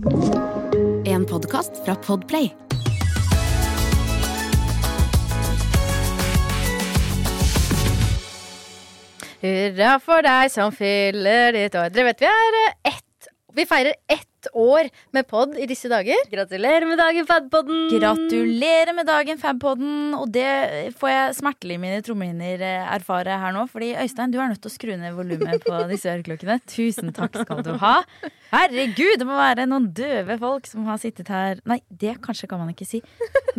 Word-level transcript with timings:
En 0.00 1.26
podkast 1.28 1.84
fra 1.84 1.94
Podplay. 1.94 2.46
Hurra 9.40 9.98
for 10.00 10.24
deg 10.24 10.48
som 10.52 10.72
fyller 10.72 11.52
ditt 11.52 11.76
år. 11.76 11.92
Dere 11.92 12.08
vet 12.08 12.24
vi 12.24 12.30
er 12.30 12.58
eh, 12.62 12.94
ett 12.94 13.09
Vi 13.60 13.66
feirer 13.68 13.92
ett 14.08 14.46
år 14.56 14.86
med 15.12 15.26
pod 15.28 15.52
i 15.60 15.66
disse 15.68 15.88
dager. 15.92 16.16
Gratulerer 16.32 16.86
med 16.88 16.96
dagen, 16.96 17.26
Fabpodden! 17.28 17.90
Gratulerer 17.92 18.94
med 18.96 19.04
dagen, 19.04 19.36
Fabpodden. 19.36 20.14
Og 20.16 20.30
det 20.32 20.94
får 20.96 21.10
jeg 21.12 21.34
smertelig 21.36 21.76
mine 21.82 21.98
trommehinner 22.06 22.64
eh, 22.64 22.86
erfare 22.94 23.36
her 23.42 23.52
nå. 23.52 23.66
Fordi 23.68 23.90
Øystein, 24.00 24.32
du 24.32 24.38
er 24.40 24.48
nødt 24.48 24.62
til 24.64 24.72
å 24.72 24.72
skru 24.72 24.94
ned 24.96 25.12
volumet 25.18 25.60
på 25.66 25.82
disse 25.92 26.08
øreklokkene. 26.08 26.56
Tusen 26.72 27.12
takk 27.12 27.36
skal 27.42 27.60
du 27.66 27.74
ha. 27.84 27.92
Herregud, 28.54 29.18
det 29.20 29.28
må 29.28 29.36
være 29.36 29.68
noen 29.68 29.90
døve 29.92 30.40
folk 30.40 30.72
som 30.72 30.88
har 30.88 30.96
sittet 31.04 31.28
her 31.28 31.60
Nei, 31.68 31.82
det 31.92 32.16
kanskje 32.24 32.48
kan 32.48 32.64
man 32.64 32.72
ikke 32.72 32.88
si. 32.88 33.02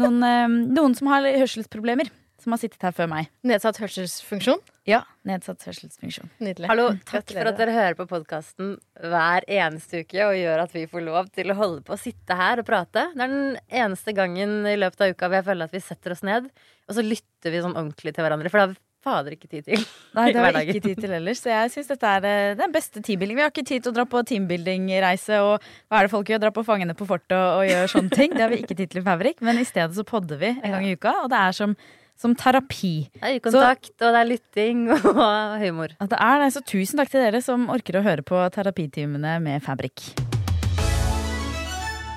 Noen, 0.01 0.17
eh, 0.25 0.49
noen 0.49 0.97
som 0.97 1.13
har 1.13 1.29
hørselsproblemer. 1.29 2.09
Som 2.41 2.57
har 2.57 2.65
sittet 2.65 2.81
her 2.81 2.97
før 2.97 3.13
meg. 3.13 3.29
Nedsatt 3.45 3.77
hørselsfunksjon. 3.77 4.65
Ja, 4.89 5.03
nedsatt 5.29 5.61
hørselsfunksjon. 5.67 6.31
Nydelig. 6.41 6.65
Hallo, 6.71 6.87
takk 7.05 7.29
for 7.29 7.49
at 7.51 7.57
dere 7.59 7.73
hører 7.75 7.97
på 7.99 8.07
podkasten 8.09 8.71
hver 8.97 9.45
eneste 9.45 10.01
uke 10.01 10.23
og 10.25 10.37
gjør 10.39 10.63
at 10.63 10.71
vi 10.73 10.87
får 10.89 11.03
lov 11.05 11.29
til 11.35 11.53
å 11.53 11.57
holde 11.59 11.83
på 11.85 11.93
å 11.93 12.01
sitte 12.01 12.37
her 12.37 12.63
og 12.63 12.65
prate. 12.65 13.03
Det 13.13 13.27
er 13.27 13.35
den 13.35 13.59
eneste 13.67 14.15
gangen 14.17 14.63
i 14.65 14.77
løpet 14.81 15.05
av 15.05 15.13
uka 15.13 15.29
hvor 15.29 15.37
jeg 15.37 15.47
føler 15.51 15.69
at 15.69 15.75
vi 15.77 15.83
setter 15.85 16.15
oss 16.15 16.25
ned, 16.25 16.49
og 16.89 16.97
så 16.97 17.05
lytter 17.05 17.53
vi 17.53 17.61
sånn 17.61 17.77
ordentlig 17.77 18.15
til 18.15 18.25
hverandre. 18.25 18.49
For 18.49 18.57
da 18.57 18.65
har 18.65 18.73
vi 18.73 18.81
fader 19.05 19.35
ikke 19.35 19.51
tid 19.51 19.69
til. 19.69 19.85
Nei, 20.17 20.27
det 20.33 20.41
har 20.41 20.57
vi 20.57 20.65
ikke 20.73 20.83
tid 20.87 21.05
til 21.05 21.15
ellers. 21.17 21.45
Så 21.45 21.53
jeg 21.53 21.71
syns 21.75 21.93
dette 21.93 22.17
er 22.17 22.27
eh, 22.31 22.57
den 22.57 22.73
beste 22.73 23.05
teambuilding. 23.05 23.37
Vi 23.37 23.45
har 23.45 23.53
ikke 23.53 23.67
tid 23.69 23.85
til 23.85 23.93
å 23.93 23.99
dra 23.99 24.09
på 24.09 24.25
teambuilding-reise 24.33 25.41
og 25.45 25.55
hva 25.61 26.01
er 26.01 26.09
det 26.09 26.13
folk 26.13 26.33
gjør? 26.33 26.41
Dra 26.47 26.53
på 26.57 26.65
Fangene 26.65 26.97
på 26.97 27.09
fortet 27.09 27.37
og, 27.37 27.61
og 27.61 27.69
gjøre 27.69 27.93
sånne 27.93 28.17
ting. 28.17 28.33
Det 28.33 28.45
har 28.45 28.53
vi 28.53 28.61
ikke 28.65 28.77
tid 28.77 28.93
til 28.93 29.01
i 29.01 29.05
Fabrik. 29.05 29.41
Men 29.45 29.61
i 29.61 29.65
stedet 29.67 29.97
så 29.97 30.05
podder 30.07 30.41
vi 30.41 30.53
en 30.55 30.69
gang 30.75 30.89
i 30.89 30.97
uka, 30.97 31.19
og 31.23 31.29
det 31.33 31.41
er 31.41 31.57
som, 31.57 31.77
som 32.21 32.35
terapi. 32.37 33.09
Det 33.15 33.23
er 33.23 33.37
øyekontakt, 33.39 33.95
og 33.97 34.13
det 34.13 34.19
er 34.19 34.29
lytting 34.29 34.83
og 34.93 35.57
humor. 35.63 35.95
At 35.97 36.13
det 36.13 36.19
er 36.21 36.43
det. 36.43 36.51
Så 36.53 36.61
tusen 36.61 37.01
takk 37.01 37.09
til 37.13 37.23
dere 37.25 37.41
som 37.43 37.65
orker 37.73 37.97
å 37.97 38.05
høre 38.05 38.25
på 38.25 38.43
terapitimene 38.53 39.39
med 39.43 39.65
Fabrik. 39.65 40.11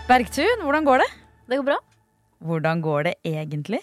Bergtun, 0.05 0.61
hvordan 0.67 0.85
går 0.85 1.01
det? 1.01 1.11
Det 1.49 1.59
går 1.61 1.69
bra. 1.73 1.81
Hvordan 2.45 2.85
går 2.85 3.07
det 3.09 3.15
egentlig? 3.25 3.81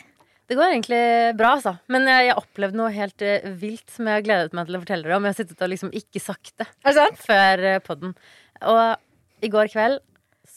Det 0.52 0.58
går 0.60 0.74
egentlig 0.74 1.02
bra, 1.40 1.56
altså. 1.56 1.72
Men 1.90 2.06
jeg 2.10 2.26
jeg 2.28 2.34
har 2.34 2.42
opplevd 2.44 2.76
noe 2.78 2.92
helt 2.94 3.24
eh, 3.24 3.46
vilt 3.58 3.90
som 3.90 4.10
jeg 4.10 4.20
har 4.20 4.26
gledet 4.26 4.56
meg 4.58 4.68
til 4.68 4.78
å 4.78 4.82
fortelle 4.84 5.08
dere 5.08 5.18
om. 5.18 5.26
Jeg 5.26 5.34
har 5.34 5.40
sittet 5.40 5.64
og 5.64 5.72
liksom 5.72 5.94
ikke 5.96 6.22
sagt 6.22 6.54
det 6.60 6.68
det 7.00 7.08
før 7.24 7.64
eh, 7.70 7.82
podden. 7.86 8.14
Og 8.70 8.82
i 9.42 9.50
går 9.50 9.72
kveld 9.74 10.02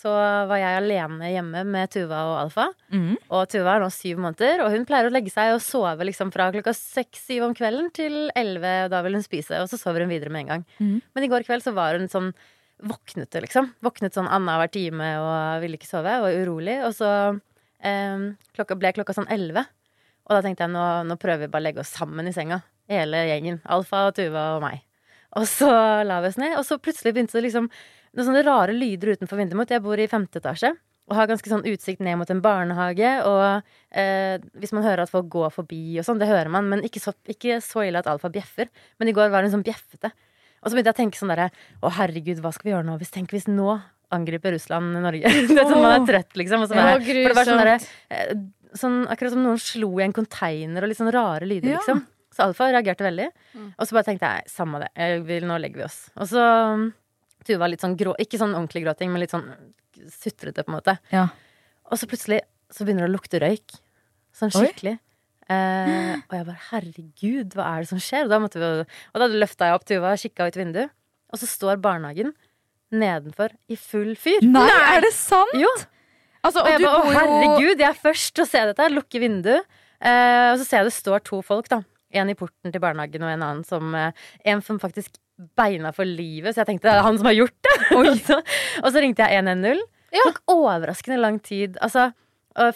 så 0.05 0.13
var 0.51 0.59
jeg 0.61 0.77
alene 0.83 1.31
hjemme 1.33 1.63
med 1.65 1.93
Tuva 1.95 2.19
og 2.29 2.35
Alfa. 2.43 2.67
Mm. 2.93 3.15
Og 3.33 3.47
Tuva 3.49 3.77
er 3.77 3.85
nå 3.85 3.89
syv 3.93 4.21
måneder, 4.21 4.61
og 4.61 4.75
hun 4.75 4.85
pleier 4.89 5.09
å 5.09 5.13
legge 5.15 5.33
seg 5.33 5.55
og 5.55 5.63
sove 5.65 6.05
liksom 6.05 6.33
fra 6.35 6.51
klokka 6.53 6.75
seks-syv 6.77 7.47
om 7.47 7.55
kvelden 7.57 7.89
til 7.97 8.19
elleve, 8.37 8.75
og 8.85 8.93
da 8.93 9.01
vil 9.07 9.17
hun 9.17 9.25
spise, 9.25 9.63
og 9.63 9.71
så 9.71 9.81
sover 9.81 10.05
hun 10.05 10.13
videre 10.13 10.33
med 10.35 10.45
en 10.45 10.53
gang. 10.53 10.67
Mm. 10.77 10.99
Men 11.17 11.25
i 11.25 11.31
går 11.33 11.47
kveld 11.49 11.65
så 11.65 11.73
var 11.77 11.97
hun 11.97 12.13
sånn 12.13 12.35
våknet 12.85 13.41
liksom. 13.47 13.71
Våknet 13.85 14.17
sånn 14.19 14.29
annenhver 14.29 14.69
time 14.75 15.09
og 15.23 15.65
ville 15.65 15.81
ikke 15.81 15.89
sove, 15.89 16.19
og 16.21 16.29
var 16.29 16.39
urolig. 16.45 16.77
Og 16.85 16.93
så 16.99 17.11
eh, 17.81 18.29
klokka 18.59 18.77
ble 18.77 18.93
klokka 18.99 19.17
sånn 19.17 19.31
elleve, 19.33 19.65
og 20.29 20.37
da 20.37 20.45
tenkte 20.45 20.67
jeg 20.67 20.77
nå, 20.77 20.85
nå 21.09 21.17
prøver 21.21 21.47
vi 21.47 21.53
bare 21.53 21.65
å 21.65 21.69
legge 21.71 21.85
oss 21.85 21.97
sammen 21.97 22.29
i 22.29 22.37
senga. 22.37 22.61
Hele 22.93 23.25
gjengen. 23.31 23.63
Alfa, 23.73 24.11
Tuva 24.17 24.51
og 24.59 24.65
meg. 24.65 24.85
Og 25.41 25.49
så 25.49 25.69
la 26.05 26.21
vi 26.21 26.31
oss 26.31 26.41
ned, 26.41 26.59
og 26.61 26.65
så 26.69 26.77
plutselig 26.77 27.15
begynte 27.17 27.39
det 27.39 27.49
liksom 27.49 27.73
noen 28.15 28.29
sånne 28.29 28.45
rare 28.47 28.75
lyder 28.75 29.15
utenfor 29.15 29.41
vinduet 29.41 29.59
mitt. 29.59 29.73
Jeg 29.75 29.85
bor 29.85 30.01
i 30.01 30.11
femte 30.11 30.41
etasje 30.43 30.75
og 31.05 31.17
har 31.19 31.29
ganske 31.29 31.51
sånn 31.51 31.67
utsikt 31.69 32.01
ned 32.05 32.17
mot 32.17 32.31
en 32.33 32.41
barnehage. 32.45 33.11
Og 33.29 33.67
eh, 33.93 34.39
hvis 34.61 34.73
man 34.77 34.87
hører 34.87 35.05
at 35.05 35.13
folk 35.13 35.29
går 35.33 35.51
forbi 35.53 35.99
og 36.01 36.07
sånn, 36.07 36.21
det 36.23 36.31
hører 36.31 36.53
man, 36.53 36.71
men 36.71 36.85
ikke 36.87 37.03
så, 37.03 37.13
ikke 37.29 37.59
så 37.65 37.85
ille 37.85 38.01
at 38.01 38.09
Alfa 38.09 38.31
bjeffer. 38.33 38.71
Men 39.01 39.11
i 39.11 39.17
går 39.17 39.33
var 39.35 39.45
hun 39.45 39.53
sånn 39.53 39.67
bjeffete. 39.67 40.15
Og 40.65 40.71
så 40.71 40.79
begynte 40.79 40.95
jeg 40.95 40.97
å 40.97 41.03
tenke 41.03 41.21
sånn 41.21 41.29
derre 41.29 41.51
Å, 41.85 41.91
herregud, 41.99 42.41
hva 42.41 42.55
skal 42.57 42.71
vi 42.71 42.73
gjøre 42.73 42.89
nå? 42.89 42.97
Hvis, 43.03 43.13
tenk 43.13 43.35
hvis 43.37 43.51
nå 43.51 43.75
angriper 44.15 44.55
Russland 44.57 44.97
Norge. 45.05 45.29
det 45.51 45.59
er 45.59 45.69
sånn 45.69 45.83
man 45.83 45.99
er 45.99 46.09
trøtt, 46.09 46.33
liksom. 46.41 46.65
Og 46.65 46.71
så 46.71 46.79
bare, 46.79 46.97
ja, 46.97 47.05
for 47.05 47.21
det 47.21 47.37
var 47.37 47.51
sånn 47.51 47.61
derre 47.61 47.77
eh, 48.15 48.35
sånn, 48.81 48.99
Akkurat 49.13 49.35
som 49.37 49.45
noen 49.45 49.61
slo 49.61 49.93
i 49.99 50.07
en 50.07 50.17
container, 50.17 50.85
og 50.85 50.93
litt 50.93 51.01
sånn 51.01 51.13
rare 51.15 51.49
lyder, 51.49 51.75
Ja. 51.75 51.83
liksom. 51.83 52.05
Så 52.35 52.49
Alfa 52.49 52.67
reagerte 52.73 53.05
veldig. 53.07 53.29
Mm. 53.55 53.67
Og 53.77 53.87
så 53.87 53.95
bare 53.95 54.07
tenkte 54.09 54.31
jeg 54.33 54.49
samme 54.51 54.81
det, 54.83 54.89
jeg 54.99 55.21
vil, 55.29 55.45
nå 55.47 55.59
legger 55.63 55.85
vi 55.85 55.85
oss. 55.87 56.01
Og 56.19 56.27
så 56.33 56.47
Tuva 57.45 57.69
litt 57.71 57.83
sånn 57.85 57.97
grå, 58.01 58.15
ikke 58.21 58.41
sånn 58.41 58.55
ordentlig 58.57 58.85
gråting, 58.87 59.13
men 59.13 59.23
litt 59.23 59.35
sånn 59.35 59.47
sutrete, 60.11 60.65
på 60.65 60.73
en 60.73 60.79
måte. 60.79 60.97
Ja. 61.13 61.29
Og 61.91 62.01
så 62.01 62.09
plutselig 62.11 62.41
så 62.73 62.87
begynner 62.87 63.07
det 63.07 63.13
å 63.13 63.15
lukte 63.15 63.41
røyk. 63.43 63.77
Sånn 64.35 64.51
skikkelig. 64.55 64.97
Eh, 65.53 66.15
og 66.25 66.33
jeg 66.33 66.47
bare 66.49 66.61
herregud, 66.71 67.55
hva 67.55 67.67
er 67.75 67.85
det 67.85 67.91
som 67.91 68.01
skjer? 68.01 68.25
Og 68.25 68.33
da, 68.33 68.39
vi, 68.41 68.85
og 69.13 69.21
da 69.23 69.29
løfta 69.29 69.69
jeg 69.69 69.77
opp 69.77 69.85
Tuva 69.89 70.15
og 70.17 70.23
kikka 70.23 70.49
ut 70.49 70.57
vinduet, 70.57 70.95
og 71.31 71.41
så 71.41 71.49
står 71.51 71.83
barnehagen 71.85 72.33
nedenfor 72.95 73.53
i 73.69 73.77
full 73.81 74.15
fyr. 74.21 74.45
Nei, 74.47 74.69
er 74.95 75.05
det 75.05 75.13
sant? 75.17 75.53
Jo. 75.59 75.71
Altså, 76.45 76.61
Og 76.61 76.67
og 76.67 76.71
jeg 76.73 76.85
bare, 76.85 77.01
å 77.01 77.13
herregud, 77.15 77.81
jeg 77.81 77.89
er 77.89 77.99
først 77.99 78.35
til 78.37 78.45
å 78.45 78.49
se 78.49 78.63
dette. 78.71 78.89
Lukke 78.93 79.21
vinduet. 79.23 79.69
Eh, 80.05 80.51
og 80.53 80.59
så 80.61 80.67
ser 80.67 80.83
jeg 80.83 80.91
det 80.91 80.97
står 80.99 81.23
to 81.25 81.41
folk, 81.45 81.69
da. 81.73 81.81
En 82.15 82.31
i 82.31 82.37
porten 82.39 82.71
til 82.73 82.83
barnehagen 82.83 83.25
og 83.25 83.33
en 83.33 83.43
annen 83.43 83.63
som 83.67 83.95
eh, 83.99 84.13
En 84.47 84.61
som 84.63 84.77
faktisk 84.79 85.17
beina 85.59 85.91
for 85.93 86.05
livet, 86.07 86.55
så 86.55 86.63
jeg 86.63 86.67
tenkte 86.75 86.89
det 86.91 86.99
er 86.99 87.03
han 87.07 87.17
som 87.19 87.27
har 87.27 87.35
gjort 87.35 87.57
det. 87.67 87.77
og, 87.99 88.11
så, 88.23 88.37
og 88.83 88.91
så 88.95 89.01
ringte 89.03 89.27
jeg 89.27 89.43
110. 89.43 89.81
Det 90.15 90.23
tok 90.29 90.43
overraskende 90.55 91.19
lang 91.19 91.41
tid 91.43 91.75
altså, 91.83 92.13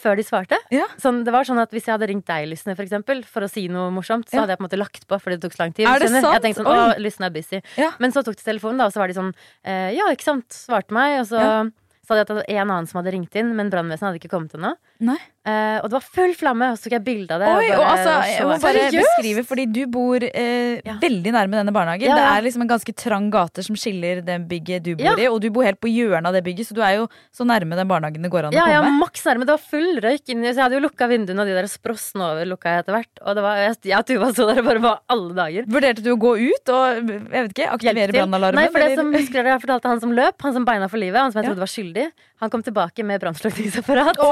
før 0.03 0.17
de 0.19 0.25
svarte. 0.27 0.57
Ja. 0.75 0.89
Sånn, 0.99 1.21
det 1.23 1.31
var 1.31 1.47
sånn 1.47 1.61
at 1.63 1.71
Hvis 1.71 1.85
jeg 1.87 1.95
hadde 1.95 2.09
ringt 2.11 2.27
deg, 2.27 2.49
Lysne, 2.51 2.75
for, 2.75 2.83
eksempel, 2.83 3.21
for 3.23 3.47
å 3.47 3.49
si 3.53 3.69
noe 3.71 3.93
morsomt, 3.95 4.27
så 4.27 4.35
Ja. 4.35 4.41
hadde 4.43 4.57
jeg 4.57 4.59
på 4.59 4.65
en 4.65 4.69
måte 4.69 4.81
lagt 4.81 5.07
på 5.07 5.19
fordi 5.23 5.39
det 5.39 5.45
tok 5.47 5.55
så 5.55 5.63
lang 5.63 5.73
tid. 5.77 5.87
Er 5.87 6.01
det 6.03 6.09
skjønner? 6.09 6.25
sant? 6.27 6.35
Jeg 6.35 6.43
tenkte 6.49 6.65
sånn, 6.65 6.73
Oi. 6.75 6.97
å, 6.97 6.99
Lysne 7.05 7.29
er 7.31 7.35
busy. 7.37 7.61
Ja. 7.79 7.93
Men 8.03 8.11
så 8.11 8.25
tok 8.27 8.35
de 8.35 8.43
telefonen, 8.43 8.83
da, 8.83 8.89
og 8.91 8.93
så 8.97 8.99
var 9.05 9.07
de 9.13 9.15
sånn 9.21 9.31
eh, 9.63 9.93
Ja, 9.95 10.11
ikke 10.11 10.27
sant, 10.27 10.49
svarte 10.51 10.91
meg. 10.99 11.21
Og 11.23 11.29
så 11.31 11.39
Ja. 11.39 11.63
sa 12.09 12.15
de 12.19 12.21
at 12.27 12.27
det 12.33 12.39
var 12.41 12.51
en 12.51 12.71
annen 12.75 12.89
som 12.91 12.99
hadde 13.05 13.15
ringt 13.15 13.37
inn, 13.39 13.55
men 13.55 13.71
brannvesenet 13.71 14.11
hadde 14.11 14.19
ikke 14.19 14.35
kommet 14.35 14.51
ennå. 14.59 14.75
Nei. 14.99 15.19
Uh, 15.49 15.79
og 15.81 15.87
det 15.89 15.95
var 15.95 16.05
full 16.13 16.33
flamme, 16.37 16.67
og 16.75 16.77
så 16.77 16.89
tok 16.89 16.95
jeg 16.99 17.03
bilde 17.07 17.33
av 17.33 17.41
det. 17.41 17.49
Oi, 17.57 17.69
og 17.73 17.83
altså, 17.87 18.15
jeg 18.29 18.45
må 18.45 18.57
bare 18.61 18.81
Seriøst? 18.91 18.99
beskrive, 19.07 19.45
fordi 19.49 19.65
du 19.73 19.79
bor 19.89 20.25
uh, 20.27 20.75
Ja. 20.85 20.97
veldig 21.01 21.33
nærme 21.33 21.57
denne 21.57 21.73
barnehagen. 21.73 22.05
Ja, 22.11 22.17
Det 22.19 22.25
er 22.27 22.43
liksom 22.45 22.65
en 22.67 22.69
ganske 22.69 22.93
trang 22.99 23.31
gate 23.33 23.63
som 23.65 23.79
skiller 23.79 24.21
det 24.27 24.37
bygget 24.51 24.83
du 24.85 24.91
bor 24.99 25.23
i, 25.23 25.29
og 25.31 25.39
du 25.41 25.49
bor 25.55 25.65
helt 25.65 25.81
på 25.81 25.89
hjørnet 25.89 26.29
av 26.29 26.35
det 26.37 26.43
bygget, 26.45 26.69
så 26.69 26.77
du 26.77 26.83
er 26.85 26.99
jo 26.99 27.07
så 27.33 27.47
nærme 27.49 27.79
den 27.79 27.89
barnehagen 27.89 28.27
det 28.27 28.31
går 28.35 28.49
an 28.51 28.53
å 28.53 28.59
Ja, 28.59 28.67
ja, 28.75 28.83
maks 28.99 29.25
nærme. 29.25 29.47
Det 29.49 29.55
var 29.55 29.63
full 29.71 30.03
røyk 30.05 30.35
inni, 30.35 30.51
så 30.51 30.59
jeg 30.59 30.65
hadde 30.67 30.77
jo 30.77 30.85
lukka 30.85 31.09
vinduene, 31.09 31.41
og 31.41 31.49
de 31.49 31.57
der 31.57 31.71
sprossene 31.73 32.29
over 32.29 32.45
lukka 32.51 32.75
jeg 32.75 32.85
etter 32.85 32.99
hvert. 32.99 33.15
Og 33.25 33.39
det 33.39 33.47
var, 33.47 33.63
jeg, 33.63 33.79
jeg 33.89 33.97
og 34.03 34.07
Tuva 34.11 34.33
sto 34.35 34.49
der 34.51 34.61
og 34.61 34.69
bare 34.69 34.85
var 34.85 35.01
alle 35.17 35.33
dager. 35.39 35.71
Vurderte 35.79 36.05
du 36.05 36.13
å 36.13 36.19
gå 36.21 36.35
ut 36.43 36.75
og 36.75 37.09
jeg 37.09 37.47
vet 37.47 37.55
ikke, 37.57 37.71
aktivere 37.79 38.13
brannalarmen? 38.19 38.61
Nei, 38.61 38.69
for 38.75 38.83
det 38.85 38.91
eller? 38.93 39.01
som 39.07 39.15
husker 39.17 39.41
dere, 39.41 39.55
jeg 39.57 39.65
fortalte 39.65 39.95
han 39.95 40.05
som 40.05 40.13
løp, 40.13 40.37
han 40.45 40.59
som 40.59 40.69
beina 40.69 40.91
for 40.93 41.01
livet, 41.01 41.23
han 41.23 41.33
som 41.33 41.41
jeg 41.41 41.49
trodde 41.55 41.65
var 41.65 41.73
skyldig. 41.73 42.09
Han 42.39 42.51
kom 42.53 42.63
tilbake 42.63 43.03
med 43.03 43.19
brannslukningsapparat, 43.25 44.19
Oh, 44.23 44.31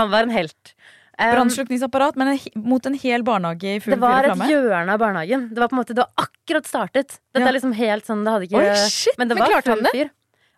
han 0.00 0.10
var 0.12 0.26
en 0.26 0.34
helt. 0.34 0.74
Um, 1.20 1.34
Brannslukningsapparat, 1.34 2.16
men 2.16 2.38
mot 2.56 2.86
en 2.88 2.94
hel 2.96 3.22
barnehage 3.26 3.74
i 3.76 3.80
full 3.84 3.92
det 3.92 4.00
var 4.00 4.24
et 4.30 4.40
hjørne 4.48 4.94
av 4.94 5.02
barnehagen. 5.02 5.50
Det 5.52 5.60
var 5.60 5.68
på 5.68 5.76
en 5.76 5.80
måte, 5.82 5.96
det 5.98 6.04
var 6.06 6.24
akkurat 6.28 6.64
startet. 6.70 7.18
Dette 7.34 7.42
Ja. 7.44 7.48
er 7.50 7.56
liksom 7.58 7.74
helt 7.76 8.06
sånn, 8.08 8.22
det 8.24 8.32
hadde 8.32 8.48
ikke 8.48 8.62
Oi, 8.62 8.88
shit! 8.88 9.18
Men 9.20 9.28
det 9.28 9.36
Men 9.36 9.44
var 9.44 9.52
han 9.58 9.62
full 9.68 9.82
det? 9.84 9.92
fyr. 9.92 10.10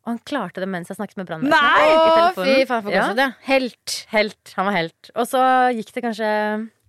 Og 0.02 0.10
han 0.12 0.18
klarte 0.26 0.62
det 0.62 0.68
mens 0.70 0.88
jeg 0.90 0.96
snakket 0.98 1.16
med 1.18 1.26
brannvesenet. 1.26 2.34
Fy 2.38 2.64
faen, 2.66 2.82
for 2.82 2.90
Ja. 2.94 3.12
ja. 3.14 3.28
Helt. 3.46 4.06
Helt. 4.10 4.52
Han 4.56 4.66
var 4.66 4.72
helt. 4.78 5.10
Og 5.14 5.26
så 5.30 5.42
gikk 5.74 5.92
det 5.94 6.02
kanskje 6.02 6.30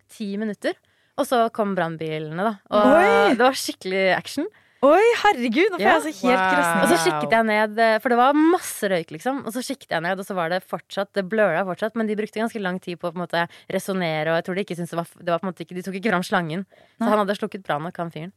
ti 0.10 0.36
minutter. 0.38 0.74
Og 1.18 1.26
så 1.30 1.44
kom 1.54 1.76
brannbilene, 1.78 2.42
da. 2.42 2.54
Og 2.74 2.94
Oi! 2.98 3.36
det 3.38 3.42
var 3.42 3.54
skikkelig 3.54 4.16
action. 4.18 4.48
Oi, 4.84 5.04
herregud, 5.22 5.72
nå 5.72 5.78
får 5.78 5.84
Ja. 5.84 5.94
jeg 5.94 6.00
altså 6.02 6.28
helt 6.28 6.44
Wow. 6.44 6.84
Og 6.84 6.90
så 6.92 6.98
skikket 7.06 7.32
jeg 7.32 7.46
ned, 7.48 7.80
eh, 7.80 8.00
for 8.04 8.10
det 8.10 8.18
var 8.20 8.34
masse 8.36 8.84
røyk, 8.92 9.12
liksom. 9.16 9.46
Og 9.48 9.54
så 9.56 9.64
skikket 9.64 9.96
jeg 9.96 10.02
ned, 10.04 10.20
og 10.20 10.26
så 10.28 10.36
var 10.36 10.50
det 10.50 10.64
fortsatt 10.68 11.14
Det 11.14 11.24
bløla 11.30 11.64
fortsatt, 11.64 11.96
men 11.96 12.08
de 12.08 12.16
brukte 12.16 12.42
ganske 12.42 12.60
lang 12.60 12.82
tid 12.82 13.00
på 13.00 13.08
å 13.08 13.14
på 13.14 13.22
en 13.22 13.26
måte 13.28 13.48
resonnere, 13.70 14.28
og 14.28 14.36
jeg 14.42 14.46
tror 14.46 14.56
de 14.56 14.64
ikke 14.66 14.76
syntes 14.76 14.92
det 14.92 15.00
var, 15.00 15.08
det 15.24 15.32
var 15.32 15.40
på 15.40 15.48
en 15.48 15.54
måte 15.54 15.64
ikke 15.64 15.76
De 15.76 15.84
tok 15.84 15.96
ikke 15.96 16.12
fram 16.12 16.24
slangen. 16.24 16.66
Så 17.00 17.08
han 17.08 17.18
hadde 17.18 17.38
slukket 17.40 17.64
brann 17.64 17.84
nok, 17.84 17.96
han 17.98 18.12
fyren. 18.12 18.34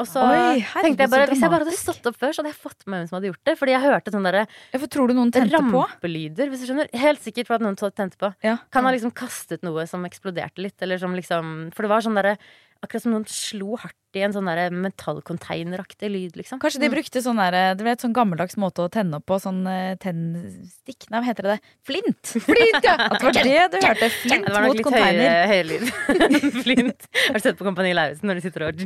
Og 0.00 0.08
så 0.08 0.22
Oi, 0.24 0.62
herregud, 0.64 0.96
tenkte 0.96 1.04
jeg 1.04 1.12
bare 1.12 1.26
Hvis 1.28 1.42
jeg 1.44 1.52
bare 1.52 1.66
hadde 1.66 1.76
stått 1.76 2.06
opp 2.08 2.16
før, 2.16 2.32
så 2.32 2.40
hadde 2.40 2.52
jeg 2.54 2.60
fått 2.62 2.86
med 2.86 2.96
hvem 3.02 3.08
som 3.10 3.16
hadde 3.18 3.28
gjort 3.28 3.44
det. 3.44 3.54
Fordi 3.60 3.74
jeg 3.74 3.84
hørte 3.84 4.14
sånne 4.14 4.30
derre 4.32 4.88
tror 4.88 5.10
du 5.10 5.14
noen 5.18 5.32
tente 5.34 5.52
rampelyder, 5.52 6.48
hvis 6.48 6.64
du 6.64 6.66
skjønner. 6.70 6.88
Helt 6.96 7.20
sikkert 7.20 7.50
for 7.50 7.58
at 7.58 7.64
noen 7.64 7.76
tente 7.76 8.16
på. 8.16 8.32
Ja. 8.46 8.56
Kan 8.72 8.88
ha 8.88 8.92
liksom 8.94 9.12
kastet 9.12 9.62
noe 9.66 9.84
som 9.90 10.06
eksploderte 10.08 10.64
litt, 10.64 10.80
eller 10.80 10.96
som 11.02 11.12
liksom 11.12 11.72
For 11.76 11.84
det 11.84 11.92
var 11.92 12.00
sånn 12.06 12.16
derre 12.16 12.38
Akkurat 12.82 13.04
som 13.04 13.12
noen 13.14 13.26
slo 13.30 13.76
hardt 13.78 14.18
i 14.18 14.24
en 14.26 14.32
sånn 14.34 14.48
derre 14.50 14.66
metallcontaineraktig 14.74 16.08
lyd, 16.10 16.34
liksom. 16.40 16.58
Kanskje 16.62 16.82
de 16.82 16.90
brukte 16.92 17.22
sånn 17.22 17.38
der, 17.38 17.76
ble 17.78 17.94
et 17.94 18.02
sånn 18.02 18.16
gammeldags 18.16 18.58
måte 18.60 18.82
å 18.84 18.90
tenne 18.92 19.20
opp 19.20 19.28
på, 19.30 19.38
sånn 19.40 19.62
eh, 19.70 19.94
tennstikk 20.02 21.06
Nei, 21.12 21.20
hva 21.20 21.28
heter 21.28 21.48
det? 21.52 21.56
Flint! 21.86 22.34
Flint, 22.42 22.80
ja! 22.82 22.96
At 23.06 23.22
det 23.22 23.28
var 23.28 23.38
det 23.38 23.62
du 23.72 23.78
hørte. 23.86 24.10
Flint 24.18 24.48
det 24.48 24.56
var 24.56 24.66
nok 24.66 24.80
litt 24.80 24.92
høyere, 24.98 25.30
høyere 25.52 25.70
lyd 25.70 26.60
flint. 26.66 27.08
Har 27.28 27.38
du 27.38 27.46
sett 27.46 27.58
på 27.60 27.70
Kompani 27.70 27.94
Lauritzen 27.94 28.28
når 28.28 28.40
de 28.40 28.46
sitter 28.48 28.66
og 28.66 28.84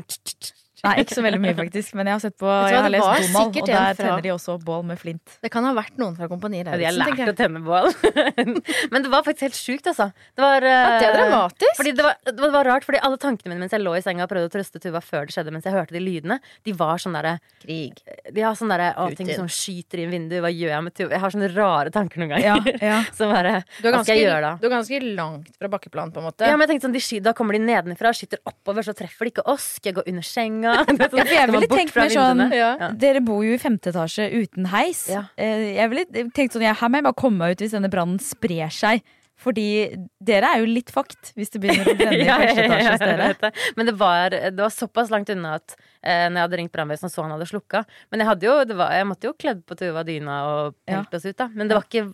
Nei, 0.85 0.93
ikke 1.03 1.17
så 1.17 1.23
veldig 1.25 1.41
mye, 1.41 1.55
faktisk. 1.63 1.95
Men 1.97 2.11
jeg 2.11 2.17
har 2.19 2.21
sett 2.27 2.37
på 2.37 2.47
Jeg, 2.51 2.75
Jeg 2.75 2.83
har 2.85 2.91
lest 2.93 3.33
Bomal, 3.33 3.47
og 3.47 3.55
der 3.67 3.77
fra- 3.77 3.95
tenner 3.97 4.23
de 4.27 4.33
også 4.35 4.57
bål 4.65 4.83
med 4.91 4.99
flint. 5.01 5.37
Det 5.43 5.51
kan 5.55 5.65
ha 5.65 5.73
vært 5.77 5.97
noen 6.01 6.17
fra 6.19 6.29
Kompani 6.29 6.61
Ja, 6.61 6.77
de 6.77 6.85
har 6.85 6.97
lært 7.01 7.33
å 7.33 7.37
tenne 7.39 7.63
bål. 7.65 7.89
Men 8.93 9.03
det 9.07 9.11
var 9.13 9.25
faktisk 9.27 9.47
helt 9.49 9.57
sjukt, 9.59 9.87
altså. 9.91 10.11
Det 10.37 10.45
var, 10.45 10.61
Ja, 10.67 10.99
det 11.01 11.07
er 11.09 11.15
eh, 11.15 11.17
dramatisk. 11.23 11.77
Fordi 11.81 11.93
det, 11.97 12.05
var, 12.05 12.17
det 12.29 12.51
var 12.53 12.69
rart, 12.69 12.85
fordi 12.85 13.01
alle 13.09 13.19
tankene 13.23 13.53
mine 13.55 13.65
mens 13.65 13.73
jeg 13.77 13.83
lå 13.85 13.95
i 13.97 14.03
senga 14.05 14.27
og 14.27 14.31
prøvde 14.33 14.51
å 14.51 14.55
trøste 14.57 14.81
Tuva 14.83 15.01
før 15.05 15.27
det 15.29 15.37
skjedde, 15.37 15.55
mens 15.55 15.65
jeg 15.69 15.75
hørte 15.77 15.97
de 15.97 16.03
lydene, 16.05 16.39
de 16.67 16.75
var 16.77 17.01
sånn 17.03 17.17
derre 17.17 17.37
Krig. 17.65 17.99
De 18.33 18.45
har 18.45 18.55
sånn 18.59 18.71
derre 18.73 18.93
Å, 19.01 19.09
ting 19.17 19.31
som 19.35 19.49
skyter 19.51 20.03
inn 20.05 20.13
vinduet, 20.13 20.43
hva 20.45 20.51
gjør 20.53 20.75
jeg 20.75 20.85
med 20.87 20.97
Tuva? 20.97 21.15
Jeg 21.17 21.23
har 21.25 21.35
sånne 21.35 21.51
rare 21.57 21.93
tanker 21.95 22.23
noen 22.23 22.35
ganger. 22.37 22.79
ja. 22.85 23.01
Som 23.17 23.33
bare 23.33 23.63
Du 23.81 23.89
Hva 23.89 24.03
skal 24.05 24.19
jeg 24.19 24.27
gjøre 24.27 24.43
da? 24.45 24.53
du 24.61 24.67
er 24.69 24.73
ganske 24.77 25.01
langt 25.17 25.51
fra 25.57 25.71
bakkeplan, 25.73 26.13
på 26.15 26.21
en 26.21 26.27
måte. 26.29 26.47
Ja, 26.49 26.57
men 26.59 26.67
jeg 26.67 26.75
tenkte 26.75 26.89
sånn, 26.89 26.97
de 26.97 27.03
sky, 27.05 27.21
Da 27.25 27.33
kommer 27.37 27.57
de 27.57 27.63
nedenfra 27.65 28.13
skyter 28.17 28.41
oppover, 28.49 28.85
så 28.87 28.95
treffer 28.97 29.29
de 29.29 29.33
ikke 29.35 29.45
oss. 29.49 29.67
Skal 29.79 29.93
jeg 29.93 29.99
gå 30.01 30.05
under 30.11 30.27
senga? 30.27 30.66
Det 30.97 31.07
er 31.07 31.13
sånn, 31.13 31.21
Ja, 31.27 31.41
jeg 31.43 31.53
ville 31.55 31.69
tenkt 31.73 31.97
mer 31.99 32.11
sånn. 32.13 32.43
Ja. 32.55 32.71
Ja. 32.81 32.89
Dere 33.07 33.21
bor 33.25 33.45
jo 33.47 33.55
i 33.57 33.61
femte 33.63 33.93
etasje 33.93 34.27
uten 34.33 34.67
heis. 34.73 35.05
Ja. 35.13 35.25
Eh, 35.37 35.75
Jeg 35.79 35.93
ville 35.93 36.07
tenkt 36.35 36.57
sånn, 36.57 36.65
jeg, 36.67 36.77
Her 36.81 36.91
må 36.93 37.01
jeg 37.01 37.07
bare 37.11 37.19
komme 37.23 37.45
meg 37.45 37.57
ut 37.57 37.65
hvis 37.67 37.77
denne 37.77 37.91
brannen 37.93 38.19
sprer 38.23 38.73
seg. 38.75 39.05
Fordi 39.37 39.65
dere 40.25 40.49
er 40.49 40.63
jo 40.63 40.69
litt 40.71 40.89
fucked 40.89 41.35
hvis 41.37 41.51
det 41.53 41.61
begynner 41.61 41.91
å 41.93 41.97
brenne 41.99 42.23
i 42.23 42.25
Ja, 42.25 42.39
ja, 42.41 42.47
første 42.47 42.63
etasje 42.71 42.93
hos 42.95 43.03
dere. 43.05 43.27
det. 43.43 43.51
Men 43.77 43.91
det 43.91 43.95
var, 44.01 44.33
det 44.33 44.57
var 44.63 44.73
såpass 44.73 45.11
langt 45.13 45.29
unna 45.35 45.59
at 45.59 45.75
eh, 45.77 46.23
når 46.31 46.39
jeg 46.39 46.45
hadde 46.47 46.61
ringt 46.63 46.73
brannvesenet 46.73 47.13
så 47.13 47.27
han 47.27 47.35
hadde 47.35 47.49
slukka 47.51 47.83
Men 48.15 48.25
jeg, 48.25 48.39
jo, 48.49 48.55
det 48.71 48.79
var, 48.79 48.95
jeg 48.97 49.09
måtte 49.11 49.29
jo 49.29 49.35
kledd 49.37 49.61
på 49.69 49.77
Tuva 49.77 50.07
dyna 50.09 50.39
og 50.55 50.79
pelt 50.89 51.19
oss 51.21 51.29
ut, 51.29 51.37
da. 51.37 51.51
Men 51.53 51.69
det 51.69 51.77
var 51.77 51.85
ikke 51.85 52.07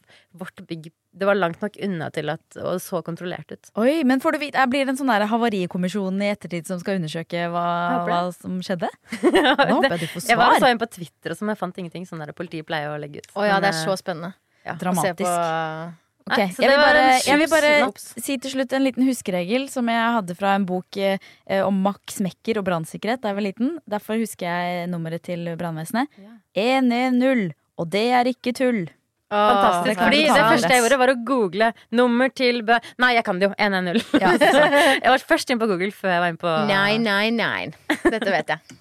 vårt 0.43 0.64
bygg 0.66 0.90
Det 1.12 1.26
var 1.28 1.36
langt 1.36 1.60
nok 1.60 1.74
unna 1.84 2.08
til 2.14 2.30
at 2.32 2.56
Og 2.56 2.78
det 2.78 2.82
så 2.86 3.02
kontrollert 3.04 3.50
ut. 3.52 3.70
Oi, 3.82 4.00
men 4.08 4.20
får 4.22 4.32
du 4.32 4.38
vite, 4.46 4.62
Blir 4.72 4.86
det 4.86 4.94
en 4.94 5.00
sånn 5.02 5.10
der 5.12 5.26
havarikommisjon 5.28 6.22
i 6.24 6.30
ettertid 6.32 6.68
som 6.68 6.80
skal 6.80 7.00
undersøke 7.00 7.48
hva, 7.52 7.64
hva 8.08 8.20
som 8.36 8.60
skjedde? 8.64 8.88
Nå 9.28 9.56
håper 9.58 9.96
jeg 9.96 10.06
du 10.06 10.06
får 10.14 10.30
Jeg 10.30 10.40
var 10.40 10.56
så 10.56 10.70
en 10.70 10.80
på 10.80 10.88
Twitter, 10.88 11.34
og 11.34 11.40
som 11.40 11.52
jeg 11.52 11.60
fant 11.60 11.82
ingenting. 11.82 12.06
Sånn 12.08 12.22
der 12.24 12.32
politiet 12.36 12.68
pleier 12.68 12.94
å 12.94 13.00
legge 13.00 13.20
ut. 13.20 13.28
Å 13.36 13.44
ja, 13.44 13.58
Men, 13.58 13.66
det 13.66 13.74
er 13.74 13.78
så 13.82 13.92
eh, 13.92 14.00
spennende 14.00 14.32
ja. 14.64 14.72
å 14.72 14.78
se 14.78 14.84
Dramatisk. 14.84 15.26
på. 15.28 15.34
okay. 16.30 16.48
Nei, 16.48 16.48
jeg, 16.48 16.70
vil 16.70 16.80
bare, 16.80 17.04
jeg 17.26 17.42
vil 17.42 17.52
bare 17.52 17.74
si 18.24 18.38
til 18.46 18.54
slutt 18.56 18.72
en 18.78 18.86
liten 18.86 19.06
huskeregel 19.10 19.68
som 19.72 19.92
jeg 19.92 20.16
hadde 20.16 20.38
fra 20.38 20.54
en 20.56 20.66
bok 20.68 20.96
eh, 20.96 21.18
om 21.60 21.82
Max 21.84 22.22
Mekker 22.24 22.62
og 22.62 22.66
brannsikkerhet 22.70 23.20
da 23.20 23.34
jeg 23.34 23.40
var 23.42 23.48
liten. 23.50 23.76
Derfor 23.84 24.20
husker 24.22 24.48
jeg 24.48 24.88
nummeret 24.94 25.28
til 25.28 25.52
brannvesenet. 25.60 26.08
Ja. 26.16 26.38
110, 26.80 27.52
og 27.80 27.92
det 27.92 28.08
er 28.16 28.32
ikke 28.32 28.56
tull. 28.56 28.84
Fantastisk. 29.32 29.88
det 29.88 29.96
Fordi 30.02 30.20
det 30.29 30.44
første 30.44 30.70
jeg 30.75 30.82
gjorde, 30.84 30.99
var 31.00 31.12
å 31.12 31.17
google 31.29 31.70
nummer 31.99 32.32
til 32.37 32.61
bø... 32.69 32.76
Nei, 33.02 33.14
jeg 33.17 33.25
kan 33.26 33.40
det 33.40 33.49
jo. 33.49 33.55
110. 33.56 34.20
Ja, 34.20 34.32
jeg 35.02 35.14
var 35.14 35.26
først 35.32 35.52
inn 35.52 35.61
på 35.62 35.69
Google 35.70 35.90
før 35.96 36.14
jeg 36.17 36.25
var 36.25 36.34
inn 36.34 36.40
på 36.43 36.55
Nei, 36.69 36.96
nei, 37.00 37.26
nei. 37.34 37.70
Dette 38.05 38.29
vet 38.29 38.55
jeg. 38.55 38.79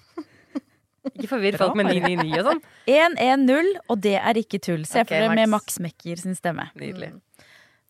Ikke 1.16 1.30
forvirr 1.32 1.58
folk 1.60 1.78
med 1.78 1.88
999 1.90 2.42
og 2.42 2.50
sånn. 2.50 2.62
110, 2.98 3.72
og 3.88 4.02
det 4.04 4.16
er 4.20 4.42
ikke 4.42 4.60
tull. 4.62 4.84
Se 4.88 5.02
for 5.06 5.16
dere 5.16 5.32
med 5.34 5.50
Max. 5.54 5.80
Mekker 5.82 6.20
sin 6.20 6.36
stemme. 6.38 6.68
Nydelig. 6.78 7.14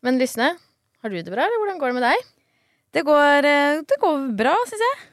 Men 0.03 0.19
Lysne, 0.21 0.53
har 1.03 1.11
du 1.11 1.19
det 1.19 1.31
bra, 1.31 1.45
eller 1.45 1.61
hvordan 1.61 1.81
går 1.81 1.91
det 1.91 1.99
med 1.99 2.07
deg? 2.09 2.31
Det 2.93 3.03
går, 3.07 3.49
eh, 3.49 3.83
det 3.89 3.99
går 4.01 4.25
bra, 4.39 4.55
syns 4.69 4.87
jeg. 4.87 5.05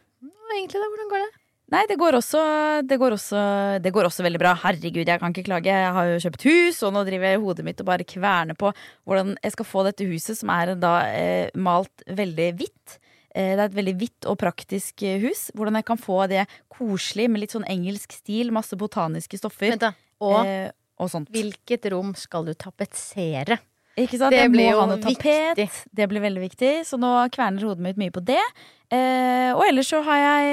Egentlig 0.50 0.80
da, 0.82 0.88
hvordan 0.90 1.12
går 1.12 1.22
det? 1.24 1.39
Nei, 1.70 1.84
det 1.86 1.96
går, 2.00 2.16
også, 2.18 2.40
det, 2.82 2.96
går 2.98 3.14
også, 3.14 3.42
det 3.82 3.92
går 3.94 4.08
også 4.08 4.24
veldig 4.26 4.40
bra. 4.42 4.56
Herregud, 4.58 5.04
jeg 5.06 5.20
kan 5.22 5.30
ikke 5.30 5.46
klage. 5.46 5.70
Jeg 5.70 5.92
har 5.94 6.08
jo 6.10 6.16
kjøpt 6.24 6.46
hus, 6.48 6.80
og 6.86 6.96
nå 6.96 7.04
driver 7.06 7.30
jeg 7.30 7.42
hodet 7.44 7.66
mitt 7.68 7.82
og 7.82 7.86
bare 7.92 8.06
kverner 8.08 8.58
på 8.58 8.72
hvordan 9.06 9.36
jeg 9.38 9.54
skal 9.54 9.68
få 9.68 9.84
dette 9.86 10.08
huset, 10.10 10.40
som 10.40 10.50
er 10.56 10.74
da 10.82 10.96
eh, 11.14 11.54
malt 11.54 12.02
veldig 12.10 12.50
hvitt. 12.58 12.98
Eh, 13.30 13.54
det 13.54 13.60
er 13.60 13.68
et 13.68 13.78
veldig 13.78 13.96
hvitt 14.00 14.26
og 14.26 14.40
praktisk 14.42 15.06
eh, 15.06 15.22
hus. 15.22 15.46
Hvordan 15.54 15.78
jeg 15.78 15.86
kan 15.92 16.02
få 16.02 16.24
det 16.32 16.48
koselig 16.74 17.30
med 17.30 17.44
litt 17.44 17.54
sånn 17.54 17.68
engelsk 17.70 18.18
stil, 18.18 18.50
masse 18.54 18.74
botaniske 18.78 19.38
stoffer. 19.38 19.76
Vent 19.76 19.86
da. 19.86 19.94
Og 20.26 20.38
eh, 20.42 20.68
og 21.00 21.08
sånt. 21.08 21.30
hvilket 21.32 21.86
rom 21.94 22.12
skal 22.18 22.44
du 22.48 22.52
tapetsere? 22.58 23.56
Ikke 23.98 24.18
sant? 24.20 24.34
Det 24.34 24.42
jeg 24.44 24.52
blir 24.52 24.68
må 24.68 24.74
jo 24.74 24.82
ha 24.82 24.88
noe 24.90 25.00
tapet. 25.02 25.56
viktig. 25.58 25.86
Det 25.96 26.06
blir 26.10 26.22
veldig 26.24 26.42
viktig, 26.44 26.72
så 26.88 26.98
nå 27.00 27.10
kverner 27.34 27.66
hodet 27.66 27.84
mitt 27.84 28.00
mye 28.00 28.12
på 28.14 28.22
det. 28.24 28.42
Eh, 28.90 29.50
og 29.54 29.62
ellers 29.68 29.86
så 29.92 30.00
har 30.02 30.18
jeg 30.18 30.46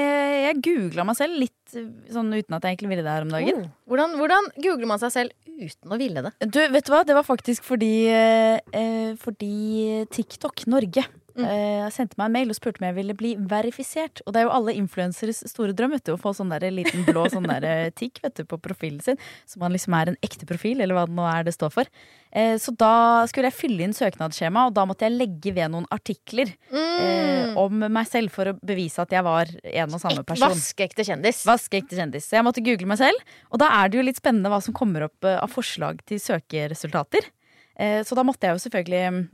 Jeg 0.44 0.58
googla 0.62 1.02
meg 1.08 1.16
selv 1.18 1.40
litt 1.42 1.74
eh, 1.74 1.88
sånn 2.14 2.30
uten 2.30 2.54
at 2.54 2.62
jeg 2.62 2.76
egentlig 2.76 2.92
ville 2.92 3.04
det 3.06 3.14
her 3.16 3.26
om 3.26 3.32
dagen. 3.34 3.64
Oh. 3.64 3.72
Hvordan, 3.90 4.14
hvordan 4.20 4.50
googler 4.62 4.90
man 4.92 5.02
seg 5.02 5.14
selv 5.14 5.58
uten 5.58 5.94
å 5.94 5.98
ville 5.98 6.22
det? 6.22 6.32
Du, 6.46 6.60
vet 6.70 6.86
du 6.86 6.92
hva? 6.94 7.02
Det 7.08 7.16
var 7.18 7.26
faktisk 7.26 7.66
fordi 7.66 7.92
eh, 8.14 8.60
eh, 8.70 9.10
Fordi 9.18 10.04
TikTok 10.14 10.68
Norge 10.70 11.02
Mm. 11.38 11.46
eh, 11.46 11.86
sendte 11.94 12.18
meg 12.18 12.28
en 12.28 12.34
mail 12.34 12.52
og 12.52 12.56
spurte 12.58 12.82
om 12.82 12.88
jeg 12.88 12.96
ville 12.96 13.14
bli 13.18 13.32
verifisert. 13.50 14.22
Og 14.26 14.34
det 14.34 14.40
er 14.40 14.48
jo 14.48 14.54
alle 14.56 14.74
influenseres 14.78 15.44
store 15.50 15.74
drøm 15.76 15.94
vet 15.94 16.04
du, 16.08 16.14
å 16.16 16.20
få 16.20 16.32
sånn 16.36 16.50
der 16.50 16.66
liten 16.74 17.04
blå 17.06 17.28
sånn 17.30 17.46
der 17.48 17.66
eh, 17.68 17.90
tikk 18.00 18.20
vet 18.24 18.40
du, 18.40 18.44
på 18.48 18.58
profilen 18.62 19.00
sin. 19.04 19.20
Så 19.48 19.62
man 19.62 19.74
liksom 19.74 19.94
er 19.98 20.12
en 20.12 20.18
ekte 20.24 20.48
profil, 20.48 20.82
eller 20.82 20.98
hva 20.98 21.06
det 21.08 21.16
nå 21.16 21.26
er 21.30 21.46
det 21.46 21.54
står 21.54 21.72
for. 21.74 21.92
Eh, 22.34 22.56
så 22.60 22.74
da 22.74 23.24
skulle 23.30 23.52
jeg 23.52 23.58
fylle 23.58 23.86
inn 23.86 23.96
søknadsskjema, 23.96 24.66
og 24.68 24.76
da 24.76 24.84
måtte 24.88 25.06
jeg 25.06 25.16
legge 25.16 25.54
ved 25.56 25.72
noen 25.72 25.88
artikler 25.94 26.50
mm. 26.74 27.56
om 27.60 27.86
meg 27.86 28.10
selv 28.10 28.34
for 28.34 28.50
å 28.52 28.56
bevise 28.58 29.02
at 29.04 29.14
jeg 29.14 29.24
var 29.26 29.50
en 29.62 29.94
og 29.94 30.02
samme 30.02 30.26
person. 30.26 30.50
vaskeekte 30.50 31.06
kjendis. 31.06 31.44
Vaskeekte 31.48 31.98
kjendis. 31.98 32.28
Så 32.28 32.38
jeg 32.40 32.46
måtte 32.46 32.64
google 32.66 32.90
meg 32.90 33.00
selv. 33.00 33.34
Og 33.52 33.62
da 33.62 33.70
er 33.80 33.90
det 33.90 34.00
jo 34.00 34.06
litt 34.10 34.20
spennende 34.20 34.50
hva 34.52 34.60
som 34.64 34.76
kommer 34.76 35.06
opp 35.08 35.28
av 35.28 35.50
forslag 35.52 36.02
til 36.08 36.20
søkeresultater. 36.22 37.30
Så 37.78 38.16
da 38.18 38.24
måtte 38.26 38.48
jeg 38.48 38.56
jo 38.56 38.62
selvfølgelig 38.64 39.28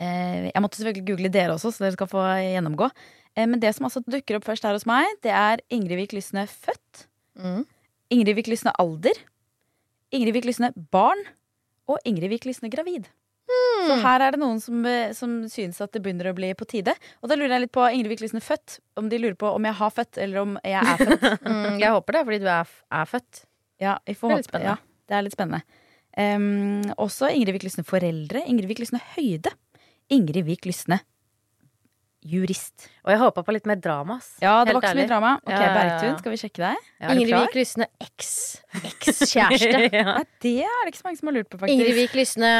Jeg 0.00 0.62
måtte 0.64 0.80
selvfølgelig 0.80 1.06
google 1.10 1.28
dere 1.32 1.54
også, 1.56 1.72
så 1.74 1.84
dere 1.84 1.92
skal 1.96 2.08
få 2.08 2.22
gjennomgå. 2.40 2.88
Eh, 3.36 3.46
Men 3.46 3.60
det 3.60 3.74
som 3.76 3.86
altså 3.86 4.02
dukker 4.06 4.38
opp 4.38 4.46
først 4.48 4.64
her 4.64 4.72
hos 4.76 4.86
meg, 4.88 5.06
det 5.22 5.32
er 5.34 5.60
Ingrid 5.70 5.98
Vik 6.00 6.14
Lysne 6.16 6.46
født. 6.48 7.06
Mm. 7.38 7.64
Ingrid 8.10 8.38
Vik 8.40 8.48
Lysne 8.50 8.72
alder. 8.80 9.16
Ingrid 10.12 10.34
Vik 10.34 10.48
Lysne 10.48 10.72
barn. 10.90 11.20
Og 11.90 11.98
Ingrid 12.06 12.30
Vik 12.32 12.46
Lysne 12.48 12.70
gravid. 12.72 13.08
Så 13.50 13.96
her 14.02 14.22
er 14.22 14.34
det 14.34 14.40
noen 14.40 14.60
som, 14.62 14.84
eh, 14.86 15.12
som 15.16 15.48
synes 15.50 15.80
at 15.82 15.92
det 15.92 16.02
begynner 16.04 16.30
å 16.30 16.34
bli 16.36 16.52
på 16.54 16.66
tide. 16.68 16.92
Og 17.22 17.28
da 17.30 17.34
lurer 17.38 17.56
jeg 17.56 17.64
litt 17.64 17.72
på 17.74 17.86
Ingrid 17.92 18.12
Vik 18.14 18.20
Lysne 18.24 18.42
født. 18.44 18.78
Om 19.00 19.08
de 19.10 19.18
lurer 19.18 19.36
på 19.40 19.50
om 19.52 19.64
jeg 19.66 19.74
har 19.74 19.90
født, 19.90 20.18
eller 20.22 20.42
om 20.42 20.58
jeg 20.64 20.80
er 20.80 20.96
født. 21.04 21.28
Mm, 21.50 21.78
jeg 21.80 21.90
håper 21.94 22.12
det, 22.16 22.24
fordi 22.28 22.38
du 22.44 22.48
er, 22.52 22.68
er 23.00 23.08
født. 23.10 23.44
Ja, 23.80 23.96
Det 24.06 24.16
er 24.20 24.36
litt 24.36 24.48
spennende. 24.50 24.68
Ja, 24.68 24.76
det 25.08 25.16
er 25.16 25.24
litt 25.26 25.34
spennende. 25.34 25.62
Um, 26.20 26.82
også 26.98 27.30
Ingrid 27.32 27.54
Vik 27.56 27.64
Lysne 27.68 27.84
foreldre. 27.86 28.42
Ingrid 28.46 28.68
Vik 28.70 28.82
Lysne 28.82 29.00
høyde. 29.16 29.52
Ingrid 30.10 30.44
Vik 30.48 30.66
Lysne 30.68 31.00
jurist. 32.20 32.88
Og 33.06 33.14
jeg 33.14 33.20
håpa 33.22 33.42
på 33.46 33.52
litt 33.56 33.64
mer 33.68 33.78
drama. 33.80 34.18
Ja, 34.44 34.58
det 34.68 34.74
var 34.74 34.82
ikke 34.82 34.90
så 34.92 34.98
mye 34.98 35.08
drama. 35.08 35.30
Ok, 35.40 35.52
Ja, 35.54 35.60
ja, 35.60 35.68
ja. 35.70 35.76
Bergtun, 35.78 36.18
skal 36.20 36.34
vi 36.34 36.40
sjekke 36.42 36.60
deg? 36.66 36.88
Ja, 37.00 37.14
Ingrid? 37.14 37.32
Vik 37.46 37.54
Lysne 37.56 37.86
eks- 38.04 38.60
ekskjæreste. 38.90 39.80
ja. 40.02 40.04
Nei, 40.18 40.26
det 40.44 40.52
er 40.66 40.82
det 40.84 40.92
ikke 40.92 41.00
så 41.00 41.08
mange 41.08 41.20
som 41.22 41.30
har 41.30 41.36
lurt 41.38 41.48
på, 41.48 41.60
faktisk. 41.62 41.72
Ingrid 41.78 41.96
Vik 41.96 42.18
Lysne 42.20 42.52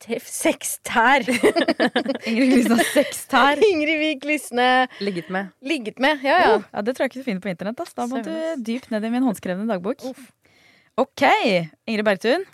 sekstær. 0.00 1.24
Ingrid 2.28 2.52
Lysne 2.58 2.76
har 2.80 2.90
seks. 2.92 3.24
Ingrid 3.70 3.98
Vik 4.04 4.28
Lysne 4.28 4.68
Ligget 5.00 5.32
med. 5.32 5.48
ligget 5.64 5.98
med. 6.00 6.20
Ja, 6.24 6.36
ja. 6.44 6.54
Ja, 6.72 6.84
Det 6.84 6.96
tror 6.96 7.06
jeg 7.06 7.12
ikke 7.14 7.24
du 7.24 7.28
finner 7.30 7.44
på 7.44 7.52
internett. 7.54 7.80
Ass. 7.80 7.96
Da 7.96 8.06
må 8.10 8.20
du 8.24 8.32
dypt 8.68 8.92
ned 8.92 9.04
i 9.08 9.12
min 9.16 9.24
håndskrevne 9.24 9.64
dagbok. 9.70 10.04
Uff. 10.12 10.28
Ok, 11.00 11.24
Ingrid 11.88 12.04
Bergtun. 12.04 12.44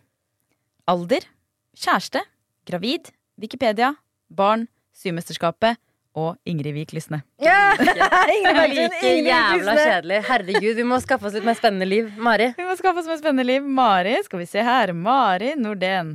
Alder. 0.86 1.26
Kjæreste. 1.74 2.22
Gravid. 2.70 3.10
Wikipedia. 3.42 3.96
Barn. 4.28 4.66
Symesterskapet. 4.96 5.76
Og 6.16 6.38
Ingrid 6.48 6.72
Wiik 6.72 6.94
Lysne. 6.96 7.20
ja. 7.44 7.74
Ingrid 7.76 8.70
Like 8.72 8.86
Ingrid 8.88 8.94
Vik 9.02 9.26
jævla 9.28 9.74
kjedelig. 9.76 10.20
Herregud, 10.30 10.76
vi 10.78 10.86
må 10.88 10.96
skaffe 11.04 11.28
oss 11.28 11.34
litt 11.36 11.44
mer 11.44 11.58
spennende 11.58 11.88
liv. 11.88 12.08
Mari. 12.16 12.46
Vi 12.56 12.64
må 12.64 12.76
skaffe 12.78 13.02
oss 13.02 13.10
et 13.12 13.20
spennende 13.20 13.44
liv. 13.44 13.66
Mari, 13.68 14.14
skal 14.24 14.40
vi 14.40 14.46
se 14.48 14.64
her. 14.64 14.94
Mari 14.96 15.52
Nordén. 15.60 16.14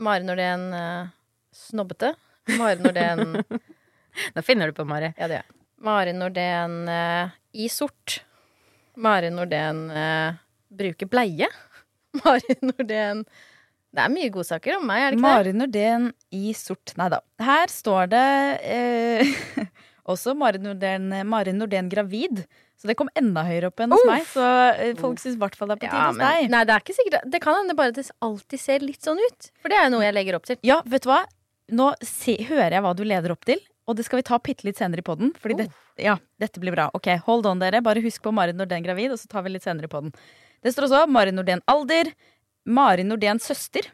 Mari 0.00 0.24
Nordén 0.24 0.64
uh, 0.72 1.12
snobbete. 1.52 2.14
Mari 2.56 2.80
Nordén 2.80 3.36
Nå 4.34 4.42
finner 4.46 4.70
du 4.70 4.76
på, 4.78 4.84
Mari. 4.88 5.12
Ja, 5.18 5.28
det 5.28 5.36
gjør 5.36 5.42
jeg. 5.42 5.58
Mari 5.84 6.16
Nordén 6.16 6.80
uh, 6.88 7.34
i 7.52 7.68
sort. 7.68 8.22
Mari 8.96 9.28
Nordén 9.34 9.90
uh, 9.92 10.40
bruker 10.72 11.10
bleie. 11.10 11.50
Mari 12.24 12.56
Nordén 12.64 13.26
Det 13.94 14.02
er 14.02 14.10
mye 14.10 14.30
godsaker 14.34 14.76
om 14.80 14.86
meg, 14.90 15.00
er 15.04 15.14
det 15.14 15.18
ikke 15.20 15.22
det? 15.22 15.30
Mari 15.30 15.52
Nordén 15.54 16.06
i 16.34 16.52
sort. 16.58 16.94
Nei 16.98 17.08
da. 17.12 17.20
Her 17.46 17.70
står 17.70 18.08
det 18.10 18.24
eh, 18.74 19.34
også 20.14 20.34
Mari 20.38 20.58
Nordén, 20.62 21.10
Mari 21.30 21.54
Nordén 21.54 21.90
gravid. 21.92 22.42
Så 22.74 22.88
det 22.90 22.96
kom 22.98 23.08
enda 23.16 23.44
høyere 23.46 23.70
opp 23.70 23.80
enn 23.84 23.94
hos 23.94 24.02
meg. 24.08 24.24
Så 24.26 24.42
eh, 24.82 24.96
folk 24.98 25.20
syns 25.22 25.36
i 25.38 25.40
hvert 25.44 25.54
fall 25.56 25.70
det 25.70 25.76
er 25.78 25.82
på 25.84 25.86
tide 25.86 26.00
Ja, 26.02 26.08
hos 26.10 26.18
deg. 26.18 26.48
nei, 26.52 26.64
det 26.66 26.74
er 26.74 26.82
ikke 26.82 26.96
sikkert 26.96 27.28
Det 27.32 27.40
kan 27.44 27.54
hende 27.60 27.76
bare 27.78 27.94
at 27.94 28.00
det 28.00 28.08
alltid 28.26 28.60
ser 28.60 28.82
litt 28.84 29.06
sånn 29.06 29.22
ut. 29.22 29.48
For 29.62 29.70
det 29.72 29.78
er 29.78 29.86
jo 29.86 29.94
noe 29.94 30.04
jeg 30.08 30.16
legger 30.18 30.40
opp 30.40 30.48
til. 30.50 30.58
Ja, 30.66 30.80
vet 30.90 31.06
du 31.06 31.12
hva? 31.12 31.22
Nå 31.72 31.92
se, 32.04 32.34
hører 32.50 32.74
jeg 32.76 32.84
hva 32.84 32.92
du 32.98 33.04
leder 33.08 33.32
opp 33.32 33.46
til, 33.48 33.62
og 33.88 33.96
det 33.96 34.04
skal 34.04 34.20
vi 34.20 34.26
ta 34.26 34.36
bitte 34.42 34.66
litt 34.66 34.76
senere 34.82 35.00
i 35.00 35.06
poden. 35.06 35.30
Fordi 35.40 35.56
det, 35.62 35.68
ja, 36.02 36.18
dette 36.42 36.60
blir 36.60 36.74
bra. 36.74 36.90
Ok, 36.98 37.08
hold 37.28 37.46
on, 37.48 37.62
dere. 37.62 37.80
Bare 37.84 38.02
husk 38.04 38.26
på 38.26 38.34
Mari 38.34 38.52
Nordén 38.58 38.84
gravid, 38.84 39.14
og 39.14 39.22
så 39.22 39.30
tar 39.30 39.46
vi 39.46 39.54
litt 39.54 39.64
senere 39.64 39.88
i 39.88 39.92
poden. 39.92 40.12
Det 40.64 40.72
står 40.74 40.88
også 40.90 41.00
Mari 41.14 41.32
Nordén 41.36 41.62
alder. 41.70 42.10
Mari 42.64 43.04
Nordén 43.04 43.40
søster. 43.40 43.90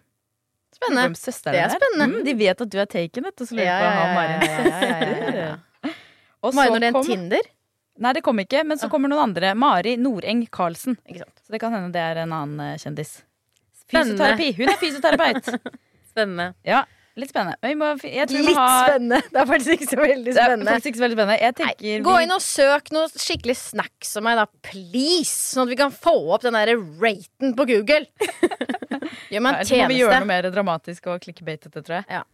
Spennende. 0.75 1.15
De 1.15 1.33
Det 1.51 1.61
er 1.61 1.73
spennende. 1.75 2.07
Mm, 2.07 2.25
de 2.25 2.35
vet 2.35 2.61
at 2.61 2.71
du 2.71 2.79
er 2.79 2.87
taken, 2.87 3.25
vet 3.25 3.37
du, 3.37 3.47
så 3.47 3.55
lurer 3.55 3.67
Ja, 3.67 3.79
ja, 3.81 3.89
ja, 3.91 3.97
ja, 4.15 4.69
ja, 4.69 5.09
ja, 5.09 5.57
ja, 5.85 6.53
Mari 6.53 6.71
Nordén 6.71 6.93
kom 6.93 7.05
Tinder. 7.05 7.49
Nei, 8.01 8.13
det 8.17 8.23
kom 8.25 8.39
ikke, 8.41 8.63
men 8.65 8.79
så 8.81 8.89
kommer 8.89 9.11
noen 9.13 9.27
andre. 9.29 9.53
Mari 9.59 9.97
Noreng 10.01 10.47
Karlsen. 10.49 10.97
Ikke 11.05 11.27
sant? 11.27 11.43
Så 11.45 11.53
det 11.53 11.61
kan 11.61 11.75
hende 11.77 11.91
det 11.93 12.01
er 12.01 12.23
en 12.23 12.33
annen 12.33 12.63
eh, 12.65 12.79
kjendis. 12.81 13.19
Spennende. 13.83 14.17
Fysioterapi. 14.17 14.53
Hun 14.57 14.73
er 14.73 14.79
fysioterapeut. 14.81 15.51
Spennende. 16.11 16.47
ja, 16.65 16.85
litt 17.23 17.33
spennende. 17.33 17.59
Vi 17.65 17.75
må, 17.79 17.91
jeg 18.05 18.29
tror 18.31 18.45
Litt 18.47 18.57
må 18.57 18.65
ha 18.65 18.75
spennende. 18.89 19.21
Det 19.31 19.43
er 19.43 19.49
faktisk 19.51 19.75
ikke 19.77 19.89
så 19.91 20.01
veldig 20.01 20.27
Det 20.31 20.37
er 20.37 20.51
spennende. 20.51 20.77
ikke 20.81 21.01
så 21.01 21.05
veldig 21.07 21.19
spennende. 21.19 21.39
Jeg 21.41 21.55
Nei, 21.61 22.03
gå 22.07 22.17
inn 22.25 22.35
og 22.37 22.43
søk 22.45 22.91
noe 22.97 23.11
skikkelig 23.15 23.57
snacks 23.61 24.15
om 24.21 24.27
meg, 24.29 24.41
da. 24.41 24.47
Please! 24.71 25.37
Sånn 25.55 25.67
at 25.69 25.75
vi 25.75 25.81
kan 25.81 25.95
få 25.95 26.15
opp 26.35 26.47
den 26.47 26.57
derre 26.59 26.77
raten 27.03 27.55
på 27.59 27.69
Google. 27.71 28.05
Gjør 29.31 29.43
meg 29.45 29.53
en 29.55 29.61
Ellers 29.61 29.71
må 29.71 29.87
vi 29.91 30.01
gjøre 30.01 30.21
noe 30.23 30.31
mer 30.31 30.51
dramatisk 30.51 31.07
og 31.13 31.21
clickbatete, 31.23 31.83
tror 31.87 32.01
jeg. 32.01 32.25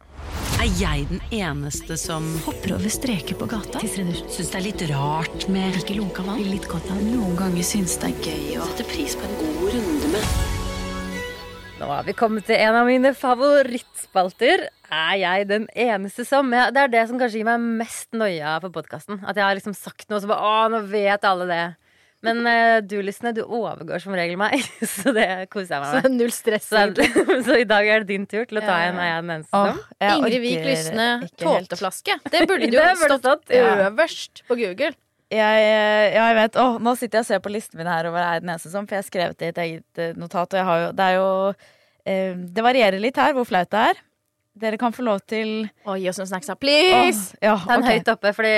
Er 0.57 0.71
jeg 0.81 1.05
den 1.11 1.21
eneste 1.37 1.99
som 2.00 2.25
Hopper 2.47 2.73
over 2.78 2.88
streker 2.90 3.37
på 3.37 3.49
gata. 3.50 3.83
syns 3.85 4.38
det 4.38 4.57
er 4.57 4.64
litt 4.64 4.85
rart 4.90 5.45
med 5.52 5.76
Ikke 5.83 5.99
lunka 5.99 6.25
vann. 6.25 6.40
Litt 6.49 6.64
godt 6.71 6.88
av. 6.90 7.02
Noen 7.05 7.37
ganger 7.37 7.66
syns 7.66 7.99
det 8.00 8.09
er 8.14 8.31
gøy 8.31 8.57
å 8.62 8.69
sette 8.71 8.87
pris 8.88 9.16
på 9.21 9.28
en 9.28 9.37
god 9.43 9.76
runde 9.76 10.12
med 10.14 10.55
Nå 11.76 11.90
har 11.93 12.07
vi 12.07 12.14
kommet 12.16 12.47
til 12.49 12.57
en 12.57 12.78
av 12.78 12.87
mine 12.88 13.11
favorittspalter. 13.12 14.62
Er 14.93 15.16
jeg 15.21 15.49
den 15.50 15.66
eneste 15.73 16.26
som 16.28 16.52
jeg, 16.55 16.75
Det 16.75 16.85
er 16.85 16.93
det 16.93 17.02
som 17.11 17.19
kanskje 17.21 17.40
gir 17.40 17.49
meg 17.49 17.64
mest 17.83 18.12
noia 18.16 18.57
på 18.62 18.71
podkasten. 18.75 19.19
At 19.26 19.38
jeg 19.38 19.47
har 19.47 19.59
liksom 19.59 19.75
sagt 19.76 20.09
noe, 20.11 20.23
så 20.23 20.31
bare 20.31 20.47
Å, 20.47 20.71
nå 20.73 20.85
vet 20.90 21.26
alle 21.26 21.49
det. 21.50 21.64
Men 22.25 22.40
uh, 22.49 22.78
du, 22.83 22.97
Lysne, 23.05 23.33
du 23.37 23.43
overgår 23.45 24.00
som 24.02 24.14
regel 24.16 24.38
meg, 24.40 24.57
så 24.97 25.12
det 25.14 25.28
koser 25.52 25.76
jeg 25.76 25.83
meg 25.85 26.07
Så 26.07 26.12
null 26.12 26.35
stress. 26.35 26.69
Så, 26.73 26.85
så 27.47 27.59
i 27.61 27.66
dag 27.69 27.88
er 27.88 28.05
det 28.05 28.14
din 28.14 28.26
tur 28.28 28.47
til 28.49 28.61
å 28.61 28.64
ta 28.64 28.78
en. 28.87 29.00
Er 29.00 29.11
jeg 29.11 29.25
den 29.25 29.35
eneste 29.37 29.64
som. 29.64 29.83
jeg 30.02 30.21
Ingrid 30.21 30.45
Wiik 30.45 30.64
Lysne, 30.66 31.09
ikke 31.26 31.45
helt. 31.45 31.66
tålteflaske. 31.69 32.21
Det 32.33 32.47
burde 32.49 32.71
jo 32.73 32.78
Det 32.78 32.87
burde 32.87 33.11
stått 33.19 33.26
stått, 33.26 33.52
ja. 33.55 33.75
øverst 33.90 34.47
på 34.49 34.59
Google. 34.59 34.95
Jeg, 35.26 35.62
ja, 36.14 36.26
jeg 36.31 36.37
vet. 36.38 36.59
Åh, 36.62 36.76
nå 36.87 36.93
sitter 36.95 37.19
jeg 37.19 37.26
og 37.26 37.31
ser 37.33 37.40
på 37.43 37.50
listen 37.50 37.81
min 37.81 37.88
her 37.90 38.07
over 38.07 38.23
er 38.23 38.43
den 38.45 38.52
eneste 38.52 38.71
som, 38.71 38.87
for 38.87 38.95
jeg 38.95 39.02
har 39.02 39.09
skrevet 39.09 39.40
det 39.40 39.49
i 39.49 39.55
et 39.55 39.62
eget 39.64 40.02
eh, 40.02 40.19
notat. 40.19 40.55
Og 40.55 40.61
jeg 40.61 40.69
har 40.69 40.83
jo, 40.85 40.90
det 40.95 41.07
er 41.07 41.16
jo 41.16 41.31
eh, 42.07 42.45
Det 42.55 42.64
varierer 42.66 43.02
litt 43.02 43.19
her 43.19 43.35
hvor 43.35 43.49
flaut 43.49 43.73
det 43.75 43.88
er. 43.90 44.05
Dere 44.57 44.79
kan 44.81 44.95
få 44.97 45.05
lov 45.05 45.21
til 45.29 45.67
Å, 45.85 45.99
gi 46.01 46.09
oss 46.09 46.17
noen 46.21 46.31
snacks, 46.31 46.49
Please! 46.61 47.37
ja, 47.45 47.59
Ta 47.61 47.77
den 47.77 47.85
okay. 47.85 47.99
høyt 47.99 48.09
oppe, 48.15 48.33
fordi 48.39 48.55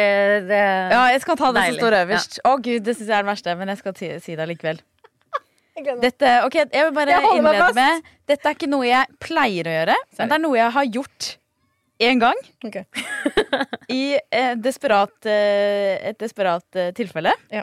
det 0.47 0.61
er 0.61 0.93
Ja, 0.95 1.01
jeg 1.11 1.25
skal 1.25 1.41
ta 1.41 1.51
det 1.57 1.65
som 1.67 1.81
står 1.81 1.97
øverst. 2.05 2.39
Å 2.47 2.53
gud, 2.63 2.85
det 2.87 2.95
syns 2.95 3.09
jeg 3.09 3.17
er 3.17 3.27
det 3.27 3.31
verste, 3.33 3.57
men 3.59 3.73
jeg 3.73 3.81
skal 3.81 3.99
si 4.23 4.37
det 4.39 4.47
likevel. 4.53 4.81
Jeg. 5.79 5.95
Dette, 6.03 6.31
ok, 6.43 6.57
jeg 6.59 6.87
vil 6.89 6.95
bare 6.97 7.13
Jeg 7.15 7.37
innlede 7.39 7.67
med 7.77 8.07
Dette 8.27 8.51
er 8.51 8.57
ikke 8.57 8.67
noe 8.67 8.83
jeg 8.89 9.15
pleier 9.23 9.69
å 9.71 9.75
gjøre, 9.77 9.95
men 10.19 10.33
det 10.33 10.35
er 10.35 10.43
noe 10.43 10.57
jeg 10.59 10.75
har 10.75 10.89
gjort 10.97 11.29
én 12.03 12.23
gang. 12.23 12.41
Ok. 12.67 12.81
I 14.01 14.03
eh, 14.19 14.55
desperat, 14.59 15.15
eh, 15.31 15.95
et 16.11 16.19
desperat 16.19 16.79
eh, 16.79 16.91
tilfelle. 16.99 17.31
Ja. 17.55 17.63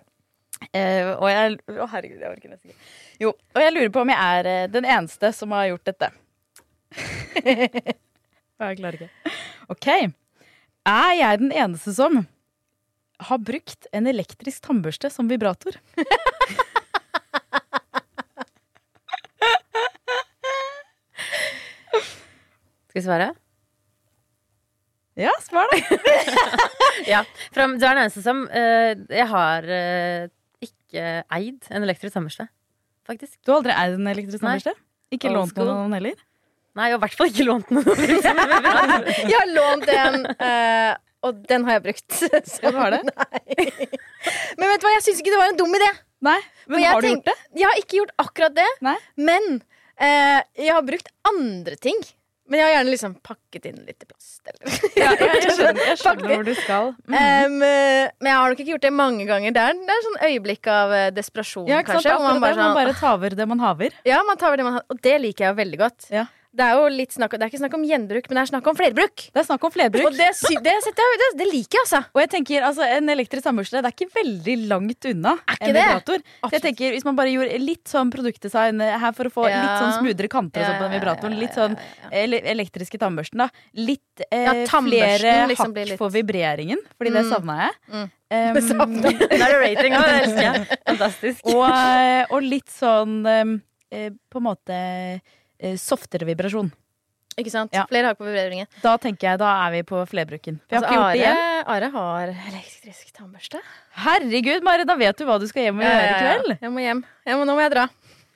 Eh, 0.71 1.11
og 1.11 1.27
jeg 1.27 1.59
Å, 1.75 1.89
herregud, 1.91 2.21
jeg 2.23 2.31
orker 2.31 2.53
nesten 2.53 2.71
ikke. 2.71 2.87
Jo, 3.19 3.35
og 3.35 3.61
jeg 3.63 3.75
lurer 3.75 3.91
på 3.95 4.03
om 4.03 4.11
jeg 4.11 4.39
er 4.39 4.51
eh, 4.51 4.63
den 4.71 4.87
eneste 4.87 5.31
som 5.35 5.51
har 5.55 5.69
gjort 5.73 5.91
dette. 5.91 6.11
jeg 8.63 8.77
klarer 8.79 8.95
ikke. 8.99 9.33
OK. 9.73 9.87
Er 10.85 11.11
jeg 11.17 11.39
den 11.41 11.51
eneste 11.51 11.93
som 11.95 12.23
har 13.25 13.39
brukt 13.39 13.87
en 13.95 14.07
elektrisk 14.07 14.67
tannbørste 14.67 15.09
som 15.11 15.29
vibrator? 15.31 15.77
Skal 22.95 23.01
vi 23.01 23.03
svare? 23.03 23.33
Ja, 25.19 25.31
svar 25.43 25.67
da. 25.71 25.79
Ja. 27.11 27.21
Du 27.53 27.59
er 27.59 27.67
den 27.75 27.99
eneste 27.99 28.21
som 28.23 28.45
uh, 28.47 28.91
Jeg 28.95 29.27
har 29.27 29.67
uh, 29.67 30.27
ikke 30.63 31.03
eid 31.35 31.67
en 31.71 31.83
elektrisk 31.83 32.15
tannbørste, 32.15 32.47
faktisk. 33.07 33.35
Du 33.43 33.51
har 33.51 33.59
aldri 33.59 33.75
eid 33.75 33.97
en 33.99 34.07
elektrisk 34.11 34.43
tannbørste? 34.43 34.75
Ikke 35.15 35.31
lånt 35.31 35.59
noen 35.59 35.95
heller? 35.95 36.15
Nei, 36.75 36.89
jeg 36.89 36.95
har 36.95 36.99
i 36.99 37.03
hvert 37.05 37.17
fall 37.17 37.29
ikke 37.31 37.45
lånt 37.47 37.69
noen. 37.71 37.85
Jeg 39.31 39.35
har 39.37 39.51
lånt 39.51 39.91
en, 39.93 40.25
eh, 40.43 40.89
og 41.25 41.37
den 41.47 41.63
har 41.67 41.77
jeg 41.77 41.83
brukt. 41.85 42.17
Så, 42.17 42.27
du 42.61 42.75
har 42.75 42.91
det? 42.91 42.99
Nei. 43.11 43.79
Men 44.59 44.73
vet 44.73 44.83
du 44.83 44.87
hva, 44.87 44.91
jeg 44.97 45.05
syns 45.07 45.21
ikke 45.23 45.31
det 45.33 45.39
var 45.39 45.53
en 45.53 45.61
dum 45.61 45.77
idé. 45.77 45.87
Nei, 46.25 46.37
men 46.71 46.83
har 46.83 47.01
du 47.01 47.09
gjort 47.13 47.29
det? 47.29 47.37
Jeg 47.55 47.69
har 47.69 47.79
ikke 47.79 47.97
gjort 48.01 48.13
akkurat 48.21 48.53
det, 48.57 48.67
Nei. 48.85 48.95
men 49.21 49.49
eh, 50.01 50.43
jeg 50.59 50.75
har 50.75 50.85
brukt 50.85 51.09
andre 51.31 51.79
ting. 51.79 51.99
Men 52.45 52.59
jeg 52.59 52.67
har 52.67 52.73
gjerne 52.75 52.91
liksom 52.93 53.13
pakket 53.25 53.63
inn 53.71 53.77
litt 53.87 54.03
i 54.03 54.07
plast. 54.07 54.41
Eller. 54.45 54.75
Ja, 55.01 55.13
jeg, 55.17 55.53
skjønner, 55.55 55.81
jeg 55.89 55.97
skjønner 55.97 56.31
hvor 56.35 56.45
du 56.45 56.53
skal. 56.59 56.91
Mm. 57.09 57.15
Eh, 57.17 57.45
men 57.55 58.29
jeg 58.29 58.35
har 58.37 58.51
nok 58.53 58.61
ikke 58.61 58.73
gjort 58.75 58.85
det 58.85 58.91
mange 58.93 59.25
ganger. 59.29 59.55
Det 59.55 59.63
er, 59.63 59.79
det 59.87 59.95
er 59.95 60.05
sånn 60.05 60.19
øyeblikk 60.27 60.69
av 60.69 60.93
eh, 60.93 61.07
desperasjon, 61.15 61.65
Ja, 61.71 61.81
kanskje. 61.87 62.13
Man 62.21 62.43
bare 62.43 62.53
man 62.53 62.61
sånn, 62.61 62.77
bare 62.77 62.95
tar 62.99 63.37
det 63.41 63.47
man 63.49 63.63
haver. 63.65 63.97
Ja, 64.05 64.21
man 64.27 64.37
taver 64.41 64.61
det 64.61 64.67
man 64.67 64.77
har, 64.77 64.85
og 64.93 65.01
det 65.07 65.15
liker 65.23 65.47
jeg 65.47 65.55
jo 65.55 65.59
veldig 65.63 65.81
godt. 65.81 66.09
Ja. 66.13 66.27
Det 66.55 66.63
er 66.63 66.77
jo 66.79 66.83
litt 66.87 67.11
snakk, 67.11 67.33
det 67.35 67.43
er 67.43 67.49
ikke 67.51 67.59
snakk 67.59 67.73
om 67.75 67.81
gjenbruk, 67.83 68.27
men 68.29 68.37
det 68.37 68.41
er 68.45 68.49
snakk 68.53 68.67
om 68.71 68.75
flerbruk. 68.79 69.23
Det 69.35 69.39
er 69.41 69.47
snakk 69.47 69.63
om 69.67 69.71
flerbruk. 69.75 70.05
Og 70.07 70.13
det, 70.15 70.29
sy- 70.39 70.61
det, 70.63 70.75
setter 70.85 71.03
jeg, 71.09 71.17
det, 71.21 71.27
det 71.41 71.47
liker 71.51 71.75
jeg, 71.75 71.83
altså. 71.83 71.99
Og 72.15 72.21
jeg 72.23 72.29
tenker, 72.31 72.63
altså, 72.69 72.85
En 72.95 73.11
elektrisk 73.11 73.43
tannbørste 73.43 73.81
det 73.83 73.89
er 73.89 73.95
ikke 73.97 74.07
veldig 74.15 74.55
langt 74.71 75.07
unna 75.11 75.33
ikke 75.51 75.67
en 75.67 75.75
det? 75.75 75.83
vibrator. 75.83 76.23
Så 76.45 76.51
jeg 76.55 76.63
tenker, 76.63 76.95
Hvis 76.95 77.03
man 77.09 77.17
bare 77.19 77.33
gjorde 77.33 77.59
litt 77.59 77.91
sånn 77.91 78.13
produktdesign 78.13 78.79
eh, 78.87 78.95
her 79.03 79.11
for 79.17 79.27
å 79.27 79.33
få 79.35 79.49
Ja. 79.51 79.59
litt 79.65 79.83
sånn 79.83 79.93
smoothere 79.99 80.31
kanter 80.31 80.63
og 80.63 80.67
sånn 80.69 80.79
på 80.79 80.85
den 80.87 80.91
Ja, 80.91 80.95
ja, 80.95 81.03
vibratoren, 81.03 81.35
ja, 81.35 81.43
litt 81.43 81.59
sånn 81.59 81.75
ja, 81.75 81.91
ja. 82.05 82.09
ele 82.23 82.39
elektriske 82.55 82.97
tannbørsten, 83.03 83.43
da. 83.43 83.49
Litt 83.75 84.25
eh, 84.31 84.43
Ja, 84.47 84.53
tannbørsten 84.71 85.19
flere 85.19 85.47
liksom 85.51 85.75
hakk 85.75 85.89
litt- 85.91 85.97
for 85.99 86.09
vibreringen, 86.15 86.79
fordi 86.95 87.11
det 87.19 87.25
Mm. 87.25 87.31
savna 87.35 87.55
jeg. 87.65 87.73
Mm. 87.91 88.11
Um, 88.31 88.53
Det 89.05 89.11
er 89.43 89.51
det 89.51 89.61
rating 89.61 89.93
òg, 89.99 90.05
det 90.07 90.19
elsker 90.23 90.45
jeg. 90.47 90.77
Fantastisk. 90.87 91.45
og, 91.51 91.65
eh, 91.67 92.25
og 92.31 92.41
litt 92.47 92.71
sånn 92.71 93.19
eh, 93.27 94.09
på 94.31 94.39
en 94.39 94.47
måte 94.47 94.79
softere 95.81 96.27
vibrasjon. 96.29 96.71
Ikke 97.35 97.51
sant? 97.51 97.73
Ja. 97.75 97.83
Flere 97.89 98.13
hakk 98.13 98.19
på 98.21 98.27
vibreringen. 98.29 98.69
Da 98.79 98.93
tenker 99.01 99.27
jeg, 99.33 99.39
da 99.41 99.49
er 99.65 99.73
vi 99.73 99.81
på 99.87 99.99
flerbruken. 100.07 100.61
Altså, 100.71 100.87
Are. 100.87 101.33
Are 101.67 101.89
har 101.91 102.31
elektrisk 102.31 103.11
tannbørste. 103.17 103.59
Herregud, 104.05 104.63
Mari, 104.63 104.85
da 104.87 104.95
vet 104.99 105.19
du 105.19 105.25
hva 105.27 105.35
du 105.41 105.47
skal 105.49 105.67
hjem 105.67 105.81
og 105.81 105.83
gjøre 105.83 106.05
i 106.05 106.15
kveld. 106.21 106.53
Jeg 106.61 106.71
må 106.71 106.85
hjem. 106.85 107.01
Jeg 107.27 107.39
må, 107.41 107.47
nå 107.49 107.57
må 107.57 107.65
jeg 107.65 107.73
dra. 107.75 107.89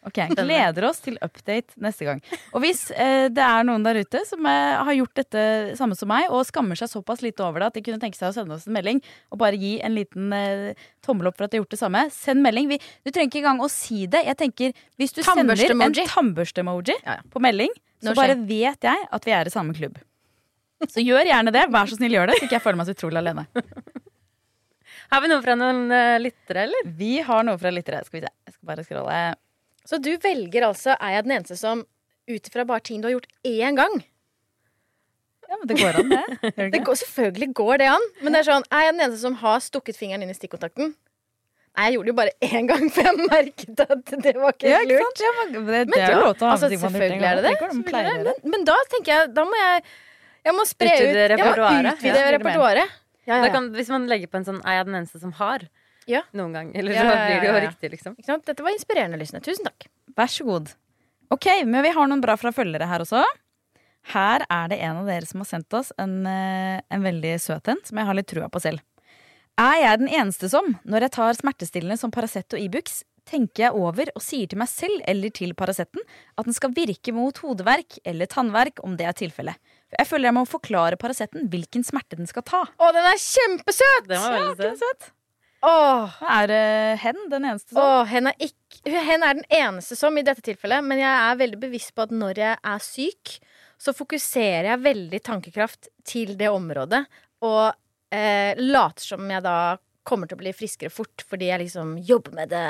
Ok, 0.08 0.16
Gleder 0.32 0.86
oss 0.88 1.02
til 1.04 1.18
update 1.20 1.76
neste 1.84 2.06
gang. 2.08 2.22
Og 2.56 2.62
hvis 2.64 2.86
eh, 2.96 3.28
det 3.36 3.44
er 3.44 3.66
noen 3.68 3.84
der 3.84 4.00
ute 4.00 4.22
som 4.28 4.46
eh, 4.48 4.78
har 4.88 4.96
gjort 4.96 5.20
dette 5.20 5.42
samme 5.76 5.98
som 6.00 6.08
meg, 6.08 6.30
og 6.32 6.46
skammer 6.48 6.80
seg 6.80 6.88
såpass 6.92 7.20
lite 7.26 7.44
over 7.44 7.60
det 7.60 7.68
at 7.68 7.80
de 7.80 7.84
kunne 7.84 8.00
tenke 8.00 8.16
seg 8.16 8.30
å 8.30 8.36
sende 8.38 8.56
oss 8.56 8.64
en 8.70 8.78
melding 8.78 9.02
og 9.34 9.42
bare 9.42 9.60
gi 9.60 9.74
en 9.84 9.98
liten 9.98 10.32
eh, 10.36 10.86
tommel 11.06 11.28
opp 11.28 11.36
for 11.40 11.50
at 11.50 11.52
de 11.52 11.60
har 11.60 11.66
gjort 11.66 11.76
det 11.76 11.82
samme, 11.82 12.06
send 12.16 12.46
melding. 12.46 12.70
Vi, 12.72 12.80
du 12.80 13.12
trenger 13.12 13.28
ikke 13.28 13.42
engang 13.44 13.60
å 13.66 13.72
si 13.74 14.06
det. 14.08 14.24
Jeg 14.30 14.40
tenker, 14.40 14.78
Hvis 14.96 15.18
du 15.18 15.20
sender 15.20 15.42
en 15.44 15.50
Tannbørste-emoji. 15.52 16.08
tannbørste-emoji 16.14 16.96
Ja, 17.04 17.20
ja. 17.20 17.26
på 17.36 17.44
melding, 17.44 17.76
så 18.00 18.16
bare 18.16 18.40
vet 18.40 18.88
jeg 18.88 19.10
at 19.20 19.28
vi 19.28 19.36
er 19.36 19.52
i 19.52 19.54
samme 19.54 19.76
klubb. 19.76 20.00
Så 20.88 21.04
gjør 21.04 21.28
gjerne 21.28 21.52
det. 21.52 21.66
Vær 21.76 21.90
så 21.92 21.98
snill, 22.00 22.16
gjør 22.16 22.32
det, 22.32 22.40
så 22.40 22.48
ikke 22.48 22.56
jeg 22.56 22.64
føler 22.64 22.80
meg 22.80 22.88
så 22.88 22.96
utrolig 22.96 23.20
alene. 23.20 23.44
Har 25.12 25.24
vi 25.24 25.30
noe 25.32 25.42
fra 25.44 25.56
noen 25.60 25.90
uh, 25.92 26.16
lyttere, 26.22 26.68
eller? 26.70 26.90
Vi 26.96 27.18
har 27.26 27.44
noe 27.44 27.60
fra 27.60 27.72
lyttere. 27.74 28.00
Skal 28.06 28.20
vi 28.22 28.26
se. 28.28 28.32
Jeg 28.48 28.56
skal 28.56 28.70
bare 28.72 28.86
scrolle. 28.86 29.20
Så 29.88 29.98
du 30.04 30.12
velger 30.22 30.66
altså 30.68 30.96
Er 31.00 31.16
jeg 31.18 31.24
den 31.28 31.32
eneste 31.40 31.58
som 31.60 31.86
ut 32.30 32.48
ifra 32.50 32.66
bare 32.68 32.80
ting 32.86 33.02
du 33.02 33.08
har 33.08 33.16
gjort 33.18 33.30
én 33.48 33.76
gang 33.80 34.00
Ja, 35.50 35.58
men 35.58 35.68
det 35.68 35.78
går 35.80 35.96
an, 35.98 36.10
det. 36.14 36.54
Det 36.76 36.82
går, 36.88 36.98
Selvfølgelig 37.00 37.54
går 37.58 37.78
det 37.82 37.88
an, 37.90 38.04
men 38.22 38.34
det 38.36 38.42
er 38.44 38.50
sånn 38.52 38.66
Er 38.70 38.84
jeg 38.90 38.94
den 38.98 39.06
eneste 39.08 39.22
som 39.24 39.38
har 39.42 39.62
stukket 39.66 39.98
fingeren 39.98 40.22
inn 40.26 40.34
i 40.34 40.38
stikkontakten? 40.38 40.92
Nei, 41.78 41.86
jeg 41.88 41.96
gjorde 41.96 42.10
det 42.10 42.12
jo 42.12 42.18
bare 42.18 42.32
én 42.60 42.68
gang, 42.68 42.86
for 42.92 43.06
jeg 43.08 43.28
merket 43.30 43.82
at 43.86 44.14
det 44.26 44.34
var 44.36 44.56
ikke 44.56 44.68
Ja, 44.68 44.80
ikke 44.84 44.96
lurt. 45.00 45.22
Ja, 45.24 45.30
men 45.38 45.52
det, 45.70 45.82
det 45.94 46.00
er 46.02 46.14
jo 46.16 46.22
lov 46.26 46.34
til 46.36 46.46
å 46.46 46.50
ha 46.50 46.56
altså, 46.58 46.70
selvfølgelig 46.74 47.20
gang. 47.22 47.28
er 47.30 47.36
det 47.38 47.44
det. 47.46 47.52
det, 47.70 48.16
det. 48.26 48.34
Men, 48.44 48.54
men 48.56 48.66
da 48.68 48.76
tenker 48.94 49.14
jeg 49.14 49.30
Da 49.38 49.46
må 49.48 49.60
jeg 49.62 49.84
Jeg 50.50 50.56
må 50.58 50.66
spre 50.68 50.90
ut 50.90 50.96
Utvide 50.98 51.22
Jeg 51.24 51.38
må 51.40 51.46
repertoaret. 51.46 51.94
utvide 52.00 52.24
Ja. 52.26 52.32
repertoaret. 52.36 52.98
Ja, 53.30 53.36
ja, 53.38 53.44
ja. 53.46 53.52
kan, 53.54 53.70
hvis 53.78 53.90
man 53.94 54.08
legger 54.10 54.30
på 54.32 54.40
en 54.40 54.46
sånn 54.48 54.60
'er 54.66 54.80
jeg 54.80 54.86
den 54.90 54.96
eneste 55.02 55.20
som 55.22 55.32
har' 55.38 55.68
Ja. 56.08 56.24
noen 56.34 56.54
gang, 56.56 56.70
eller 56.76 56.96
så 56.96 57.04
blir 57.06 57.42
det 57.44 57.50
jo 57.50 57.58
riktig, 57.68 57.92
liksom. 57.98 58.16
Dette 58.46 58.64
var 58.64 58.72
inspirerende, 58.74 59.20
lysende. 59.20 59.44
Tusen 59.46 59.68
takk. 59.68 59.90
Vær 60.18 60.32
så 60.32 60.46
god. 60.48 60.72
Ok, 61.30 61.46
men 61.66 61.84
vi 61.86 61.92
har 61.94 62.08
noen 62.10 62.22
bra 62.24 62.36
fra 62.40 62.52
følgere 62.56 62.88
her 62.90 63.04
også. 63.06 63.24
Her 64.14 64.46
er 64.50 64.72
det 64.72 64.80
en 64.82 65.02
av 65.04 65.10
dere 65.10 65.28
som 65.30 65.44
har 65.44 65.50
sendt 65.50 65.76
oss 65.78 65.92
en, 66.02 66.26
eh, 66.26 66.80
en 66.90 67.04
veldig 67.04 67.36
søt 67.42 67.68
en, 67.68 67.78
som 67.86 67.98
jeg 68.00 68.06
har 68.08 68.18
litt 68.18 68.28
trua 68.32 68.50
på 68.50 68.62
selv. 68.64 68.82
Er 69.60 69.76
jeg 69.84 70.00
den 70.00 70.10
eneste 70.10 70.50
som, 70.50 70.80
når 70.88 71.06
jeg 71.06 71.12
tar 71.18 71.34
smertestillende 71.36 72.00
som 72.00 72.12
Paracet 72.16 72.56
og 72.56 72.64
Ibux, 72.64 73.04
tenker 73.30 73.68
jeg 73.68 73.78
over 73.78 74.10
og 74.16 74.24
sier 74.24 74.48
til 74.50 74.58
meg 74.58 74.70
selv 74.72 75.04
eller 75.06 75.30
til 75.36 75.54
Paraceten 75.54 76.02
at 76.40 76.48
den 76.48 76.56
skal 76.56 76.74
virke 76.74 77.14
mot 77.14 77.38
hodeverk 77.44 78.00
eller 78.08 78.26
tannverk, 78.26 78.82
om 78.82 78.96
det 78.98 79.06
er 79.06 79.14
tilfellet. 79.20 79.60
Jeg 79.94 80.08
føler 80.10 80.30
jeg 80.30 80.38
må 80.40 80.46
forklare 80.50 80.98
Paraceten 81.02 81.50
hvilken 81.52 81.86
smerte 81.86 82.18
den 82.18 82.30
skal 82.30 82.46
ta. 82.48 82.64
Å, 82.66 82.92
den 82.96 83.06
er 83.06 83.20
kjempesøt! 83.22 84.10
Den 84.10 84.24
var 84.24 84.38
veldig 84.40 84.74
søt. 84.80 85.12
Åh, 85.66 86.20
Er 86.24 86.52
uh, 86.54 87.00
hen 87.02 87.18
den 87.32 87.46
eneste 87.46 87.74
som? 87.74 87.82
Åh, 87.84 88.06
hen, 88.08 88.30
er 88.32 88.46
ikke, 88.46 88.94
hen 88.94 89.26
er 89.26 89.40
den 89.42 89.48
eneste 89.52 89.98
som 90.00 90.18
i 90.18 90.24
dette 90.24 90.44
tilfellet, 90.46 90.86
men 90.86 91.02
jeg 91.02 91.12
er 91.12 91.42
veldig 91.42 91.60
bevisst 91.60 91.92
på 91.96 92.06
at 92.06 92.14
når 92.16 92.40
jeg 92.40 92.60
er 92.74 92.86
syk, 92.86 93.36
så 93.80 93.96
fokuserer 93.96 94.72
jeg 94.74 94.84
veldig 94.86 95.22
tankekraft 95.24 95.92
til 96.08 96.36
det 96.40 96.50
området, 96.52 97.04
og 97.48 97.72
eh, 98.12 98.56
later 98.60 99.06
som 99.14 99.32
jeg 99.32 99.44
da 99.46 99.58
kommer 100.08 100.28
til 100.28 100.40
å 100.40 100.42
bli 100.42 100.52
friskere 100.56 100.92
fort 100.92 101.24
fordi 101.28 101.52
jeg 101.52 101.64
liksom 101.66 101.98
jobber 102.08 102.36
med 102.36 102.52
det 102.52 102.64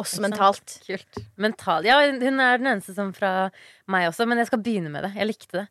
også 0.00 0.22
mentalt. 0.24 0.78
Kult. 0.86 1.20
Mental. 1.40 1.86
Ja, 1.88 2.00
hun 2.08 2.40
er 2.40 2.60
den 2.60 2.70
eneste 2.72 2.96
som 2.96 3.12
fra 3.16 3.50
meg 3.90 4.08
også, 4.08 4.26
men 4.28 4.40
jeg 4.40 4.48
skal 4.50 4.62
begynne 4.64 4.92
med 4.92 5.04
det. 5.06 5.12
Jeg 5.18 5.28
likte 5.28 5.58
det. 5.58 5.66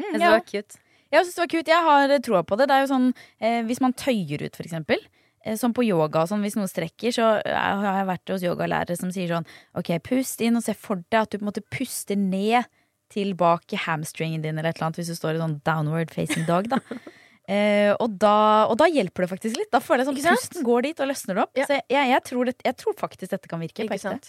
Jeg 0.00 0.06
synes 0.06 0.22
ja. 0.22 0.28
det 0.28 0.36
var 0.36 0.46
cute. 0.46 0.82
Jeg 1.10 1.24
synes 1.24 1.34
det 1.34 1.42
var 1.42 1.52
kult. 1.54 1.72
Jeg 1.74 1.86
har 1.88 2.14
eh, 2.14 2.22
troa 2.24 2.42
på 2.46 2.58
det. 2.58 2.68
Det 2.70 2.76
er 2.76 2.84
jo 2.84 2.92
sånn 2.92 3.08
eh, 3.42 3.62
Hvis 3.66 3.82
man 3.82 3.96
tøyer 3.98 4.46
ut, 4.46 4.54
for 4.54 4.66
eksempel. 4.66 5.02
Eh, 5.44 5.56
som 5.56 5.72
på 5.72 5.84
yoga 5.86 6.24
og 6.24 6.28
sånn, 6.28 6.42
hvis 6.44 6.58
noen 6.58 6.68
strekker, 6.68 7.14
så 7.16 7.30
eh, 7.40 7.54
har 7.56 8.02
jeg 8.02 8.10
vært 8.10 8.34
hos 8.34 8.44
yogalærere 8.44 8.98
som 8.98 9.12
sier 9.14 9.32
sånn 9.32 9.48
OK, 9.78 9.94
pust 10.04 10.42
inn 10.44 10.58
og 10.58 10.66
se 10.66 10.74
for 10.76 11.00
deg 11.08 11.22
at 11.22 11.32
du 11.32 11.38
på 11.38 11.46
en 11.46 11.50
måte 11.52 11.64
puster 11.72 12.18
ned 12.20 12.68
til 13.10 13.32
bak 13.38 13.72
hamstringen 13.86 14.44
din 14.44 14.58
eller 14.58 14.70
et 14.70 14.78
eller 14.78 14.90
annet, 14.90 15.00
hvis 15.00 15.10
du 15.10 15.18
står 15.18 15.38
i 15.38 15.42
sånn 15.42 15.58
downward 15.66 16.12
facing 16.14 16.46
dog, 16.48 16.70
da. 16.72 16.82
Eh, 17.50 17.90
og, 17.96 18.12
da 18.22 18.68
og 18.70 18.76
da 18.78 18.86
hjelper 18.86 19.24
det 19.24 19.28
faktisk 19.32 19.56
litt. 19.58 19.70
Da 19.74 19.80
føler 19.82 20.04
jeg 20.04 20.10
sånn 20.12 20.36
pusten 20.36 20.62
går 20.62 20.84
dit 20.86 21.00
og 21.02 21.08
løsner 21.10 21.34
det 21.34 21.42
opp. 21.42 21.56
Ja. 21.58 21.64
Så 21.66 21.78
jeg, 21.80 22.10
jeg, 22.12 22.22
tror 22.28 22.46
det, 22.46 22.54
jeg 22.62 22.76
tror 22.78 22.94
faktisk 23.00 23.32
dette 23.32 23.50
kan 23.50 23.58
virke. 23.58 23.82
Ikke 23.88 23.98
sant? 23.98 24.28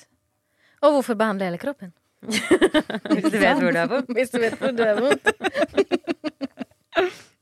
Og 0.82 0.96
hvorfor 0.96 1.20
behandle 1.20 1.52
hele 1.52 1.60
kroppen? 1.62 1.92
Hvis 2.26 3.28
du 3.30 3.38
vet 3.38 3.62
hvor 3.62 3.70
du 3.70 3.78
er 3.78 3.92
på. 3.92 4.02
Hvis 4.18 4.34
du 4.34 4.40
vet 4.42 4.58
hvor 4.58 4.74
du 4.74 4.82
er 4.88 4.98
vondt. 4.98 5.30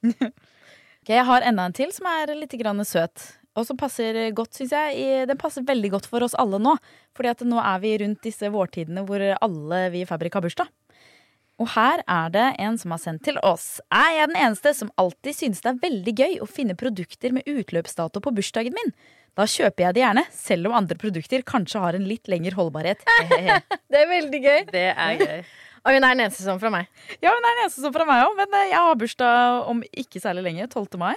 Ok, 0.04 1.14
jeg 1.16 1.26
har 1.32 1.48
enda 1.48 1.70
en 1.70 1.80
til 1.80 1.96
som 1.96 2.12
er 2.12 2.36
litt 2.36 2.60
grann 2.60 2.84
søt. 2.84 3.30
Og 3.58 3.66
som 3.68 3.80
passer 3.80 4.18
godt, 4.38 4.54
syns 4.56 4.76
jeg. 4.76 5.26
Den 5.28 5.40
passer 5.40 5.66
veldig 5.66 5.94
godt 5.96 6.10
for 6.10 6.24
oss 6.24 6.38
alle 6.40 6.60
nå. 6.62 6.76
Fordi 7.18 7.32
at 7.32 7.42
nå 7.48 7.58
er 7.64 7.82
vi 7.84 7.96
rundt 8.04 8.22
disse 8.24 8.52
vårtidene 8.54 9.04
hvor 9.08 9.24
alle 9.24 9.82
vi 9.94 10.04
i 10.04 10.10
Fabrik 10.10 10.38
har 10.38 10.46
bursdag. 10.46 10.70
Og 11.60 11.68
her 11.74 12.00
er 12.08 12.30
det 12.32 12.46
en 12.64 12.78
som 12.80 12.94
har 12.96 13.02
sendt 13.04 13.26
til 13.28 13.40
oss. 13.44 13.82
Er 13.92 14.14
jeg 14.16 14.30
den 14.32 14.40
eneste 14.40 14.72
som 14.78 14.92
alltid 15.02 15.36
synes 15.36 15.64
det 15.64 15.74
er 15.74 15.82
veldig 15.82 16.14
gøy 16.16 16.38
å 16.40 16.48
finne 16.48 16.78
produkter 16.80 17.36
med 17.36 17.48
utløpsdato 17.52 18.22
på 18.24 18.32
bursdagen 18.38 18.78
min? 18.78 18.94
Da 19.38 19.46
kjøper 19.48 19.86
jeg 19.86 19.96
det 19.96 20.02
gjerne, 20.04 20.24
selv 20.36 20.70
om 20.70 20.78
andre 20.80 20.96
produkter 21.00 21.44
kanskje 21.48 21.82
har 21.84 21.96
en 21.96 22.08
litt 22.08 22.32
lengre 22.32 22.56
holdbarhet. 22.58 23.04
Det 23.92 23.98
er 23.98 24.10
veldig 24.10 24.40
gøy. 24.44 24.64
Det 24.72 24.88
er 24.92 25.20
gøy. 25.20 25.44
Og 25.86 25.96
hun 25.96 26.04
er 26.04 26.16
den 26.16 26.24
eneste 26.26 26.44
sånn 26.44 26.60
fra 26.62 26.72
meg. 26.74 26.90
Ja, 27.24 27.32
hun 27.32 27.44
er 27.44 27.54
den 27.56 27.62
eneste 27.66 27.84
som 27.84 27.94
fra 27.96 28.08
meg 28.08 28.26
òg, 28.26 28.34
men 28.40 28.56
eh, 28.60 28.72
jeg 28.74 28.84
har 28.84 28.98
bursdag 29.00 29.70
om 29.72 29.80
ikke 30.02 30.20
særlig 30.24 30.44
lenge. 30.50 30.68
12. 30.68 31.00
mai. 31.00 31.14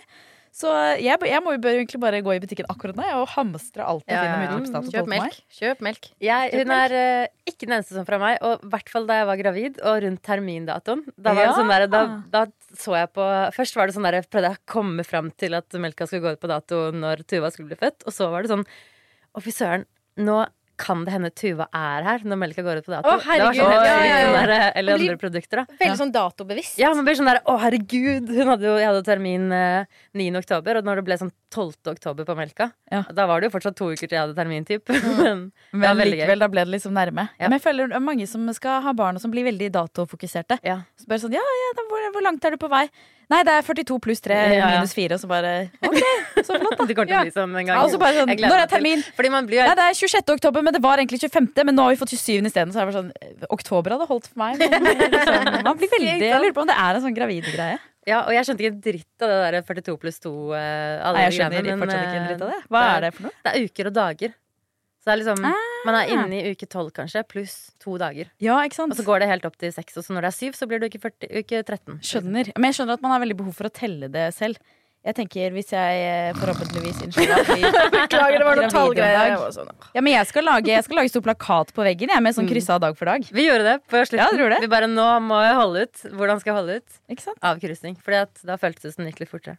Så 0.53 0.69
jeg, 1.01 1.17
jeg 1.25 1.41
må 1.41 1.55
jo 1.55 1.61
egentlig 1.65 1.99
bare 2.03 2.19
gå 2.21 2.35
i 2.37 2.41
butikken 2.43 2.67
akkurat 2.69 2.99
nå 2.99 3.07
og 3.23 3.31
hamstre 3.33 3.87
alt 3.89 4.05
jeg 4.05 4.19
finner 4.21 4.43
ja, 4.45 4.57
utløpsdato. 4.59 4.91
12. 4.91 4.93
Kjøp 4.93 5.09
melk. 5.09 5.39
Kjøp 5.57 5.85
melk. 5.87 6.09
Jeg, 6.21 6.51
hun 6.61 6.75
er 6.77 6.95
eh, 6.99 7.31
ikke 7.49 7.65
den 7.71 7.77
eneste 7.79 7.97
som 7.97 8.05
fra 8.09 8.19
meg, 8.21 8.37
og 8.45 8.61
i 8.67 8.73
hvert 8.75 8.93
fall 8.93 9.09
da 9.09 9.17
jeg 9.23 9.29
var 9.31 9.41
gravid 9.41 9.81
og 9.81 10.03
rundt 10.05 10.23
termindatoen. 10.29 11.07
Da, 11.17 11.33
var 11.33 11.41
Ja. 11.41 11.47
det 11.49 11.57
sånn 11.57 11.73
der, 11.73 11.87
da, 11.89 12.03
da 12.35 12.45
så 12.77 12.99
jeg 13.01 13.11
på 13.17 13.31
Først 13.57 13.77
var 13.81 13.89
det 13.89 13.97
sånn 13.97 14.05
der, 14.11 14.19
jeg 14.21 14.29
prøvde 14.29 14.53
jeg 14.53 14.61
å 14.61 14.73
komme 14.77 15.05
fram 15.09 15.33
til 15.41 15.57
at 15.57 15.81
melka 15.81 16.05
skulle 16.09 16.27
gå 16.27 16.35
ut 16.37 16.45
på 16.45 16.53
dato 16.53 16.83
når 16.93 17.25
Tuva 17.33 17.49
skulle 17.53 17.73
bli 17.73 17.81
født, 17.81 18.05
og 18.05 18.13
så 18.13 18.29
var 18.33 18.45
det 18.45 18.53
sånn 18.53 18.67
Å, 18.69 19.41
fy 19.41 19.57
søren, 19.57 19.89
nå 20.21 20.43
kan 20.83 21.05
det 21.07 21.13
hende 21.15 21.31
Tuva 21.39 21.69
er 21.73 22.03
her 22.09 22.25
når 22.27 22.41
melka 22.43 22.65
går 22.67 22.81
ut 22.83 22.87
på 22.89 22.95
dato. 22.97 23.07
Å, 23.13 23.21
herregud. 23.23 23.55
Det 23.55 23.67
var 23.67 23.79
sånn, 23.79 23.87
Ja, 23.87 23.99
ja, 24.03 24.17
ja. 24.19 24.27
sånn 24.33 24.49
der, 24.51 24.73
eller 24.83 24.99
blir- 24.99 25.13
andre 25.13 25.21
produkter, 25.23 25.63
da. 25.63 25.79
Veldig 25.83 26.01
sånn 26.03 26.13
datobevisst. 26.17 26.79
Ja, 26.83 26.91
man 26.99 27.07
blir 27.07 27.19
sånn 27.21 27.31
der, 27.31 27.41
å 27.47 27.57
herregud 27.63 28.29
hun 28.35 28.51
hadde 28.53 28.67
jo, 28.67 28.75
Jeg 28.83 28.91
hadde 28.91 29.05
termin 29.07 29.47
eh, 29.53 29.85
9. 30.19 30.37
oktober 30.43 30.81
Og 30.81 30.85
når 30.91 31.01
det 31.03 31.05
ble 31.11 31.19
sånn 31.23 31.33
12. 31.53 31.77
oktober 31.93 32.27
på 32.29 32.37
melka 32.39 32.71
Ja. 32.91 33.03
Da 33.13 33.27
var 33.31 33.41
det 33.41 33.51
jo 33.51 33.55
fortsatt 33.59 33.77
to 33.79 33.91
uker 33.93 34.09
til 34.09 34.17
jeg 34.17 34.25
hadde 34.25 34.37
termin 34.39 34.65
typ 34.69 34.89
Men 34.93 35.53
Men 35.73 36.03
likevel, 36.03 36.37
gøy. 36.37 36.43
da 36.43 36.49
ble 36.53 36.65
det 36.67 36.73
liksom 36.75 36.93
nærme. 36.97 37.29
Ja. 37.39 37.47
Men 37.49 37.59
jeg 37.59 37.65
føler 37.69 37.93
det 37.93 37.97
er 38.01 38.05
mange 38.05 38.27
som 38.29 38.49
skal 38.57 38.81
ha 38.85 38.93
barn, 38.97 39.17
og 39.17 39.23
som 39.25 39.31
blir 39.33 39.45
veldig 39.47 39.71
datofokuserte. 39.77 40.59
ja, 40.67 40.81
Så 41.01 41.09
bare 41.09 41.23
sånn, 41.23 41.37
ja, 41.37 41.43
ja, 41.63 41.73
da, 41.79 41.85
hvor, 41.91 42.09
hvor 42.17 42.25
langt 42.25 42.45
er 42.45 42.57
du 42.57 42.61
på 42.61 42.71
vei? 42.73 42.87
Nei, 43.33 43.39
det 43.49 43.53
er 43.55 43.63
42 43.65 43.97
pluss 44.05 44.21
3 44.21 44.35
Ja, 44.37 44.49
ja. 44.59 44.67
minus 44.75 44.93
4, 44.93 45.15
og 45.17 45.21
så 45.23 45.29
bare 45.31 45.53
Ok, 45.89 46.01
så 46.45 46.57
flott, 46.59 46.75
da. 46.77 46.85
det 46.91 46.97
kommer 46.99 47.09
til 47.09 47.17
å 47.17 47.23
bli 47.25 47.33
sånn 47.33 47.55
en 47.57 47.65
gang 47.71 47.79
Ja, 47.79 47.85
og 47.87 47.93
så 47.95 48.01
bare 48.03 48.19
sånn, 48.19 48.33
når 48.43 48.59
er 48.65 48.69
termin? 48.69 49.05
Fordi 49.17 49.31
man 49.33 49.47
blir 49.49 49.63
Nei, 49.65 49.77
det 49.79 49.87
er 49.89 49.97
26. 49.97 50.35
oktober, 50.37 50.65
men 50.67 50.75
det 50.77 50.83
var 50.85 51.01
egentlig 51.01 51.23
25., 51.23 51.49
men 51.65 51.79
nå 51.79 51.87
har 51.87 51.95
vi 51.95 52.01
fått 52.03 52.13
27. 52.13 52.51
isteden. 52.51 52.75
Så 52.75 52.83
er 52.83 52.85
det 52.85 52.93
bare 52.93 52.99
sånn, 52.99 53.13
eh, 53.23 53.47
oktober 53.57 53.95
hadde 53.97 54.09
holdt 54.11 54.29
for 54.29 54.43
meg. 54.43 54.61
Men, 54.61 54.85
liksom, 55.17 55.49
man 55.65 55.81
blir 55.81 55.93
veldig, 55.95 56.19
jeg 56.29 56.43
lurer 56.45 56.57
på 56.59 56.65
om 56.67 56.69
det 56.75 56.77
er 56.77 56.99
en 57.01 57.05
sånn 57.07 57.17
gravidgreie. 57.17 57.79
Ja, 58.09 58.25
og 58.27 58.35
jeg 58.35 58.47
skjønte 58.49 58.65
ikke 58.65 58.73
en 58.75 58.83
dritt 58.83 59.25
av 59.25 59.31
det 59.31 59.41
der 59.45 59.67
42 59.69 59.99
pluss 60.03 60.23
2 60.25 60.31
Uh, 60.33 60.57
alle 60.59 61.13
Nei, 61.19 61.25
jeg 61.29 61.35
skjønner 61.37 61.59
greiene, 61.59 61.75
men, 61.77 61.83
fortsatt 61.85 62.07
ikke 62.07 62.17
en 62.19 62.23
eh, 62.23 62.31
dritt 62.33 62.47
av 62.47 62.51
det. 62.53 62.61
Hva 62.73 62.81
er 62.97 63.05
det 63.05 63.11
for 63.17 63.27
noe? 63.29 63.37
Det 63.45 63.53
er 63.53 63.67
uker 63.69 63.91
og 63.91 63.95
dager 63.99 64.33
Så 64.33 65.05
det 65.09 65.13
er 65.13 65.21
liksom 65.23 65.47
Ah. 65.53 65.69
Man 65.87 65.99
er 65.99 66.11
inne 66.15 66.41
i 66.41 66.53
uke 66.55 66.67
12 66.67 66.91
kanskje 66.99 67.23
Pluss 67.31 67.57
to 67.83 67.97
dager 68.03 68.29
Ja, 68.43 68.59
ikke 68.67 68.79
sant? 68.81 68.95
Og 68.95 68.99
så 68.99 69.07
går 69.07 69.23
det 69.23 69.31
helt 69.31 69.47
opp 69.49 69.57
til 69.59 69.73
6 69.75 69.99
Og 69.99 70.07
så 70.07 70.17
når 70.17 70.27
det 70.27 70.33
er 70.33 70.39
7 70.51 70.59
så 70.59 70.69
blir 70.71 70.83
det 70.83 70.91
uke, 70.93 71.03
40, 71.03 71.31
uke 71.43 71.63
13 71.63 71.99
Skjønner. 72.11 72.53
Men 72.57 72.71
jeg 72.71 72.81
skjønner 72.81 72.99
at 72.99 73.07
man 73.07 73.15
har 73.15 73.23
veldig 73.25 73.39
behov 73.43 73.57
for 73.59 73.71
å 73.71 73.75
telle 73.75 74.11
det 74.13 74.29
selv. 74.35 74.59
Jeg 75.03 75.17
tenker 75.19 75.51
hvis 75.51 75.73
jeg 75.75 76.03
eh, 76.07 76.37
forhåpentligvis 76.39 77.01
Beklager, 77.11 78.37
det 78.39 78.47
var 78.47 78.61
noen 78.61 78.71
tallgreier. 78.71 79.35
sånn, 79.51 79.73
Ja, 79.97 80.01
men 80.05 80.13
jeg 80.15 80.29
skal 80.31 80.47
lage, 80.47 80.71
jeg 80.71 80.85
skal 80.87 81.01
lage 81.01 81.11
stor 81.11 81.25
plakat 81.27 81.73
på 81.75 81.83
veggen 81.83 82.13
jeg, 82.15 82.23
med 82.23 82.37
sånn 82.37 82.47
Mm. 82.47 82.53
kryssa 82.55 82.79
dag 82.83 82.95
for 82.99 83.11
dag. 83.11 83.27
Vi 83.35 83.49
gjorde 83.49 83.67
det 83.67 83.77
på 83.91 83.99
slutten 84.07 84.39
Ja, 84.39 84.49
det. 84.55 84.61
Vi 84.63 84.71
bare, 84.71 84.87
nå 84.87 85.09
må 85.27 85.43
jeg 85.43 85.59
holde 85.59 85.83
ut 85.89 86.07
Hvordan 86.15 86.39
skal 86.41 86.53
jeg 86.53 86.59
holde 86.61 86.79
ut? 86.79 86.97
Ikke 87.11 87.27
sant? 87.27 87.43
Avkryssing 87.43 87.99
Fordi 87.99 88.23
at 88.23 88.47
da 88.47 88.57
føltes 88.63 88.83
det 88.87 88.95
som 88.95 89.05
det 89.05 89.13
gikk 89.13 89.25
litt 89.27 89.35
fortere 89.35 89.59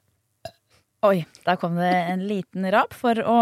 Oi, 1.03 1.25
der 1.43 1.58
kom 1.60 1.73
det 1.75 1.89
en 1.91 2.21
liten 2.29 2.63
rap 2.71 2.93
for 2.95 3.19
å 3.27 3.34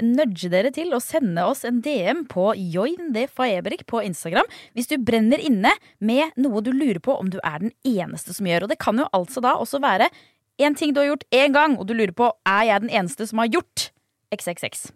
nudge 0.00 0.48
dere 0.48 0.70
til 0.72 0.88
å 0.96 1.00
sende 1.04 1.42
oss 1.44 1.60
en 1.68 1.82
DM 1.84 2.22
på 2.32 2.54
Join 2.56 3.10
det 3.12 3.26
Faebrik 3.28 3.82
på 3.90 4.00
Instagram 4.00 4.48
hvis 4.72 4.88
du 4.88 4.94
brenner 5.04 5.36
inne 5.44 5.74
med 6.00 6.32
noe 6.40 6.62
du 6.64 6.70
lurer 6.72 7.02
på 7.04 7.12
om 7.20 7.28
du 7.28 7.36
er 7.44 7.58
den 7.66 7.74
eneste 7.84 8.32
som 8.32 8.48
gjør. 8.48 8.64
Og 8.64 8.72
det 8.72 8.78
kan 8.80 8.96
jo 8.96 9.04
altså 9.12 9.44
da 9.44 9.52
også 9.60 9.82
være 9.84 10.08
en 10.58 10.74
ting 10.74 10.92
du 10.94 11.00
har 11.02 11.08
gjort 11.08 11.24
én 11.34 11.54
gang, 11.54 11.78
og 11.78 11.86
du 11.88 11.94
lurer 11.96 12.14
på 12.14 12.30
er 12.46 12.68
jeg 12.68 12.84
den 12.84 12.92
eneste 12.92 13.26
som 13.26 13.42
har 13.42 13.50
gjort 13.50 13.88
XXX. 14.34 14.90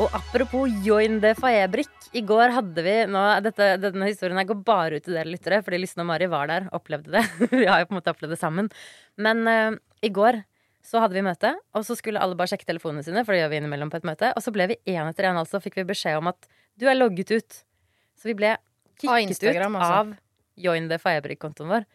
Og 0.00 0.14
apropos 0.16 0.72
Join 0.82 1.20
the 1.22 1.34
Faebrik. 1.38 1.90
I 2.16 2.22
går 2.28 2.52
hadde 2.52 2.82
vi 2.84 2.94
nå, 3.08 3.20
dette, 3.44 3.68
Denne 3.80 4.08
historien 4.08 4.36
her 4.40 4.48
går 4.48 4.58
bare 4.66 4.98
ut 4.98 5.04
til 5.04 5.16
dere 5.16 5.30
lyttere, 5.30 5.60
fordi 5.64 5.78
Lysne 5.80 6.04
og 6.04 6.08
Mari 6.10 6.28
var 6.32 6.48
der, 6.50 6.66
opplevde 6.74 7.12
det. 7.14 7.22
vi 7.52 7.68
har 7.68 7.82
jo 7.82 7.90
på 7.90 7.94
en 7.94 8.00
måte 8.00 8.12
opplevd 8.12 8.34
det 8.34 8.40
sammen. 8.40 8.72
Men 9.20 9.44
uh, 9.46 9.76
i 10.04 10.10
går 10.12 10.42
så 10.82 10.98
hadde 10.98 11.14
vi 11.14 11.22
møte, 11.24 11.52
og 11.76 11.86
så 11.86 11.94
skulle 11.94 12.20
alle 12.20 12.34
bare 12.36 12.50
sjekke 12.50 12.66
telefonene 12.66 13.04
sine, 13.06 13.22
for 13.22 13.36
det 13.36 13.44
gjør 13.44 13.52
vi 13.52 13.60
innimellom 13.60 13.92
på 13.92 14.00
et 14.00 14.08
møte. 14.08 14.32
Og 14.34 14.42
så 14.42 14.50
ble 14.54 14.66
vi 14.72 14.80
én 14.90 15.06
etter 15.06 15.28
én, 15.28 15.38
altså, 15.38 15.60
fikk 15.62 15.78
vi 15.78 15.88
beskjed 15.92 16.18
om 16.18 16.32
at 16.32 16.50
du 16.80 16.88
er 16.90 16.98
logget 16.98 17.30
ut. 17.36 17.62
Så 18.18 18.32
vi 18.32 18.36
ble 18.40 18.56
kicket 18.98 19.38
ut 19.38 19.60
altså. 19.60 19.92
av 19.92 20.16
Join 20.56 20.88
the 20.90 20.98
Faebrik-kontoen 21.00 21.70
vår. 21.72 21.86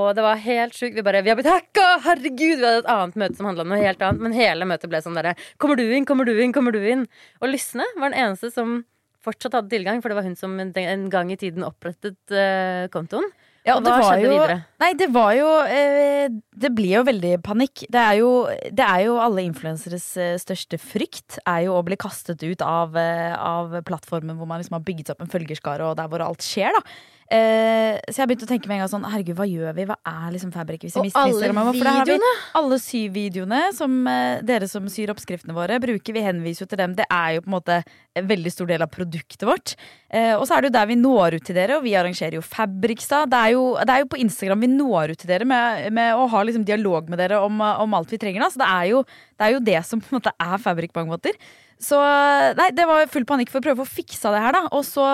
Og 0.00 0.14
det 0.16 0.24
var 0.24 0.40
helt 0.40 0.76
sjukt. 0.76 0.96
Vi 0.96 1.04
bare, 1.04 1.20
vi 1.24 1.32
har 1.32 1.36
blitt 1.36 1.50
hacka! 1.50 1.84
Herregud! 2.06 2.62
Vi 2.62 2.64
hadde 2.64 2.80
et 2.80 2.92
annet 2.92 3.18
møte 3.20 3.36
som 3.36 3.48
handla 3.50 3.66
om 3.66 3.74
noe 3.74 3.82
helt 3.82 4.00
annet. 4.00 4.24
Men 4.24 4.36
hele 4.36 4.68
møtet 4.68 4.88
ble 4.92 5.02
sånn 5.04 5.18
derre 5.18 5.34
Kommer 5.60 5.76
du 5.76 5.84
inn? 5.84 6.08
Kommer 6.08 6.28
du 6.28 6.32
inn? 6.32 6.54
Kommer 6.56 6.72
du 6.72 6.80
inn? 6.80 7.04
Og 7.42 7.52
Lysne 7.52 7.84
var 7.98 8.12
den 8.12 8.20
eneste 8.24 8.52
som 8.54 8.80
fortsatt 9.22 9.54
hadde 9.54 9.70
tilgang, 9.70 10.00
for 10.02 10.10
det 10.10 10.18
var 10.18 10.26
hun 10.26 10.38
som 10.38 10.56
en 10.58 10.72
en 10.74 11.08
gang 11.12 11.28
i 11.30 11.38
tiden 11.38 11.62
opprettet 11.62 12.18
uh, 12.34 12.88
kontoen. 12.90 13.28
Ja, 13.62 13.76
Og 13.76 13.78
og 13.78 13.84
det 13.86 13.92
hva 13.92 13.98
var 14.00 14.08
skjedde 14.08 14.26
jo, 14.26 14.32
videre? 14.34 14.56
Nei, 14.82 14.88
det 14.98 15.06
var 15.14 15.32
jo 15.38 15.50
eh, 15.70 16.32
Det 16.64 16.70
blir 16.74 16.96
jo 16.96 17.02
veldig 17.06 17.36
panikk. 17.46 17.84
Det 17.94 18.00
er 18.00 18.16
jo, 18.18 18.30
det 18.50 18.82
er 18.82 19.04
jo 19.06 19.20
alle 19.22 19.44
influenseres 19.46 20.06
eh, 20.18 20.34
største 20.42 20.80
frykt, 20.82 21.38
er 21.46 21.68
jo 21.68 21.76
å 21.76 21.84
bli 21.86 21.98
kastet 22.00 22.42
ut 22.42 22.64
av, 22.66 22.98
eh, 22.98 23.30
av 23.38 23.76
plattformen 23.86 24.34
hvor 24.40 24.50
man 24.50 24.62
liksom 24.62 24.80
har 24.80 24.86
bygget 24.88 25.14
opp 25.14 25.22
en 25.22 25.30
følgerskare, 25.30 25.86
og 25.86 26.00
der 26.00 26.10
hvor 26.10 26.26
alt 26.26 26.42
skjer, 26.42 26.74
da. 26.74 26.82
Eh, 27.30 27.96
så 28.10 28.22
jeg 28.22 28.28
begynte 28.28 28.44
å 28.44 28.50
tenke 28.50 28.68
med 28.68 28.76
en 28.76 28.82
gang 28.82 28.90
sånn 28.90 29.06
Herregud, 29.08 29.36
hva 29.38 29.46
gjør 29.48 29.76
vi? 29.76 29.86
Hva 29.88 29.96
er 30.08 30.32
liksom 30.34 30.50
Fabrik 30.52 30.82
hvis 30.84 30.96
vi 30.98 31.06
mister 31.06 31.30
Instagram? 31.30 31.60
For 31.70 31.86
der 31.86 31.96
har 31.96 32.04
vi 32.04 32.16
videoene! 32.16 32.32
alle 32.60 32.78
syvideoene 32.82 33.60
som 33.76 33.94
eh, 34.10 34.42
dere 34.46 34.68
som 34.68 34.88
syr 34.92 35.12
oppskriftene 35.14 35.56
våre, 35.56 35.78
bruker. 35.82 36.16
Vi 36.16 36.24
henviser 36.24 36.66
jo 36.66 36.70
til 36.72 36.82
dem. 36.82 36.96
Det 36.98 37.06
er 37.06 37.36
jo 37.36 37.44
på 37.44 37.52
en 37.52 37.56
måte 37.56 37.78
en 38.18 38.28
veldig 38.28 38.52
stor 38.52 38.68
del 38.68 38.84
av 38.84 38.90
produktet 38.92 39.46
vårt. 39.48 39.74
Eh, 40.12 40.34
og 40.36 40.44
så 40.48 40.56
er 40.56 40.64
det 40.64 40.72
jo 40.72 40.76
der 40.76 40.90
vi 40.90 40.98
når 41.00 41.38
ut 41.38 41.48
til 41.48 41.56
dere, 41.56 41.78
og 41.78 41.86
vi 41.86 41.96
arrangerer 41.98 42.36
jo 42.36 42.44
Fabrikstad. 42.44 43.30
Det 43.32 43.40
er 43.40 43.54
jo, 43.56 43.64
det 43.80 43.96
er 43.96 44.04
jo 44.04 44.10
på 44.12 44.20
Instagram 44.20 44.66
vi 44.66 44.72
når 44.74 45.14
ut 45.14 45.22
til 45.24 45.32
dere 45.32 45.48
med, 45.48 45.88
med 45.96 46.18
å 46.18 46.28
ha 46.32 46.44
liksom 46.44 46.66
dialog 46.68 47.08
med 47.12 47.22
dere 47.22 47.40
om, 47.44 47.62
eh, 47.64 47.82
om 47.86 47.98
alt 47.98 48.12
vi 48.12 48.20
trenger. 48.20 48.44
Da. 48.44 48.52
Så 48.52 48.62
det 48.62 48.68
er, 48.68 48.86
jo, 48.92 49.04
det 49.38 49.48
er 49.48 49.56
jo 49.56 49.66
det 49.72 49.78
som 49.88 50.02
på 50.02 50.12
en 50.12 50.20
måte 50.20 50.34
er 50.36 50.58
Fabrik 50.62 50.92
på 50.92 51.00
mange 51.00 51.16
måter. 51.16 51.38
Så 51.82 51.98
nei, 52.58 52.68
det 52.76 52.84
var 52.86 53.08
full 53.10 53.24
panikk 53.26 53.50
for 53.50 53.58
å 53.58 53.64
prøve 53.64 53.82
å 53.82 53.86
få 53.88 54.02
fiksa 54.02 54.30
det 54.34 54.42
her, 54.44 54.54
da. 54.54 54.66
Og 54.76 54.84
så 54.86 55.06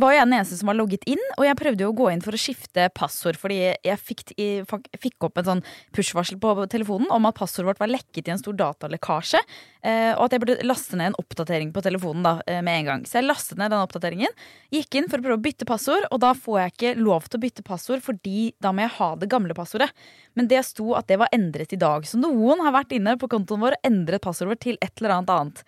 var 0.00 0.14
jeg 0.14 0.24
den 0.24 0.34
eneste 0.36 0.56
som 0.56 0.70
var 0.70 0.76
logget 0.78 1.04
inn, 1.10 1.20
og 1.36 1.44
jeg 1.44 1.58
prøvde 1.58 1.84
jo 1.84 1.90
å 1.92 1.96
gå 1.96 2.08
inn 2.12 2.22
for 2.24 2.36
å 2.36 2.40
skifte 2.40 2.86
passord, 2.96 3.36
fordi 3.40 3.58
jeg 3.84 3.98
fikk, 4.00 4.24
jeg 4.38 4.64
fikk 5.02 5.26
opp 5.28 5.40
en 5.40 5.48
sånn 5.48 5.62
push-varsel 5.96 6.38
på 6.40 6.54
telefonen 6.72 7.10
om 7.12 7.28
at 7.28 7.36
passordet 7.36 7.72
vårt 7.72 7.82
var 7.82 7.92
lekket 7.92 8.28
i 8.28 8.34
en 8.34 8.40
stor 8.40 8.56
datalekkasje, 8.58 9.42
eh, 9.84 10.12
og 10.14 10.24
at 10.26 10.36
jeg 10.36 10.44
burde 10.44 10.68
laste 10.68 10.96
ned 10.96 11.12
en 11.12 11.18
oppdatering 11.20 11.74
på 11.74 11.84
telefonen 11.84 12.24
da, 12.24 12.34
eh, 12.46 12.62
med 12.64 12.80
en 12.80 12.90
gang. 12.90 13.04
Så 13.08 13.20
jeg 13.20 13.28
lastet 13.28 13.60
ned 13.60 13.72
den 13.74 13.84
oppdateringen, 13.84 14.40
gikk 14.72 14.96
inn 14.96 15.10
for 15.12 15.20
å 15.20 15.26
prøve 15.26 15.40
å 15.40 15.44
bytte 15.44 15.68
passord, 15.68 16.08
og 16.10 16.24
da 16.24 16.32
får 16.32 16.60
jeg 16.62 16.72
ikke 16.72 16.96
lov 17.02 17.28
til 17.28 17.40
å 17.40 17.44
bytte 17.44 17.66
passord, 17.66 18.02
fordi 18.02 18.54
da 18.60 18.72
må 18.72 18.86
jeg 18.86 18.96
ha 18.96 19.14
det 19.16 19.28
gamle 19.28 19.54
passordet. 19.54 19.92
Men 20.34 20.48
det 20.48 20.64
sto 20.64 20.94
at 20.96 21.08
det 21.08 21.20
var 21.20 21.32
endret 21.32 21.72
i 21.72 21.80
dag, 21.80 22.08
så 22.08 22.16
noen 22.16 22.64
har 22.64 22.72
vært 22.72 22.96
inne 22.96 23.18
på 23.20 23.28
kontoen 23.28 23.60
vår 23.60 23.76
og 23.76 23.88
endret 23.88 24.24
passordet 24.24 24.60
til 24.60 24.78
et 24.80 24.92
eller 25.00 25.18
annet 25.18 25.32
annet. 25.36 25.64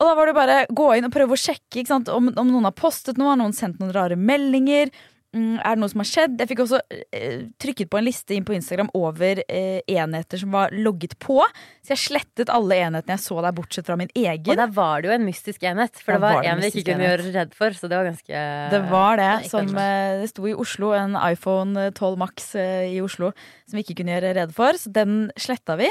Og 0.00 0.08
da 0.08 0.16
var 0.16 0.30
det 0.30 0.36
bare 0.38 0.58
gå 0.72 0.88
inn 0.96 1.04
og 1.10 1.12
prøve 1.12 1.36
å 1.36 1.40
sjekke 1.40 1.82
ikke 1.82 1.92
sant? 1.92 2.08
Om, 2.08 2.32
om 2.40 2.48
noen 2.54 2.64
har 2.70 2.76
postet 2.76 3.18
noe, 3.20 3.34
har 3.34 3.40
noen 3.40 3.52
sendt 3.56 3.80
noen 3.82 3.92
rare 3.92 4.16
meldinger. 4.16 4.88
mm, 5.36 5.58
er 5.60 5.76
det 5.76 5.80
noe 5.82 5.90
som 5.92 6.00
har 6.02 6.08
skjedd? 6.08 6.38
Jeg 6.40 6.48
fikk 6.50 6.62
også 6.64 6.78
eh, 7.14 7.42
trykket 7.60 7.90
på 7.92 7.98
en 8.00 8.06
liste 8.08 8.34
inn 8.34 8.46
på 8.48 8.54
Instagram 8.56 8.88
over 8.96 9.42
eh, 9.44 9.82
enheter 9.92 10.40
som 10.40 10.56
var 10.56 10.72
logget 10.72 11.18
på. 11.22 11.36
Så 11.84 11.92
jeg 11.92 12.00
slettet 12.06 12.50
alle 12.50 12.78
enhetene 12.86 13.14
jeg 13.18 13.22
så 13.26 13.36
der, 13.44 13.54
bortsett 13.54 13.86
fra 13.86 13.98
min 14.00 14.10
egen. 14.16 14.48
Og 14.50 14.58
der 14.58 14.72
var 14.74 15.04
det 15.04 15.10
jo 15.10 15.14
en 15.18 15.28
mystisk 15.28 15.62
enhet, 15.68 15.92
for 16.00 16.16
Der 16.16 16.18
det 16.18 16.24
var, 16.24 16.40
var 16.40 16.48
en 16.54 16.64
vi 16.64 16.72
ikke 16.72 16.86
kunne 16.88 17.04
enhet. 17.04 17.20
gjøre 17.26 17.34
redd 17.36 17.54
for. 17.60 17.76
Så 17.78 17.90
det 17.92 18.00
var 18.00 18.08
ganske 18.10 18.42
Det 18.74 18.82
var 18.90 19.20
det. 19.20 19.30
Som, 19.52 19.70
eh, 19.84 20.16
det 20.24 20.32
sto 20.32 20.48
i 20.48 20.56
Oslo, 20.64 20.94
en 20.96 21.14
iPhone 21.28 21.90
12 21.92 22.18
Max 22.24 22.54
eh, 22.56 22.88
i 22.96 22.98
Oslo 23.04 23.30
som 23.68 23.78
vi 23.78 23.84
ikke 23.84 24.00
kunne 24.00 24.16
gjøre 24.16 24.32
redd 24.40 24.56
for, 24.56 24.74
så 24.80 24.90
den 24.96 25.28
sletta 25.38 25.76
vi. 25.78 25.86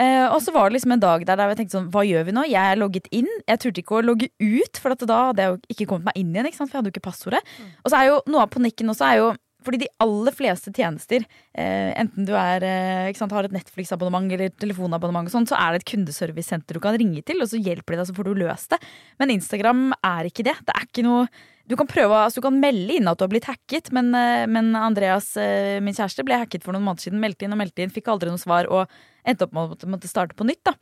Eh, 0.00 0.26
og 0.26 0.40
så 0.42 0.54
var 0.54 0.68
det 0.68 0.78
liksom 0.78 0.96
en 0.96 1.02
dag 1.02 1.22
der, 1.22 1.38
der 1.38 1.52
jeg 1.52 1.60
tenkte 1.62 1.76
sånn, 1.78 1.90
hva 1.94 2.02
gjør 2.06 2.26
vi 2.26 2.34
nå? 2.34 2.44
Jeg 2.50 2.72
er 2.72 2.80
logget 2.80 3.06
inn. 3.14 3.30
Jeg 3.46 3.62
turte 3.62 3.82
ikke 3.84 4.00
å 4.00 4.04
logge 4.04 4.30
ut, 4.42 4.82
for 4.82 4.94
da 4.98 5.20
hadde 5.30 5.44
jeg 5.44 5.54
jo 5.54 5.74
ikke 5.76 5.88
kommet 5.92 6.10
meg 6.10 6.20
inn 6.20 6.34
igjen. 6.34 6.50
For 6.56 6.66
jeg 6.66 6.80
hadde 6.80 6.90
jo 6.90 6.96
ikke 6.96 7.08
passordet. 7.08 7.42
Og 7.84 7.92
så 7.92 8.00
er 8.00 8.10
jo 8.10 8.20
noe 8.30 8.44
av 8.46 8.52
panikken 8.54 8.90
også 8.90 9.08
er 9.10 9.20
jo 9.22 9.32
fordi 9.64 9.80
de 9.80 9.86
aller 10.04 10.34
fleste 10.36 10.68
tjenester, 10.76 11.22
uh, 11.56 11.90
enten 11.96 12.26
du 12.28 12.34
er, 12.36 12.66
uh, 12.68 13.16
sant, 13.16 13.32
har 13.32 13.46
et 13.48 13.54
Netflix-abonnement 13.54 14.28
eller 14.36 14.52
telefonabonnement, 14.60 15.30
og 15.30 15.32
sånn, 15.32 15.48
så 15.48 15.56
er 15.56 15.72
det 15.72 15.80
et 15.80 15.90
kundeservicesenter 15.94 16.76
du 16.76 16.82
kan 16.84 16.98
ringe 17.00 17.22
til, 17.24 17.40
og 17.40 17.48
så 17.48 17.56
hjelper 17.56 17.96
de 17.96 18.02
deg, 18.02 18.10
så 18.10 18.16
får 18.18 18.28
du 18.28 18.42
løst 18.42 18.74
det. 18.74 18.80
Men 19.22 19.32
Instagram 19.32 19.86
er 20.04 20.28
ikke 20.28 20.44
det. 20.50 20.58
Det 20.68 20.76
er 20.76 20.84
ikke 20.84 21.06
noe 21.06 21.24
du 21.68 21.76
kan 21.80 21.88
prøve, 21.88 22.12
altså 22.26 22.42
du 22.42 22.46
kan 22.48 22.58
melde 22.60 22.98
inn 22.98 23.08
at 23.08 23.18
du 23.18 23.24
har 23.24 23.32
blitt 23.32 23.48
hacket, 23.48 23.90
men, 23.96 24.10
eh, 24.14 24.44
men 24.50 24.74
Andreas, 24.76 25.30
eh, 25.40 25.80
min 25.80 25.94
kjæreste, 25.96 26.24
ble 26.26 26.36
hacket 26.42 26.64
for 26.66 26.76
noen 26.76 26.84
måneder 26.84 27.06
siden. 27.08 27.22
Meldte 27.22 27.46
inn 27.46 27.54
og 27.56 27.60
meldte 27.62 27.84
inn, 27.84 27.92
fikk 27.94 28.10
aldri 28.12 28.28
noe 28.32 28.42
svar 28.42 28.68
og 28.68 28.84
endte 29.24 29.46
opp 29.46 29.54
med 29.56 29.72
å 29.80 29.88
måtte- 29.94 30.10
starte 30.10 30.36
på 30.36 30.44
nytt. 30.44 30.62
da. 30.64 30.74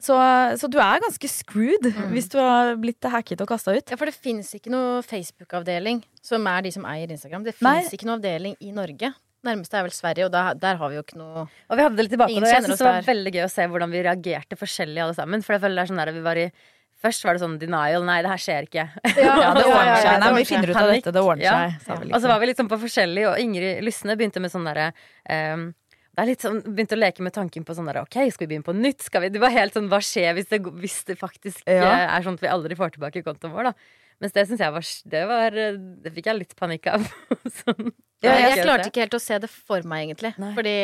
Så, 0.00 0.16
så 0.56 0.68
du 0.72 0.78
er 0.80 1.00
ganske 1.02 1.28
screwed 1.28 1.84
hvis 2.12 2.30
du 2.32 2.38
har 2.40 2.74
blitt 2.80 3.04
hacket 3.04 3.40
og 3.44 3.48
kasta 3.48 3.74
ut. 3.76 3.90
Ja, 3.92 3.96
for 4.00 4.08
det 4.08 4.14
fins 4.16 4.54
ikke 4.56 4.72
noe 4.72 5.02
Facebook-avdeling 5.04 6.02
som 6.24 6.46
er 6.48 6.62
de 6.62 6.72
som 6.72 6.86
eier 6.88 7.10
Instagram. 7.12 7.44
Det 7.44 7.54
fins 7.58 7.92
ikke 7.92 8.08
noe 8.08 8.16
avdeling 8.16 8.56
i 8.64 8.72
Norge. 8.72 9.12
Nærmeste 9.44 9.76
er 9.76 9.84
vel 9.86 9.92
Sverige, 9.96 10.26
og 10.28 10.32
da, 10.32 10.52
der 10.52 10.76
har 10.76 10.90
vi 10.92 10.96
jo 10.98 11.02
ikke 11.04 11.16
noe 11.16 11.46
Og 11.46 11.76
vi 11.76 11.84
hadde 11.84 11.96
det 11.96 12.04
litt 12.04 12.12
tilbake 12.12 12.34
Ingen. 12.34 12.48
Jeg 12.48 12.64
synes 12.64 12.80
det 12.80 12.88
var 12.88 13.06
veldig 13.06 13.32
gøy 13.32 13.44
å 13.46 13.52
se 13.52 13.66
hvordan 13.72 13.92
vi 13.94 14.02
reagerte 14.04 14.58
forskjellig 14.60 15.00
alle 15.04 15.16
sammen. 15.16 15.44
For 15.44 15.56
jeg 15.56 15.62
føler 15.64 15.80
det 15.80 15.84
er 15.84 15.92
sånn 15.92 16.00
der 16.02 16.12
vi 16.16 16.24
var 16.24 16.40
i 16.40 16.50
Først 17.00 17.24
var 17.24 17.36
det 17.36 17.40
sånn 17.40 17.58
denial. 17.60 18.04
Nei, 18.04 18.18
det 18.24 18.28
her 18.28 18.40
skjer 18.44 18.66
ikke. 18.68 18.84
Ja, 19.16 19.34
det 19.56 19.64
ordner 19.64 20.00
seg. 20.04 20.16
Nei, 20.20 20.30
vi 20.36 20.44
finner 20.50 20.72
ut 20.72 20.76
av 20.80 20.90
dette. 20.92 21.12
Det 21.16 21.22
ordner 21.24 21.44
Ja. 21.46 21.52
seg. 21.70 21.84
sa 21.86 21.94
vi 21.96 22.10
Og 22.10 22.10
så 22.10 22.14
liksom. 22.18 22.28
var 22.34 22.40
vi 22.42 22.48
litt 22.50 22.60
sånn 22.60 22.68
på 22.72 22.80
forskjellig, 22.82 23.24
og 23.30 23.38
Ingrid 23.40 23.84
Lysne 23.86 24.16
begynte 24.20 24.42
med 24.44 24.52
sånn 24.52 24.66
derre 24.68 24.90
um, 25.30 25.70
det 26.10 26.24
er 26.24 26.28
litt 26.32 26.42
sånn, 26.44 26.58
Begynte 26.66 26.96
å 26.96 27.00
leke 27.00 27.22
med 27.24 27.32
tanken 27.32 27.64
på 27.64 27.72
sånn 27.76 27.86
der, 27.88 28.00
ok, 28.02 28.16
skal 28.34 28.44
vi 28.44 28.50
begynne 28.50 28.66
på 28.66 28.74
nytt? 28.76 29.00
Skal 29.06 29.22
vi? 29.24 29.28
Det 29.32 29.40
var 29.40 29.54
helt 29.54 29.72
sånn, 29.76 29.86
Hva 29.88 30.00
skjer 30.04 30.34
hvis 30.36 30.50
det, 30.50 30.58
hvis 30.82 30.98
det 31.08 31.16
faktisk 31.20 31.62
Ja. 31.64 31.86
eh, 31.86 32.16
er 32.18 32.26
sånn 32.26 32.36
at 32.36 32.42
vi 32.44 32.50
aldri 32.50 32.76
får 32.76 32.92
tilbake 32.98 33.22
kontoen 33.24 33.54
vår? 33.54 33.70
da 33.70 33.72
Mens 34.20 34.34
det 34.36 34.44
syns 34.50 34.60
jeg 34.60 34.74
var 34.74 34.84
Det 35.14 35.22
var 35.30 35.56
eh, 35.56 35.78
Det 36.04 36.12
fikk 36.12 36.26
jeg 36.28 36.40
litt 36.42 36.52
panikk 36.58 36.90
av. 36.92 37.06
sånn. 37.62 37.88
Ja, 38.20 38.34
jeg, 38.36 38.58
jeg 38.58 38.66
klarte 38.66 38.90
ikke 38.90 39.06
helt 39.06 39.16
å 39.16 39.22
se 39.22 39.38
det 39.40 39.48
for 39.48 39.80
meg, 39.88 40.10
egentlig. 40.10 40.34
Nei. 40.42 40.50
Fordi 40.58 40.74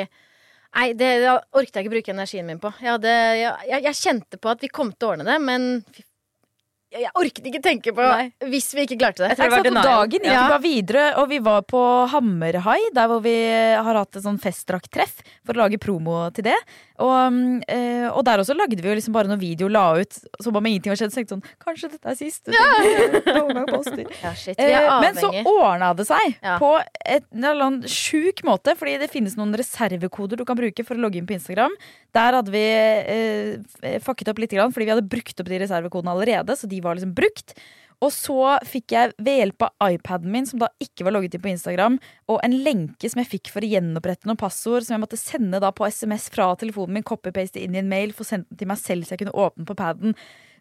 Nei, 0.77 0.87
det, 0.93 1.11
det 1.23 1.29
orket 1.57 1.77
jeg 1.79 1.85
ikke 1.87 1.93
bruke 1.95 2.13
energien 2.13 2.45
min 2.49 2.59
på. 2.61 2.69
Jeg, 2.83 2.91
hadde, 2.95 3.13
jeg, 3.39 3.53
jeg, 3.71 3.83
jeg 3.87 3.97
kjente 4.01 4.41
på 4.41 4.51
at 4.51 4.61
vi 4.65 4.69
kom 4.69 4.91
til 4.93 5.07
å 5.09 5.13
ordne 5.15 5.25
det, 5.29 5.37
men 5.41 5.67
fy, 5.95 6.03
jeg, 6.93 7.11
orket 7.19 7.47
ikke 7.51 7.61
tenke 7.63 7.93
på 7.93 8.01
Nei. 8.05 8.29
hvis 8.47 8.69
vi 8.75 8.85
ikke 8.87 8.99
klarte 9.01 9.25
det. 9.25 9.31
Jeg 9.35 9.39
jeg 9.39 9.51
satt 9.51 9.65
denial. 9.67 9.85
dagen 9.85 10.21
gikk 10.23 10.33
Ja. 10.33 10.49
bare 10.49 10.63
videre, 10.63 11.05
og 11.19 11.29
vi 11.29 11.39
var 11.39 11.63
på 11.63 11.81
Hammerhai, 12.13 12.79
der 12.95 13.09
hvor 13.11 13.21
vi 13.23 13.35
har 13.75 13.95
hatt 13.95 14.17
et 14.17 14.23
sånn 14.23 14.39
festdrakttreff 14.41 15.21
for 15.45 15.53
å 15.55 15.65
lage 15.67 15.79
promo 15.83 16.31
til 16.33 16.45
det. 16.45 16.57
Og, 16.99 17.33
mm, 17.33 17.63
eh, 17.69 18.09
og 18.09 18.25
der 18.25 18.39
også 18.41 18.57
lagde 18.57 18.81
vi 18.81 18.89
jo 18.89 18.95
liksom 18.97 19.13
bare 19.13 19.29
noen 19.29 19.41
video 19.41 19.69
la 19.69 19.99
ut 20.01 20.13
som 20.41 20.57
om 20.57 20.65
ingenting 20.65 20.89
var 20.95 20.97
skjedd. 20.97 21.13
Så 21.13 21.21
tenkte 21.21 21.37
sånn, 21.37 21.45
kanskje 21.61 21.91
dette 21.93 22.07
er 22.09 22.17
siste 22.17 22.53
poster. 23.69 24.07
Ja, 24.23 24.31
er 24.57 24.57
Eh, 24.57 25.01
Men 25.03 25.15
så 25.19 25.31
ordna 25.45 25.95
det 25.97 26.07
seg 26.09 26.37
Ja. 26.43 26.59
på 26.59 26.71
et, 27.05 27.25
en 27.35 27.45
eller 27.45 27.65
annen 27.67 27.83
sjuk 27.91 28.43
måte, 28.45 28.75
fordi 28.79 28.99
det 28.99 29.11
finnes 29.13 29.37
noen 29.37 29.55
reservekoder 29.57 30.37
du 30.37 30.45
kan 30.45 30.57
bruke 30.57 30.85
for 30.87 30.95
å 30.97 31.01
logge 31.05 31.17
inn 31.21 31.27
på 31.27 31.35
Instagram. 31.37 31.75
Der 32.17 32.39
hadde 32.39 32.53
vi 32.55 32.67
eh, 32.67 33.99
fucket 34.05 34.31
opp 34.33 34.39
litt, 34.41 34.55
fordi 34.57 34.87
vi 34.87 34.95
hadde 34.95 35.11
brukt 35.11 35.43
opp 35.43 35.51
de 35.51 35.59
reservekodene 35.61 36.15
allerede. 36.15 36.57
Så 36.57 36.71
de 36.71 36.81
var 36.85 36.97
liksom 36.97 37.13
brukt. 37.17 37.57
Og 38.05 38.13
så 38.13 38.57
fikk 38.69 38.93
jeg 38.93 39.13
ved 39.17 39.39
hjelp 39.41 39.65
av 39.67 39.93
iPaden 39.95 40.33
min, 40.33 40.47
som 40.49 40.61
da 40.61 40.69
ikke 40.83 41.07
var 41.07 41.15
logget 41.17 41.37
inn 41.37 41.45
på 41.45 41.53
Instagram, 41.55 41.95
og 42.29 42.43
en 42.45 42.57
lenke 42.67 43.09
som 43.09 43.23
jeg 43.23 43.31
fikk 43.39 43.53
for 43.55 43.65
å 43.65 43.71
gjenopprette 43.71 44.29
noen 44.29 44.41
passord, 44.41 44.85
som 44.85 44.97
jeg 44.97 45.05
måtte 45.07 45.21
sende 45.21 45.61
da 45.65 45.71
på 45.73 45.89
SMS 45.89 46.29
fra 46.35 46.51
telefonen 46.61 46.99
min, 46.99 47.07
copy-paste 47.09 47.63
inn 47.63 47.77
i 47.77 47.81
en 47.81 47.89
mail, 47.89 48.13
få 48.17 48.27
sendt 48.29 48.51
den 48.51 48.61
til 48.61 48.69
meg 48.69 48.83
selv 48.83 49.07
så 49.07 49.17
jeg 49.17 49.25
kunne 49.25 49.47
åpne 49.47 49.69
på 49.69 49.79
paden. 49.79 50.17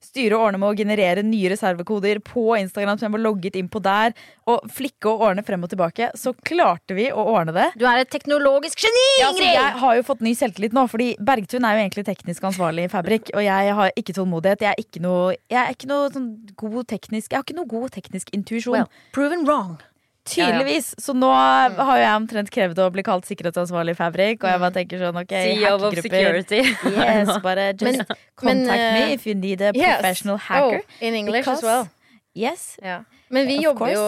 Styre 0.05 0.37
og 0.37 0.47
ordne 0.47 0.59
med 0.61 0.69
å 0.69 0.77
generere 0.77 1.23
nye 1.25 1.49
reservekoder 1.53 2.19
på 2.25 2.43
Instagram 2.59 2.99
som 2.99 3.07
jeg 3.07 3.15
var 3.15 3.23
logget 3.23 3.57
inn 3.59 3.69
på 3.71 3.81
der, 3.83 4.13
og 4.49 4.67
flikke 4.71 5.09
og 5.09 5.23
ordne 5.29 5.43
frem 5.47 5.63
og 5.65 5.71
tilbake. 5.71 6.11
Så 6.19 6.35
klarte 6.45 6.93
vi 6.97 7.07
å 7.11 7.25
ordne 7.33 7.55
det. 7.55 7.67
Du 7.79 7.87
er 7.89 8.03
et 8.03 8.11
teknologisk 8.13 8.85
geni, 8.85 9.05
Ja, 9.19 9.31
altså, 9.31 9.41
Ingrid! 9.41 9.57
jeg 9.57 9.79
har 9.81 9.97
jo 9.99 10.05
fått 10.11 10.21
ny 10.25 10.35
selvtillit 10.37 10.77
nå, 10.77 10.85
fordi 10.91 11.09
Bergtun 11.19 11.65
er 11.65 11.79
jo 11.79 11.83
egentlig 11.87 12.05
teknisk 12.11 12.45
ansvarlig 12.51 12.85
i 12.85 12.93
Fabrik, 12.93 13.33
og 13.33 13.43
jeg 13.45 13.73
har 13.79 13.91
ikke 13.97 14.15
tålmodighet. 14.19 14.61
Jeg 14.67 14.73
er 14.75 14.85
ikke 14.85 15.01
noe, 15.03 15.35
jeg 15.49 15.61
er 15.63 15.73
ikke 15.73 15.89
noe 15.91 16.13
sånn 16.13 16.29
god 16.59 16.85
teknisk 16.91 17.31
Jeg 17.31 17.39
har 17.41 17.47
ikke 17.47 17.57
noe 17.57 17.69
god 17.71 17.91
teknisk 17.97 18.31
intuisjon. 18.35 18.77
Well, 18.77 18.89
proven 19.15 19.45
wrong. 19.49 19.77
Tydeligvis. 20.25 20.87
Så 20.99 21.13
nå 21.13 21.29
har 21.31 21.69
jo 21.75 22.01
jeg 22.01 22.15
omtrent 22.17 22.49
krevd 22.53 22.79
å 22.81 22.87
bli 22.93 23.03
kalt 23.05 23.27
sikkerhetsansvarlig 23.29 23.93
i 23.93 23.99
Fabrik, 23.99 24.43
og 24.43 24.49
jeg 24.49 24.61
bare 24.63 24.75
tenker 24.79 25.03
sånn 25.03 25.19
ok, 25.21 25.35
hackergrupper. 25.61 26.71
Yes, 26.97 27.29
bare 27.45 27.67
just 27.73 27.83
Men- 27.85 28.05
contact 28.35 28.81
men, 28.81 28.93
me 28.97 29.03
eh, 29.03 29.13
if 29.13 29.27
you 29.27 29.35
need 29.35 29.61
a 29.61 29.71
Yes. 29.75 29.99
professional 30.01 30.37
hacker. 30.37 30.81
Oh, 30.81 31.05
in 31.05 31.13
English 31.21 31.45
Because- 31.45 31.61
as 31.61 31.63
well. 31.63 31.89
Yes. 32.35 32.63
Yeah. 32.81 33.03
Men 33.29 33.47
vi 33.47 33.61
jobber, 33.63 33.87
jo, 33.93 34.01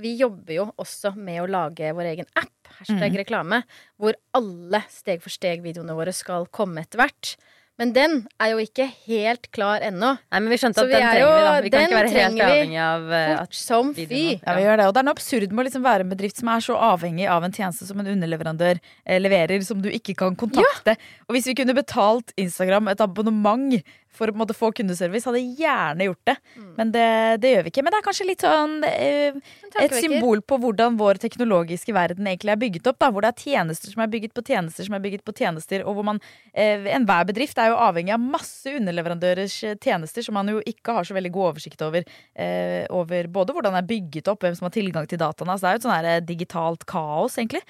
vi 0.00 0.14
jobber 0.16 0.54
jo 0.56 0.64
også 0.80 1.12
med 1.16 1.42
å 1.42 1.46
lage 1.50 1.90
vår 1.94 2.06
egen 2.14 2.26
app, 2.36 2.50
hashtag 2.78 3.12
Mm. 3.12 3.18
reklame, 3.20 3.58
hvor 4.00 4.14
alle 4.34 4.80
steg 4.90 5.20
for 5.22 5.30
steg-videoene 5.30 5.94
våre 5.94 6.12
skal 6.12 6.46
komme 6.46 6.80
etter 6.80 6.98
hvert. 7.02 7.36
Men 7.76 7.90
den 7.92 8.12
er 8.38 8.52
jo 8.52 8.58
ikke 8.62 8.84
helt 9.08 9.48
klar 9.50 9.82
ennå. 9.82 10.12
Nei, 10.30 10.38
men 10.40 10.46
vi 10.52 10.58
skjønte 10.62 10.78
at 10.78 10.86
vi 10.86 10.92
den 10.94 11.02
er 11.02 11.10
trenger 11.10 11.24
jo- 11.24 11.32
vi, 11.34 11.42
da. 11.42 11.54
Vi 11.64 11.70
kan 11.74 11.86
ikke 11.88 11.96
være 11.98 12.12
helt 12.14 12.42
avhengig 12.46 12.78
av 12.84 13.08
eh, 13.12 13.24
Fort 13.32 13.40
at 13.48 13.54
som 13.58 13.88
fy. 13.94 14.04
videoene- 14.06 14.40
Ja, 14.46 14.54
vi 14.54 14.62
gjør 14.62 14.76
det. 14.78 14.86
Og 14.86 14.94
det 14.94 15.00
er 15.02 15.06
noe 15.08 15.14
absurd 15.16 15.50
med 15.52 15.64
å 15.64 15.66
liksom 15.68 15.82
være 15.82 16.00
en 16.06 16.10
bedrift 16.14 16.36
som 16.38 16.48
er 16.54 16.60
så 16.60 16.76
avhengig 16.78 17.26
av 17.28 17.42
en 17.42 17.50
tjeneste 17.52 17.84
som 17.88 17.98
en 17.98 18.06
underleverandør 18.14 18.78
eh, 19.06 19.18
leverer, 19.18 19.64
som 19.66 19.82
du 19.82 19.90
ikke 19.90 20.14
kan 20.14 20.36
kontakte. 20.36 20.94
Og 21.28 21.34
hvis 21.34 21.46
vi 21.50 21.54
kunne 21.58 21.74
betalt 21.74 22.30
Instagram 22.38 22.88
et 22.94 23.00
abonnement 23.00 23.82
for 24.14 24.30
å 24.30 24.36
måte, 24.38 24.56
få 24.56 24.70
kundeservice, 24.76 25.26
hadde 25.28 25.42
gjerne 25.58 26.08
gjort 26.08 26.30
det. 26.30 26.36
Men 26.78 26.92
det, 26.94 27.08
det 27.42 27.52
gjør 27.54 27.66
vi 27.66 27.72
ikke. 27.72 27.84
Men 27.86 27.94
det 27.94 28.00
er 28.00 28.06
kanskje 28.06 28.26
litt 28.28 28.44
sånn 28.44 28.76
eh, 28.88 29.38
et 29.82 29.96
symbol 29.98 30.42
på 30.46 30.58
hvordan 30.62 30.98
vår 31.00 31.20
teknologiske 31.22 31.94
verden 31.96 32.28
egentlig 32.30 32.54
er 32.54 32.60
bygget 32.60 32.90
opp. 32.90 33.00
Da, 33.02 33.10
hvor 33.14 33.26
det 33.26 33.32
er 33.32 33.44
tjenester 33.48 33.94
som 33.94 34.04
er 34.04 34.12
bygget 34.12 34.34
på 34.36 34.44
tjenester 34.46 34.86
som 34.86 34.96
er 34.96 35.04
bygget 35.04 35.24
på 35.26 35.34
tjenester, 35.36 35.84
og 35.84 35.98
hvor 35.98 36.06
man 36.12 36.20
eh, 36.52 36.86
Enhver 36.94 37.26
bedrift 37.28 37.58
er 37.58 37.72
jo 37.72 37.80
avhengig 37.80 38.14
av 38.14 38.22
masse 38.22 38.70
underleverandørers 38.70 39.56
eh, 39.66 39.78
tjenester 39.82 40.26
som 40.26 40.36
man 40.38 40.50
jo 40.52 40.62
ikke 40.68 40.98
har 40.98 41.08
så 41.08 41.16
veldig 41.16 41.32
god 41.34 41.50
oversikt 41.52 41.82
over. 41.86 42.06
Eh, 42.34 42.84
over 42.94 43.30
både 43.32 43.56
hvordan 43.56 43.76
det 43.76 43.82
er 43.84 43.90
bygget 43.90 44.30
opp, 44.30 44.44
hvem 44.44 44.56
som 44.58 44.68
har 44.68 44.76
tilgang 44.76 45.10
til 45.10 45.20
dataene. 45.20 45.54
Altså, 45.56 45.66
det 45.66 45.72
er 45.72 45.76
jo 45.76 45.82
et 45.82 45.88
sånn 45.88 46.12
eh, 46.12 46.22
digitalt 46.34 46.86
kaos, 46.90 47.38
egentlig. 47.40 47.64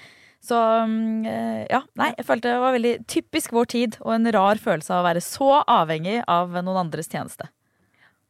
Så 0.45 0.57
mm, 0.85 1.25
eh, 1.25 1.61
ja, 1.71 1.81
nei, 1.97 2.11
jeg 2.19 2.25
følte 2.27 2.51
det 2.51 2.61
var 2.61 2.75
veldig 2.75 2.93
typisk 3.09 3.53
vår 3.55 3.69
tid, 3.73 3.97
og 4.05 4.13
en 4.13 4.29
rar 4.35 4.61
følelse 4.61 4.93
av 4.93 5.01
å 5.01 5.07
være 5.07 5.23
så 5.25 5.49
avhengig 5.63 6.19
av 6.29 6.53
noen 6.59 6.83
andres 6.85 7.09
tjeneste. 7.09 7.49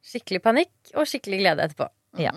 Skikkelig 0.06 0.42
panikk 0.46 0.94
og 0.96 1.10
skikkelig 1.10 1.42
glede 1.42 1.66
etterpå. 1.66 1.90
Ja. 2.22 2.32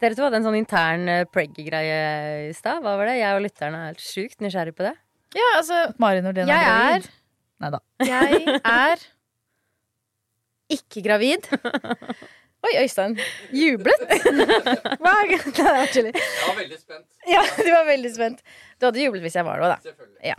Dere 0.00 0.16
to 0.16 0.24
hadde 0.24 0.38
en 0.38 0.46
sånn 0.46 0.58
intern 0.60 1.08
uh, 1.10 1.26
preggy-greie 1.28 1.96
i 2.48 2.52
stad. 2.56 2.80
Hva 2.84 2.94
var 2.96 3.10
det? 3.10 3.18
Jeg 3.18 3.36
og 3.36 3.42
lytterne 3.44 3.80
er 3.80 3.90
helt 3.90 4.04
sjukt 4.04 4.44
nysgjerrig 4.44 4.76
på 4.78 4.86
det. 4.86 4.94
Ja, 5.36 5.48
altså, 5.58 5.80
Mari 6.00 6.22
er 6.22 6.30
jeg 6.30 6.46
gravid. 6.46 7.08
er 7.08 7.10
Nei 7.60 7.70
da. 7.74 7.80
Jeg 8.06 8.58
er 8.64 9.02
ikke 10.70 11.02
gravid. 11.04 11.48
Oi, 12.60 12.72
Øystein 12.82 13.14
jublet. 13.56 14.02
Hva 15.00 15.12
er 15.22 15.30
det? 15.32 15.38
Det 15.56 15.66
er 15.66 15.92
chili. 15.92 16.10
Jeg 16.12 16.46
var 16.46 16.56
veldig 16.58 16.78
spent. 16.80 17.06
Ja, 17.30 17.42
du 17.56 17.70
var 17.72 17.86
veldig 17.88 18.12
spent. 18.14 18.42
Du 18.78 18.86
hadde 18.88 19.02
jublet 19.04 19.24
hvis 19.24 19.36
jeg 19.38 19.46
var 19.48 19.60
det 19.60 19.66
òg, 19.68 19.72
da. 19.72 19.78
Selvfølgelig. 19.88 20.34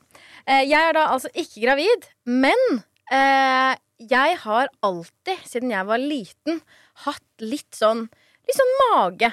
Eh, 0.45 0.63
Jeg 0.69 0.79
er 0.81 0.97
da 0.97 1.05
altså 1.15 1.31
ikke 1.33 1.63
gravid, 1.65 2.07
men 2.29 2.61
eh, 3.11 3.73
jeg 4.11 4.37
har 4.45 4.69
alltid, 4.85 5.43
siden 5.49 5.73
jeg 5.73 5.89
var 5.89 6.01
liten, 6.01 6.61
hatt 7.07 7.43
litt 7.45 7.77
sånn, 7.77 8.05
litt 8.47 8.57
sånn 8.57 8.73
mage. 8.85 9.31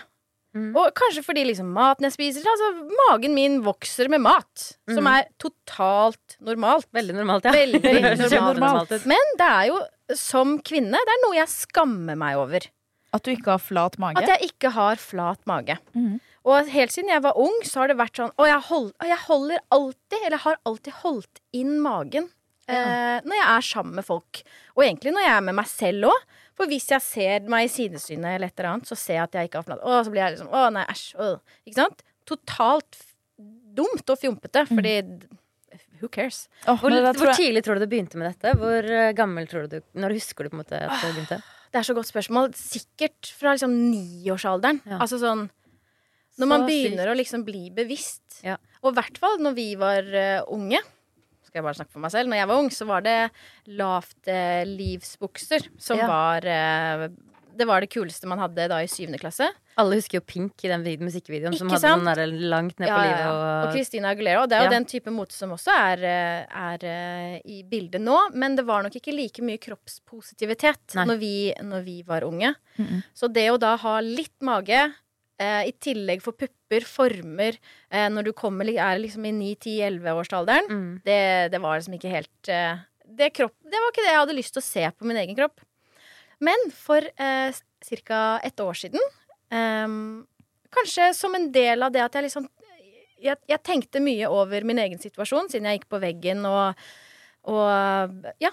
Mm. 0.57 0.71
Og 0.81 0.87
kanskje 0.97 1.23
fordi 1.27 1.43
liksom 1.45 1.69
maten 1.77 2.07
jeg 2.09 2.15
spiser 2.15 2.47
altså 2.49 2.71
Magen 3.11 3.35
min 3.37 3.59
vokser 3.67 4.09
med 4.09 4.23
mat, 4.25 4.63
som 4.89 5.05
Mm. 5.05 5.11
er 5.13 5.27
totalt 5.39 6.39
normalt. 6.41 6.87
Veldig 6.97 7.15
normalt, 7.19 7.45
ja. 7.45 7.53
Veldig 7.53 7.83
normalt. 8.33 8.59
normalt. 8.59 9.07
Men 9.07 9.35
det 9.39 9.49
er 9.49 9.67
jo 9.69 9.79
som 10.17 10.57
kvinne, 10.65 10.97
det 11.05 11.15
er 11.15 11.23
noe 11.27 11.37
jeg 11.37 11.49
skammer 11.53 12.17
meg 12.17 12.37
over. 12.41 12.65
At 13.13 13.25
du 13.25 13.31
ikke 13.33 13.55
har 13.55 13.61
flat 13.63 13.99
mage. 14.01 14.21
At 14.21 14.29
jeg 14.35 14.51
ikke 14.51 14.71
har 14.75 14.97
flat 15.01 15.41
mage. 15.49 15.79
Mm. 15.97 16.17
Og 16.49 16.69
helt 16.73 16.93
siden 16.93 17.09
jeg 17.13 17.23
var 17.25 17.37
ung, 17.41 17.55
så 17.65 17.83
har 17.83 17.89
det 17.93 17.97
vært 18.01 18.17
sånn 18.21 18.33
Og 18.41 18.47
jeg, 18.49 18.61
hold, 18.69 18.91
jeg 19.05 19.21
holder 19.27 19.59
alltid, 19.73 20.19
eller 20.27 20.43
har 20.45 20.59
alltid 20.69 20.93
holdt 21.05 21.41
inn 21.57 21.79
magen 21.85 22.29
eh, 22.69 23.21
når 23.25 23.37
jeg 23.37 23.49
er 23.53 23.65
sammen 23.69 23.95
med 24.01 24.05
folk. 24.05 24.43
Og 24.77 24.85
egentlig 24.85 25.13
når 25.13 25.25
jeg 25.25 25.37
er 25.37 25.45
med 25.49 25.57
meg 25.61 25.69
selv 25.69 26.11
òg. 26.13 26.27
For 26.59 26.67
hvis 26.71 26.89
jeg 26.91 27.05
ser 27.05 27.45
meg 27.51 27.69
i 27.69 27.73
sidesynet 27.73 28.35
eller 28.35 28.51
et 28.51 28.59
eller 28.59 28.73
annet, 28.75 28.89
så 28.91 28.97
ser 28.99 29.21
jeg 29.21 29.27
at 29.29 29.37
jeg 29.39 29.49
ikke 29.51 29.61
har 29.63 29.67
forlatt 29.69 29.85
Å, 29.87 29.99
så 30.05 30.11
blir 30.15 30.25
jeg 30.25 30.35
liksom 30.37 30.49
Å, 30.51 30.63
nei, 30.75 30.85
æsj. 30.91 31.05
øh. 31.23 31.59
Ikke 31.69 31.79
sant? 31.79 32.03
Totalt 32.29 32.99
dumt 33.79 34.11
og 34.11 34.19
fjompete, 34.19 34.65
fordi 34.71 34.95
Who 36.01 36.09
cares? 36.15 36.45
Oh, 36.67 36.77
Hvor, 36.79 36.91
da 36.95 37.11
hvor 37.13 37.27
jeg- 37.33 37.39
tidlig 37.41 37.65
tror 37.67 37.79
du 37.79 37.83
det 37.85 37.91
begynte 37.91 38.19
med 38.19 38.31
dette? 38.31 38.53
Hvor 38.59 38.87
eh, 38.87 39.13
gammel 39.19 39.49
tror 39.51 39.69
du 39.71 39.81
Når 39.99 40.15
husker 40.15 40.45
du 40.47 40.51
på 40.53 40.59
en 40.59 40.63
måte 40.63 40.79
at 40.79 41.01
det 41.03 41.15
begynte? 41.15 41.39
Det 41.73 41.81
er 41.81 41.85
så 41.85 41.95
godt 41.95 42.09
spørsmål. 42.09 42.55
Sikkert 42.57 43.31
fra 43.37 43.53
liksom 43.53 43.75
niårsalderen. 43.91 44.79
Ja. 44.87 44.99
Altså 45.03 45.19
sånn 45.21 45.49
Når 46.39 46.47
man 46.49 46.67
begynner 46.69 47.11
å 47.11 47.17
liksom 47.19 47.43
bli 47.45 47.69
bevisst. 47.75 48.41
Ja. 48.47 48.57
Og 48.83 48.93
i 48.93 48.97
hvert 49.01 49.19
fall 49.19 49.39
når 49.43 49.57
vi 49.59 49.75
var 49.81 50.07
uh, 50.07 50.45
unge. 50.55 50.79
Skal 51.49 51.63
jeg 51.63 51.65
bare 51.65 51.79
snakke 51.81 51.95
for 51.97 52.05
meg 52.05 52.13
selv. 52.13 52.29
Når 52.29 52.43
jeg 52.43 52.49
var 52.51 52.61
ung, 52.61 52.69
så 52.77 52.87
var 52.89 53.05
det 53.07 53.17
lavt 53.79 54.29
eh, 54.29 54.65
som 55.81 55.97
Ja. 55.99 56.07
var 56.07 56.45
eh, 56.45 57.09
Det 57.59 57.67
var 57.67 57.81
det 57.83 57.89
kuleste 57.91 58.29
man 58.31 58.39
hadde 58.39 58.69
da 58.71 58.77
i 58.85 58.87
syvende 58.87 59.19
klasse. 59.19 59.49
Alle 59.79 59.97
husker 59.99 60.19
jo 60.21 60.25
Pink 60.27 60.63
i 60.63 60.69
den 60.71 60.85
musikkvideoen 60.85 61.03
musikkvideoen 61.09 61.57
som 61.59 61.69
hadde 61.73 61.81
sant? 61.81 62.05
der 62.05 62.27
langt 62.53 62.79
ned 62.79 62.87
på 62.87 62.93
Ja, 62.93 62.99
på 62.99 63.07
livet. 63.09 63.27
Og, 63.33 63.67
Og 63.67 63.73
Christina 63.75 64.13
Aguilera. 64.13 64.43
Og 64.45 64.49
det 64.49 64.59
er 64.59 64.63
jo 64.63 64.71
Ja. 64.71 64.77
den 64.77 64.85
type 64.87 65.11
mote 65.11 65.33
som 65.35 65.51
også 65.51 65.73
er, 65.75 66.05
eh, 66.05 66.47
er 66.55 67.41
i 67.45 67.63
bildet 67.65 68.01
nå. 68.01 68.17
Men 68.35 68.55
det 68.55 68.65
var 68.67 68.83
nok 68.85 68.95
ikke 68.95 69.15
like 69.17 69.43
mye 69.43 69.59
kroppspositivitet 69.59 70.95
når 70.95 71.19
vi, 71.19 71.53
når 71.63 71.83
vi 71.85 72.03
var 72.07 72.23
unge. 72.23 72.55
Mhm. 72.79 73.03
Så 73.15 73.33
det 73.33 73.49
å 73.51 73.59
da 73.59 73.77
ha 73.77 73.99
litt 74.01 74.39
mage, 74.41 74.93
i 75.39 75.73
tillegg 75.79 76.23
for 76.25 76.35
pupper, 76.35 76.85
former, 76.89 77.59
eh, 77.91 78.09
når 78.11 78.29
du 78.29 78.33
kommer, 78.37 78.69
er 78.69 78.99
liksom 78.99 79.27
i 79.29 79.33
9-10-11-årsalderen, 79.37 80.69
mm. 80.71 80.91
det, 81.05 81.23
det 81.55 81.61
var 81.63 81.79
liksom 81.79 81.95
ikke 81.99 82.13
helt 82.13 82.51
eh, 82.53 82.83
det, 83.09 83.31
kropp, 83.37 83.55
det 83.65 83.81
var 83.81 83.93
ikke 83.93 84.05
det 84.05 84.13
jeg 84.13 84.23
hadde 84.23 84.39
lyst 84.39 84.57
til 84.57 84.63
å 84.63 84.69
se 84.69 84.85
på 84.93 85.09
min 85.09 85.21
egen 85.23 85.39
kropp. 85.39 85.63
Men 86.45 86.69
for 86.75 87.03
eh, 87.03 87.63
ca. 88.05 88.23
et 88.47 88.61
år 88.63 88.79
siden, 88.79 89.03
eh, 89.51 89.97
kanskje 90.75 91.13
som 91.17 91.35
en 91.39 91.51
del 91.55 91.83
av 91.87 91.95
det 91.95 92.05
at 92.05 92.19
jeg 92.19 92.29
liksom 92.29 92.49
jeg, 93.19 93.39
jeg 93.51 93.65
tenkte 93.67 94.03
mye 94.03 94.29
over 94.31 94.67
min 94.67 94.79
egen 94.79 95.01
situasjon 95.03 95.51
siden 95.51 95.67
jeg 95.67 95.81
gikk 95.81 95.89
på 95.91 96.01
veggen 96.03 96.45
og, 96.47 96.79
og 97.51 98.29
ja, 98.43 98.53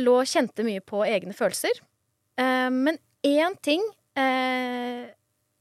lå 0.00 0.14
og 0.22 0.30
kjente 0.30 0.64
mye 0.66 0.80
på 0.84 1.02
egne 1.04 1.36
følelser. 1.36 1.82
Eh, 2.40 2.70
men 2.72 2.96
én 3.26 3.56
ting 3.64 3.84
eh, 4.16 5.12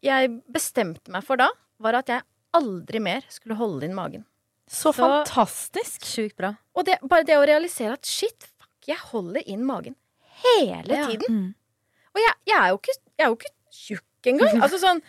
jeg 0.05 0.31
bestemte 0.53 1.11
meg 1.13 1.25
for 1.25 1.39
da, 1.41 1.49
var 1.81 1.97
at 1.99 2.11
jeg 2.13 2.23
aldri 2.55 3.01
mer 3.03 3.25
skulle 3.33 3.57
holde 3.59 3.83
inn 3.87 3.95
magen. 3.97 4.23
Så 4.69 4.93
Så- 4.93 5.01
fantastisk. 5.01 6.05
Sjukt 6.07 6.37
bra. 6.39 6.53
Og 6.75 6.85
det, 6.87 6.99
bare 7.03 7.25
det 7.27 7.35
å 7.37 7.45
realisere 7.45 7.93
at 7.97 8.05
shit, 8.05 8.47
fuck, 8.57 8.71
jeg 8.87 8.97
holder 9.11 9.43
inn 9.45 9.65
magen 9.65 9.95
hele 10.45 10.95
Ja. 10.95 11.07
tiden. 11.09 11.27
Mm. 11.29 11.55
Og 12.15 12.21
jeg, 12.23 12.33
jeg, 12.47 12.57
er 12.57 12.69
jo 12.71 12.77
ikke, 12.79 12.95
jeg 13.19 13.25
er 13.25 13.29
jo 13.29 13.35
ikke 13.35 13.53
tjukk 13.71 14.31
engang. 14.31 14.61
Altså 14.63 14.79
sånn 14.81 15.01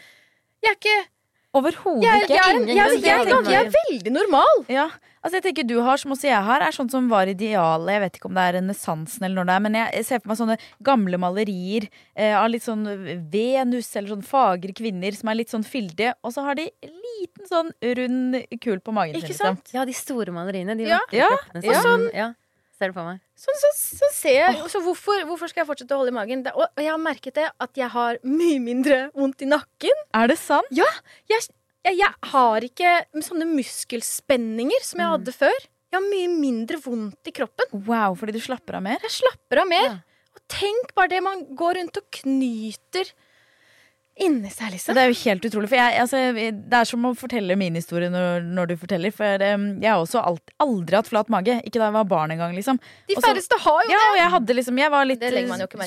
Jeg 0.64 0.72
er 0.72 0.76
ikke 0.80 1.08
Overhodet 1.56 2.24
ikke. 2.26 2.36
jeg, 2.36 2.62
jeg, 2.70 2.76
jeg, 2.76 3.26
jeg, 3.50 3.60
er 3.60 3.70
veldig 3.74 4.12
normal. 4.14 4.62
Ja, 4.72 4.86
altså 5.22 5.38
jeg 5.38 5.46
tenker 5.48 5.66
du 5.68 5.76
har, 5.86 6.00
som 6.00 6.14
også 6.14 6.28
jeg 6.28 6.42
har, 6.48 6.64
er 6.64 6.76
sånn 6.76 6.90
som 6.92 7.08
var 7.10 7.30
idealet. 7.30 7.92
Jeg 7.96 8.04
vet 8.04 8.18
ikke 8.20 8.30
om 8.30 8.38
det 8.38 8.46
er 8.46 8.56
renessansen 8.58 9.26
eller 9.26 9.40
når 9.40 9.48
det 9.48 9.56
er, 9.56 9.64
men 9.66 9.78
jeg, 9.80 10.06
ser 10.08 10.22
for 10.22 10.32
meg 10.32 10.40
sånne 10.42 10.58
gamle 10.90 11.20
malerier 11.22 11.88
eh, 12.14 12.32
av 12.36 12.48
litt 12.52 12.66
sånn 12.66 12.86
Venus 13.32 13.90
eller 13.96 14.14
sånn 14.14 14.26
fagre 14.26 14.76
kvinner 14.76 15.16
som 15.16 15.32
er 15.32 15.40
litt 15.40 15.52
sånn 15.54 15.66
fyldige, 15.66 16.16
og 16.22 16.34
så 16.36 16.46
har 16.46 16.58
de 16.58 16.68
liten 16.84 17.50
sånn 17.50 17.70
rund 18.00 18.40
kul 18.60 18.80
på 18.80 18.96
magen. 18.96 19.20
Ikke 19.20 19.36
sant? 19.36 19.62
liksom. 19.64 19.78
Ja, 19.80 19.86
de 19.88 19.96
store 19.96 20.34
maleriene. 20.36 20.76
De 20.78 20.90
Ja. 20.90 21.00
Ja. 21.14 21.30
Sånn, 21.54 22.10
Ja. 22.14 22.32
Ja. 22.76 22.80
Ser 22.80 22.92
du 22.92 22.96
på 22.96 23.04
meg? 23.06 23.20
Sånn, 23.40 23.56
så, 23.56 23.68
så 23.72 24.08
ser 24.12 24.34
jeg 24.36 24.64
Så 24.68 24.82
hvorfor, 24.84 25.22
hvorfor 25.28 25.48
skal 25.48 25.62
jeg 25.62 25.68
fortsette 25.70 25.96
å 25.96 26.02
holde 26.02 26.12
i 26.12 26.16
magen? 26.16 26.42
Det, 26.44 26.52
og, 26.52 26.66
jeg 26.76 26.92
har 26.92 27.00
merket 27.00 27.38
det 27.38 27.46
at 27.48 27.78
jeg 27.80 27.88
har 27.94 28.18
mye 28.28 28.58
mindre 28.60 28.98
vondt 29.16 29.44
i 29.46 29.48
nakken. 29.48 30.02
Er 30.16 30.28
det 30.28 30.36
sant? 30.40 30.68
Jeg, 30.76 31.00
jeg, 31.32 31.46
jeg 31.96 32.10
har 32.32 32.66
ikke 32.66 32.92
sånne 33.24 33.48
muskelspenninger 33.48 34.84
som 34.84 35.00
jeg 35.00 35.14
hadde 35.14 35.34
før. 35.36 35.56
Jeg 35.86 35.96
har 35.96 36.04
mye 36.04 36.28
mindre 36.34 36.80
vondt 36.84 37.30
i 37.30 37.34
kroppen. 37.36 37.72
Wow, 37.86 38.16
fordi 38.20 38.36
du 38.36 38.42
slapper 38.44 38.76
av 38.76 38.84
mer? 38.84 39.00
Jeg 39.06 39.16
slapper 39.22 39.62
av 39.62 39.70
mer. 39.70 39.88
Ja. 39.88 40.26
Og 40.36 40.44
tenk 40.52 40.92
bare 40.98 41.14
det 41.14 41.22
man 41.24 41.46
går 41.56 41.78
rundt 41.80 42.02
og 42.02 42.08
knyter 42.18 43.12
inni 44.16 44.50
seg, 44.50 44.70
liksom. 44.72 44.96
Det 44.96 45.02
er 45.02 45.10
jo 45.10 45.16
helt 45.20 45.44
utrolig. 45.44 45.68
For 45.68 45.78
jeg, 45.78 45.96
altså, 46.00 46.20
det 46.56 46.78
er 46.78 46.88
som 46.88 47.04
å 47.04 47.12
fortelle 47.18 47.56
min 47.60 47.76
historie 47.76 48.08
når, 48.12 48.46
når 48.56 48.70
du 48.70 48.74
forteller. 48.80 49.12
For 49.14 49.44
em, 49.44 49.66
jeg 49.82 49.90
har 49.90 50.00
også 50.00 50.22
alt, 50.24 50.52
aldri 50.62 50.96
hatt 50.96 51.10
flat 51.10 51.32
mage. 51.32 51.58
Ikke 51.68 51.80
da 51.80 51.90
jeg 51.90 51.96
var 51.98 52.08
barn 52.08 52.32
engang, 52.32 52.54
liksom. 52.56 52.80
De 53.10 53.18
færreste 53.20 53.58
har 53.66 53.82
jo 53.84 53.92
Ja, 53.92 54.00
og 54.08 54.18
jeg 54.20 54.32
hadde 54.36 54.56
liksom 54.56 54.80
Jeg 54.80 54.92
var 54.94 55.08
litt 55.08 55.20
Det 55.20 55.32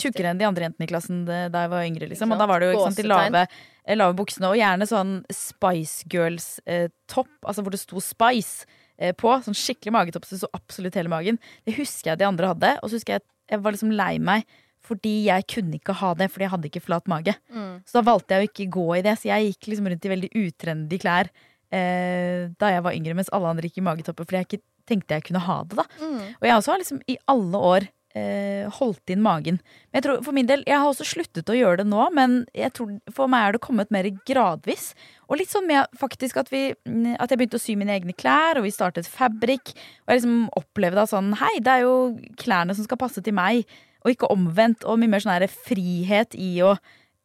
tjukkere 0.03 0.33
enn 0.33 0.41
de 0.41 0.47
andre 0.47 0.67
jentene 0.67 0.85
i 0.85 0.91
klassen 0.91 1.23
da 1.25 1.65
jeg 1.65 1.73
var 1.73 1.87
yngre, 1.87 2.11
liksom. 2.13 2.35
Og 2.35 2.41
da 2.41 2.49
var 2.49 2.61
det 2.61 2.69
jo 2.69 2.77
ikke 2.77 2.91
sant, 2.91 3.01
de 3.01 3.07
lave, 3.09 3.45
eh, 3.85 3.97
lave 3.97 4.17
buksene, 4.19 4.51
og 4.53 4.59
gjerne 4.59 4.89
sånn 4.89 5.15
Spice 5.33 6.05
Girls-topp, 6.13 7.33
altså 7.41 7.65
hvor 7.65 7.73
det 7.73 7.81
sto 7.81 8.03
Spice 8.03 8.69
eh, 8.99 9.15
på. 9.17 9.33
Sånn 9.45 9.57
skikkelig 9.57 9.95
magetopp, 9.95 10.29
så 10.29 10.37
det 10.37 10.43
så 10.45 10.53
absolutt 10.53 11.01
hele 11.01 11.11
magen. 11.11 11.41
Det 11.65 11.79
husker 11.81 12.13
jeg 12.13 12.21
de 12.21 12.29
andre 12.29 12.53
hadde, 12.53 12.75
og 12.79 12.91
så 12.91 12.99
husker 13.01 13.17
jeg 13.17 13.25
jeg 13.49 13.63
var 13.65 13.73
liksom 13.73 13.93
lei 13.97 14.15
meg. 14.21 14.45
Fordi 14.87 15.25
jeg 15.27 15.45
kunne 15.51 15.77
ikke 15.79 15.93
ha 15.99 16.13
det, 16.17 16.29
fordi 16.31 16.45
jeg 16.47 16.53
hadde 16.55 16.69
ikke 16.71 16.85
flat 16.85 17.07
mage. 17.11 17.35
Mm. 17.51 17.81
Så 17.85 17.99
da 17.99 18.05
valgte 18.07 18.35
jeg 18.37 18.45
å 18.47 18.49
ikke 18.49 18.69
gå 18.73 18.87
i 18.97 19.03
det. 19.05 19.17
Så 19.19 19.29
jeg 19.29 19.51
gikk 19.51 19.67
liksom 19.73 19.89
rundt 19.91 20.05
i 20.07 20.13
veldig 20.13 20.31
utrendy 20.45 20.99
klær 21.01 21.29
eh, 21.73 22.49
da 22.59 22.73
jeg 22.73 22.83
var 22.85 22.97
yngre, 22.97 23.15
mens 23.19 23.31
alle 23.35 23.51
andre 23.51 23.69
gikk 23.69 23.81
i 23.81 23.85
magetopper 23.85 24.25
fordi 24.27 24.41
jeg 24.41 24.49
ikke 24.49 24.65
tenkte 24.89 25.19
jeg 25.19 25.27
kunne 25.29 25.45
ha 25.45 25.61
det. 25.69 25.77
da 25.77 25.85
Mm. 25.99 26.19
og 26.39 26.45
jeg 26.47 26.55
også 26.55 26.71
har 26.71 26.79
liksom 26.81 27.01
i 27.07 27.17
alle 27.29 27.57
år 27.57 27.87
eh, 28.17 28.65
holdt 28.79 29.11
inn 29.13 29.21
magen. 29.21 29.59
Men 29.91 29.99
jeg 29.99 30.03
tror 30.07 30.23
for 30.25 30.33
min 30.33 30.47
del, 30.49 30.63
jeg 30.65 30.79
har 30.81 30.87
også 30.89 31.05
sluttet 31.05 31.49
å 31.51 31.57
gjøre 31.57 31.83
det 31.83 31.87
nå, 31.91 32.07
men 32.15 32.39
jeg 32.57 32.73
tror 32.73 32.95
for 33.13 33.29
meg 33.29 33.45
er 33.45 33.51
det 33.53 33.61
kommet 33.61 33.91
mer 33.93 34.09
gradvis. 34.25 34.95
Og 35.29 35.37
litt 35.37 35.51
sånn 35.53 35.67
med 35.69 35.85
faktisk 35.99 36.39
at, 36.41 36.49
vi, 36.49 36.73
mm, 36.89 37.19
at 37.19 37.29
jeg 37.29 37.37
begynte 37.37 37.59
å 37.59 37.61
sy 37.61 37.75
mine 37.77 37.93
egne 37.93 38.15
klær, 38.17 38.57
og 38.57 38.65
vi 38.65 38.73
startet 38.73 39.05
Fabrik. 39.07 39.75
Og 40.07 40.15
jeg 40.15 40.23
liksom 40.23 40.49
opplevde 40.57 41.05
at 41.05 41.13
sånn, 41.13 41.35
hei, 41.37 41.59
det 41.61 41.75
er 41.75 41.85
jo 41.85 42.17
klærne 42.41 42.73
som 42.73 42.87
skal 42.87 42.97
passe 42.97 43.21
til 43.21 43.37
meg, 43.37 43.69
og 44.03 44.11
ikke 44.13 44.31
omvendt. 44.33 44.85
Og 44.87 44.99
mye 45.01 45.11
mer 45.11 45.23
sånn 45.23 45.47
frihet 45.49 46.35
i 46.39 46.57
å, 46.65 46.75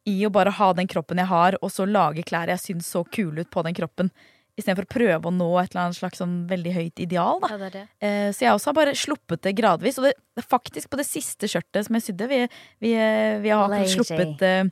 i 0.07 0.19
å 0.27 0.31
bare 0.33 0.53
ha 0.57 0.71
den 0.77 0.87
kroppen 0.91 1.17
jeg 1.21 1.31
har, 1.31 1.57
og 1.61 1.71
så 1.73 1.87
lage 1.89 2.23
klær 2.27 2.51
jeg 2.53 2.59
syns 2.61 2.89
så 2.93 3.03
kule 3.07 3.45
ut 3.45 3.51
på 3.53 3.63
den 3.65 3.77
kroppen. 3.77 4.11
Istedenfor 4.55 4.85
å 4.87 4.93
prøve 4.93 5.27
å 5.27 5.33
nå 5.35 5.49
et 5.59 5.73
eller 5.73 5.81
annet 5.89 5.97
slags 5.97 6.21
sånn 6.21 6.35
veldig 6.47 6.71
høyt 6.77 7.01
ideal. 7.03 7.41
Ja, 7.43 7.57
det 7.59 7.71
det. 7.73 7.81
Eh, 7.99 8.29
Så 8.31 8.45
jeg 8.45 8.53
også 8.55 8.69
har 8.71 8.77
bare 8.77 8.93
sluppet 8.95 9.41
det 9.43 9.51
gradvis. 9.57 9.97
Og 9.99 10.05
det, 10.07 10.13
faktisk 10.47 10.89
på 10.93 10.99
det 11.01 11.03
siste 11.09 11.49
skjørtet 11.51 11.83
som 11.89 11.97
jeg 11.97 12.05
sydde 12.05 12.27
Vi, 12.31 12.39
vi, 12.85 12.93
vi 13.43 13.51
har 13.51 13.67
Lazy. 13.73 13.97
sluppet 13.99 14.41
eh. 14.47 14.63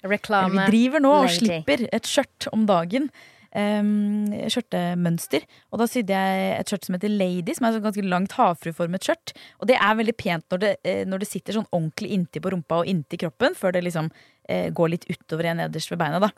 Vi 0.55 0.63
driver 0.71 1.03
nå 1.03 1.11
og 1.25 1.27
slipper 1.35 1.83
et 1.91 2.07
skjørt 2.07 2.47
om 2.55 2.63
dagen. 2.69 3.09
Um. 3.53 4.31
Og 4.33 5.81
da 5.81 5.85
sydde 5.89 6.15
jeg 6.17 6.45
et 6.57 6.71
skjørt 6.71 6.87
som 6.87 6.97
heter 6.97 7.11
Lady, 7.13 7.53
som 7.53 7.67
er 7.67 7.77
et 7.77 7.85
ganske 7.85 8.05
langt 8.07 8.33
havfrueformet 8.37 9.05
skjørt. 9.05 9.35
Og 9.61 9.69
det 9.69 9.77
er 9.77 9.99
veldig 9.99 10.15
pent 10.17 10.47
når 10.49 10.63
det, 10.63 10.71
eh, 10.83 11.03
når 11.05 11.21
det 11.21 11.29
sitter 11.29 11.59
sånn 11.59 11.69
ordentlig 11.69 12.13
inntil 12.15 12.41
på 12.43 12.53
rumpa 12.55 12.81
og 12.81 12.89
inntil 12.89 13.25
kroppen, 13.27 13.57
før 13.57 13.75
det 13.75 13.85
liksom 13.85 14.09
eh, 14.49 14.71
går 14.73 14.95
litt 14.95 15.05
utover 15.11 15.45
igjen 15.45 15.61
nederst 15.61 15.93
ved 15.93 16.01
beina. 16.01 16.23
da 16.23 16.33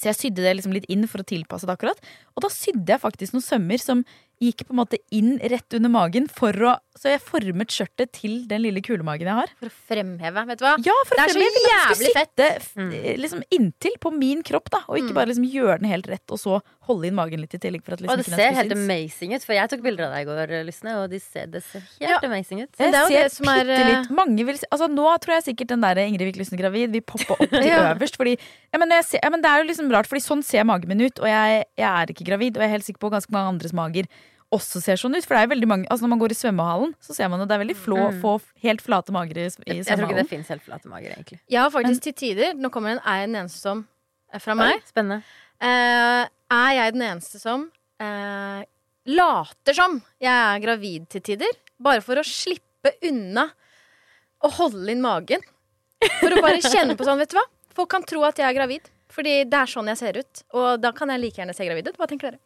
så 0.00 0.08
jeg 0.08 0.16
sydde 0.16 0.44
det 0.44 0.54
liksom 0.56 0.72
litt 0.72 0.88
inn 0.88 1.04
for 1.10 1.20
å 1.20 1.28
tilpasse 1.28 1.68
det 1.68 1.74
akkurat. 1.76 1.98
Og 2.32 2.44
da 2.44 2.48
sydde 2.52 2.88
jeg 2.88 3.02
faktisk 3.02 3.34
noen 3.34 3.44
sømmer 3.44 3.82
som 3.82 4.00
gikk 4.40 4.62
på 4.66 4.72
en 4.72 4.78
måte 4.80 4.96
inn 5.12 5.34
rett 5.52 5.74
under 5.76 5.90
magen. 5.92 6.26
For 6.32 6.52
å, 6.64 6.74
så 6.96 7.10
jeg 7.12 7.20
formet 7.20 7.68
skjørtet 7.74 8.10
til 8.16 8.46
den 8.48 8.62
lille 8.64 8.80
kulemagen 8.80 9.28
jeg 9.28 9.36
har. 9.36 9.50
For 9.60 9.68
å 9.68 9.74
fremheve, 9.90 10.44
vet 10.48 10.58
du 10.58 10.64
hva? 10.64 10.74
Ja, 10.84 10.94
for 11.04 11.14
Det 11.20 11.24
er 11.26 11.28
å 11.28 11.34
så 11.34 11.40
fremheve, 11.40 11.60
den 11.60 11.68
jævlig 11.70 11.96
skulle 12.00 12.14
fett. 12.16 12.34
sitte 12.40 12.80
mm. 12.80 13.20
liksom 13.20 13.42
inntil 13.52 13.98
på 14.00 14.12
min 14.16 14.42
kropp, 14.42 14.70
da. 14.72 14.80
Og 14.88 14.96
ikke 15.00 15.10
Mm. 15.12 15.18
bare 15.20 15.28
liksom 15.32 15.48
gjøre 15.52 15.78
den 15.82 15.90
helt 15.90 16.08
rett, 16.08 16.24
og 16.32 16.38
så 16.40 16.60
holde 16.90 17.06
inn 17.10 17.14
magen 17.14 17.40
litt 17.44 17.54
i 17.54 17.58
tillegg. 17.60 17.84
For 17.84 17.92
at 17.94 18.00
liksom 18.00 18.16
Og 18.16 18.24
det 18.24 18.32
ser 18.34 18.54
helt 18.56 18.72
synes. 18.72 18.84
amazing 18.88 19.34
ut, 19.36 19.44
for 19.44 19.52
jeg 19.54 19.68
tok 19.70 19.82
bilder 19.84 20.04
av 20.08 20.14
deg 20.16 20.24
i 20.24 20.30
går, 20.30 20.54
Lysne, 20.66 20.96
og 21.02 21.10
de 21.10 21.20
ser, 21.20 21.46
det 21.46 21.62
ser 21.62 21.80
helt 22.00 22.00
Ja. 22.10 22.18
amazing 22.24 22.62
ut. 22.64 22.70
Men 22.80 22.92
det 22.96 23.04
ser 23.06 23.22
det 23.28 23.32
som 23.32 23.46
er, 23.52 23.70
eh, 23.70 23.84
litt 23.92 24.10
Mange 24.10 24.44
vil 24.46 24.56
Altså 24.72 24.88
Nå 24.90 25.04
tror 25.20 25.36
jeg 25.36 25.44
sikkert 25.54 25.68
den 25.68 25.80
der 25.84 25.96
Ingrid 26.00 26.32
Vik 26.32 26.36
Lysne 26.40 26.56
gravid 26.58 26.90
vil 26.92 27.02
poppe 27.02 27.30
opp 27.36 27.50
til 27.50 27.68
Ja. 27.68 27.94
øverst. 27.94 28.16
Fordi 28.16 28.38
ja 28.72 28.78
men, 28.78 28.88
jeg 28.90 29.04
ser, 29.04 29.20
ja, 29.22 29.28
men 29.30 29.42
det 29.42 29.50
er 29.50 29.62
jo 29.62 29.68
liksom 29.68 29.92
rart, 29.92 30.06
Fordi 30.08 30.22
sånn 30.24 30.42
ser 30.42 30.64
magen 30.64 30.88
min 30.88 31.00
ut. 31.02 31.18
Og 31.20 31.26
jeg, 31.28 31.64
jeg 31.76 31.86
er 31.86 32.06
ikke 32.06 32.24
gravid, 32.26 32.56
og 32.56 32.62
jeg 32.62 32.68
er 32.70 32.74
helt 32.78 32.84
sikker 32.88 32.98
på 33.04 33.10
ganske 33.12 33.30
mange 33.30 33.48
andres 33.54 33.72
mager 33.72 34.06
også 34.50 34.80
ser 34.82 34.98
sånn 34.98 35.14
ut. 35.14 35.24
For 35.26 35.36
det 35.36 35.44
er 35.44 35.50
veldig 35.52 35.68
mange 35.70 35.86
Altså 35.90 36.02
Når 36.06 36.10
man 36.14 36.20
går 36.22 36.32
i 36.34 36.38
svømmehallen, 36.38 36.94
så 37.00 37.14
ser 37.14 37.28
man 37.30 37.40
at 37.44 37.48
Det 37.48 37.54
er 37.54 37.62
veldig 37.64 37.76
flå, 37.78 37.98
Mm. 38.10 38.20
få 38.22 38.32
helt 38.64 38.82
flate 38.82 39.12
mager 39.14 39.38
i, 39.38 39.46
i 39.46 39.76
Jeg 39.78 39.86
tror 39.86 40.08
ikke 40.08 40.16
det 40.22 40.28
fins 40.28 40.48
helt 40.48 40.62
flate 40.62 40.88
mager, 40.90 41.14
egentlig. 41.14 41.38
Ja, 41.48 41.68
faktisk, 41.68 42.00
faktisk 42.00 42.02
til 42.02 42.16
tider 42.22 42.54
Nå 42.58 42.70
kommer 42.74 42.96
en, 42.96 43.00
er 43.04 43.20
jeg 43.22 43.30
den 43.30 43.38
eneste 43.44 43.60
som 43.62 43.86
er 44.32 44.38
fra 44.42 44.54
meg. 44.54 44.74
Oi, 44.74 44.82
Spennende. 44.86 45.22
Uh, 45.60 46.26
er 46.54 46.72
jeg 46.76 46.92
den 46.94 47.02
eneste 47.02 47.40
som 47.42 47.64
uh, 48.00 48.60
later 49.06 49.74
som 49.74 50.00
jeg 50.22 50.30
er 50.34 50.60
gravid 50.62 51.08
til 51.10 51.20
tider? 51.20 51.50
Bare 51.80 52.02
for 52.04 52.20
å 52.20 52.24
slippe 52.26 52.94
unna 53.06 53.48
å 54.42 54.50
holde 54.56 54.90
inn 54.92 55.02
magen. 55.04 55.42
For 56.20 56.32
å 56.32 56.40
bare 56.40 56.62
kjenne 56.64 56.96
på 56.96 57.04
sånn, 57.04 57.18
vet 57.20 57.30
du 57.34 57.36
hva? 57.36 57.44
Folk 57.76 57.90
kan 57.92 58.02
tro 58.08 58.22
at 58.24 58.38
jeg 58.40 58.46
er 58.48 58.56
gravid. 58.56 58.86
Fordi 59.10 59.44
det 59.50 59.58
er 59.58 59.68
sånn 59.68 59.90
jeg 59.90 59.98
ser 60.00 60.18
ut. 60.22 60.42
Og 60.56 60.80
da 60.80 60.92
kan 60.96 61.10
jeg 61.12 61.20
like 61.20 61.40
gjerne 61.42 61.54
se 61.56 61.66
gravid 61.66 61.90
ut. 61.90 61.98
Hva 61.98 62.06
tenker 62.08 62.30
dere? 62.30 62.40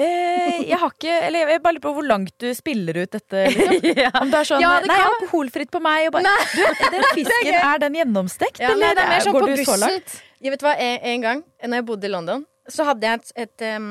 Eh, 0.00 0.60
jeg 0.70 0.78
har 0.80 0.92
ikke 0.94 1.12
Eller 1.26 1.50
jeg 1.52 1.62
bare 1.64 1.76
lurer 1.76 1.84
på 1.84 1.92
hvor 1.98 2.06
langt 2.08 2.32
du 2.40 2.48
spiller 2.56 3.02
ut 3.02 3.10
dette. 3.16 3.42
Liksom. 3.52 3.98
Om 4.22 4.30
du 4.32 4.36
er 4.38 4.48
sånn 4.48 4.62
Ja, 4.64 4.70
det 4.80 4.88
Nei, 4.90 4.96
kan- 5.00 5.16
alkoholfritt 5.18 5.70
på 5.74 5.82
meg. 5.84 6.06
Og 6.08 6.16
bare, 6.16 6.34
du, 6.54 6.62
den 6.96 7.04
fisken, 7.18 7.58
er 7.60 7.82
den 7.84 7.98
gjennomstekt, 8.00 8.62
Ja, 8.62 8.70
eller 8.72 8.86
nei, 8.86 8.94
det 8.96 9.04
er 9.04 9.12
mer 9.14 9.26
sånn 9.26 9.36
går 9.36 9.46
på 9.46 9.50
du 9.58 9.64
så 9.68 9.76
langt? 9.82 10.16
Jeg 10.40 10.54
vet 10.54 10.64
hva, 10.64 10.72
en, 10.80 10.96
en 11.12 11.26
gang 11.26 11.42
når 11.66 11.82
jeg 11.82 11.86
bodde 11.90 12.08
i 12.08 12.12
London, 12.14 12.46
så 12.70 12.86
hadde 12.88 13.06
jeg 13.10 13.20
et, 13.20 13.32
et 13.44 13.66
um, 13.76 13.90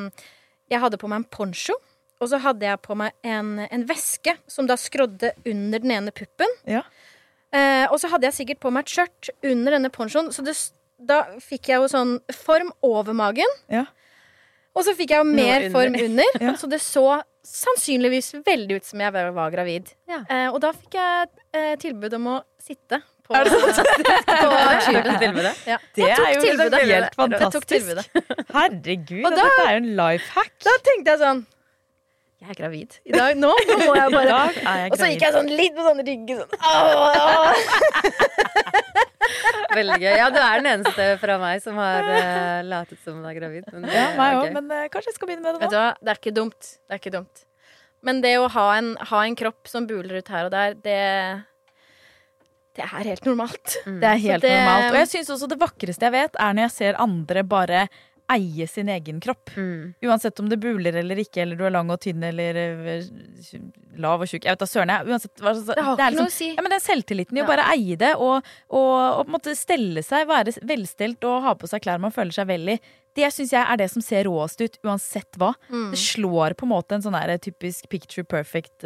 Jeg 0.71 0.81
hadde 0.81 0.97
på 1.01 1.11
meg 1.11 1.21
en 1.23 1.29
poncho. 1.37 1.75
Og 2.19 2.27
så 2.33 2.39
hadde 2.43 2.65
jeg 2.67 2.81
på 2.83 2.97
meg 2.99 3.13
en, 3.23 3.53
en 3.63 3.83
veske 3.87 4.33
som 4.51 4.67
da 4.67 4.75
skrådde 4.75 5.29
under 5.47 5.79
den 5.79 5.93
ene 5.95 6.11
puppen. 6.11 6.51
Ja. 6.67 6.81
Eh, 7.55 7.85
og 7.87 7.95
så 8.01 8.09
hadde 8.11 8.27
jeg 8.27 8.35
sikkert 8.41 8.59
på 8.65 8.71
meg 8.75 8.83
et 8.83 8.91
skjørt 8.91 9.29
under 9.47 9.77
denne 9.77 9.89
ponchoen, 9.93 10.27
så 10.35 10.43
det, 10.43 10.53
da 10.99 11.21
fikk 11.39 11.69
jeg 11.71 11.79
jo 11.79 11.87
sånn 11.89 12.11
form 12.35 12.73
over 12.85 13.15
magen. 13.15 13.55
Ja. 13.71 13.85
Og 14.77 14.85
så 14.85 14.93
fikk 14.95 15.09
jeg 15.15 15.19
jo 15.23 15.27
mer 15.27 15.65
under. 15.65 15.71
form 15.73 15.95
under, 16.05 16.35
Ja. 16.45 16.53
så 16.61 16.69
det 16.69 16.79
så 16.83 17.05
sannsynligvis 17.49 18.33
veldig 18.45 18.75
ut 18.79 18.85
som 18.85 19.01
jeg 19.01 19.13
var, 19.15 19.49
gravid. 19.53 19.87
Ja. 20.07 20.19
Eh, 20.29 20.47
og 20.53 20.59
da 20.61 20.69
fikk 20.75 20.93
jeg 20.99 21.29
eh, 21.57 21.71
tilbud 21.81 22.13
om 22.19 22.27
å 22.35 22.35
sitte 22.61 22.99
på, 23.25 23.33
Er 23.37 23.45
det 23.47 23.53
på 23.55 23.59
tuben. 24.85 25.19
Tilbudet. 25.23 25.53
Ja. 25.69 25.77
Det 25.95 26.09
er 26.09 26.33
jo 26.35 26.41
tilbudet. 26.45 26.81
helt 26.89 27.15
fantastisk. 27.17 28.11
Herregud, 28.53 29.25
og 29.25 29.31
da- 29.35 29.43
dette 29.43 29.65
er 29.65 29.71
jo 29.75 29.81
en 29.83 29.89
life 29.99 30.29
hack. 30.35 30.53
Da 30.65 30.75
tenkte 30.85 31.15
jeg 31.15 31.21
sånn 31.23 31.41
Jeg 32.39 32.53
er 32.53 32.55
gravid 32.55 32.93
i 33.03 33.11
dag. 33.11 33.35
Nå, 33.35 33.49
nå 33.67 33.75
må 33.83 33.95
jeg 33.97 34.11
bare 34.13 34.35
jeg 34.55 34.91
Og 34.93 34.97
så 35.01 35.09
gikk 35.11 35.25
jeg 35.25 35.33
sånn 35.35 35.49
litt 35.59 35.73
på 35.75 35.83
sånn 35.83 35.99
ryggen 36.07 36.37
sånn. 36.39 36.53
Veldig 39.75 39.97
gøy. 40.01 40.13
Ja, 40.17 40.29
du 40.33 40.39
er 40.41 40.61
den 40.63 40.69
eneste 40.71 41.05
fra 41.21 41.35
meg 41.41 41.59
som 41.63 41.77
har 41.79 42.07
uh, 42.07 42.61
latet 42.65 42.97
som 43.03 43.19
hun 43.19 43.27
er 43.29 43.35
gravid. 43.37 43.67
Men, 43.75 43.85
Ja, 43.93 44.07
meg 44.17 44.37
òg, 44.39 44.45
okay. 44.47 44.55
men 44.55 44.71
uh, 44.71 44.87
kanskje 44.93 45.11
jeg 45.11 45.17
skal 45.19 45.29
begynne 45.29 45.45
med 45.45 45.59
det 45.59 45.61
Vet 45.65 45.69
nå. 45.69 45.75
du 45.75 45.79
hva, 45.81 45.91
det 45.99 46.13
er 46.15 46.21
ikke 46.21 46.33
dumt. 46.39 46.71
Det 46.79 46.95
er 46.95 47.01
ikke 47.03 47.13
dumt. 47.19 47.43
Men 48.07 48.21
det 48.23 48.33
å 48.39 48.47
ha 48.55 48.65
en, 48.79 48.89
ha 49.11 49.21
en 49.27 49.35
kropp 49.37 49.67
som 49.69 49.85
buler 49.89 50.21
ut 50.21 50.31
her 50.33 50.47
og 50.47 50.53
der, 50.55 50.73
det 50.79 50.99
Det 52.79 52.85
er 52.87 53.03
helt 53.11 53.25
normalt. 53.27 53.75
Det 53.85 54.07
er 54.13 54.21
helt 54.23 54.45
det- 54.47 54.55
normalt. 54.55 54.89
Og 54.93 54.99
jeg 55.03 55.11
syns 55.13 55.29
også 55.35 55.49
det 55.51 55.59
vakreste 55.59 56.07
jeg 56.07 56.15
vet, 56.15 56.39
er 56.39 56.55
når 56.55 56.69
jeg 56.69 56.75
ser 56.79 57.01
andre 57.03 57.43
bare 57.43 57.85
eie 58.33 58.67
sin 58.69 58.89
egen 58.89 59.19
kropp. 59.23 59.51
Mm. 59.55 59.93
Uansett 60.05 60.39
om 60.39 60.49
det 60.49 60.59
buler 60.61 60.99
eller 61.01 61.21
ikke, 61.23 61.43
eller 61.43 61.59
du 61.59 61.65
er 61.67 61.73
lang 61.73 61.89
og 61.93 61.99
tynn 62.03 62.23
eller 62.25 62.59
eh, 62.59 63.09
lav 63.99 64.23
og 64.23 64.29
tjukk. 64.29 64.45
Jeg 64.45 64.55
vet 64.55 64.63
da 64.63 64.69
søren. 64.69 64.93
Uansett, 65.09 65.35
Det 65.39 65.43
det 65.65 65.75
er 65.75 65.89
ikke 65.89 65.97
noe 65.97 66.11
liksom 66.13 66.29
å 66.29 66.35
si. 66.37 66.49
ja, 66.53 66.63
men 66.65 66.75
den 66.75 66.83
selvtilliten 66.83 67.39
i 67.39 67.43
å 67.43 67.49
bare 67.49 67.67
eie 67.73 67.97
det 67.99 68.13
og, 68.17 68.47
og, 68.69 68.93
og 68.93 69.21
på 69.23 69.27
en 69.27 69.35
måte 69.37 69.57
stelle 69.57 70.05
seg, 70.05 70.27
være 70.29 70.55
velstelt 70.69 71.29
og 71.29 71.43
ha 71.47 71.55
på 71.59 71.69
seg 71.69 71.83
klær 71.85 72.01
man 72.01 72.15
føler 72.15 72.35
seg 72.35 72.49
vel 72.51 72.75
i, 72.75 72.79
det 73.17 73.29
syns 73.33 73.51
jeg 73.55 73.65
er 73.65 73.79
det 73.81 73.87
som 73.91 74.03
ser 74.05 74.27
råest 74.27 74.61
ut, 74.61 74.77
uansett 74.85 75.39
hva. 75.41 75.51
Mm. 75.71 75.89
Det 75.93 75.99
slår 75.99 76.55
på 76.59 76.67
en 76.67 76.71
måte 76.71 76.95
en 76.95 77.03
sånn 77.03 77.17
typisk 77.41 77.89
picture 77.91 78.23
perfect 78.23 78.85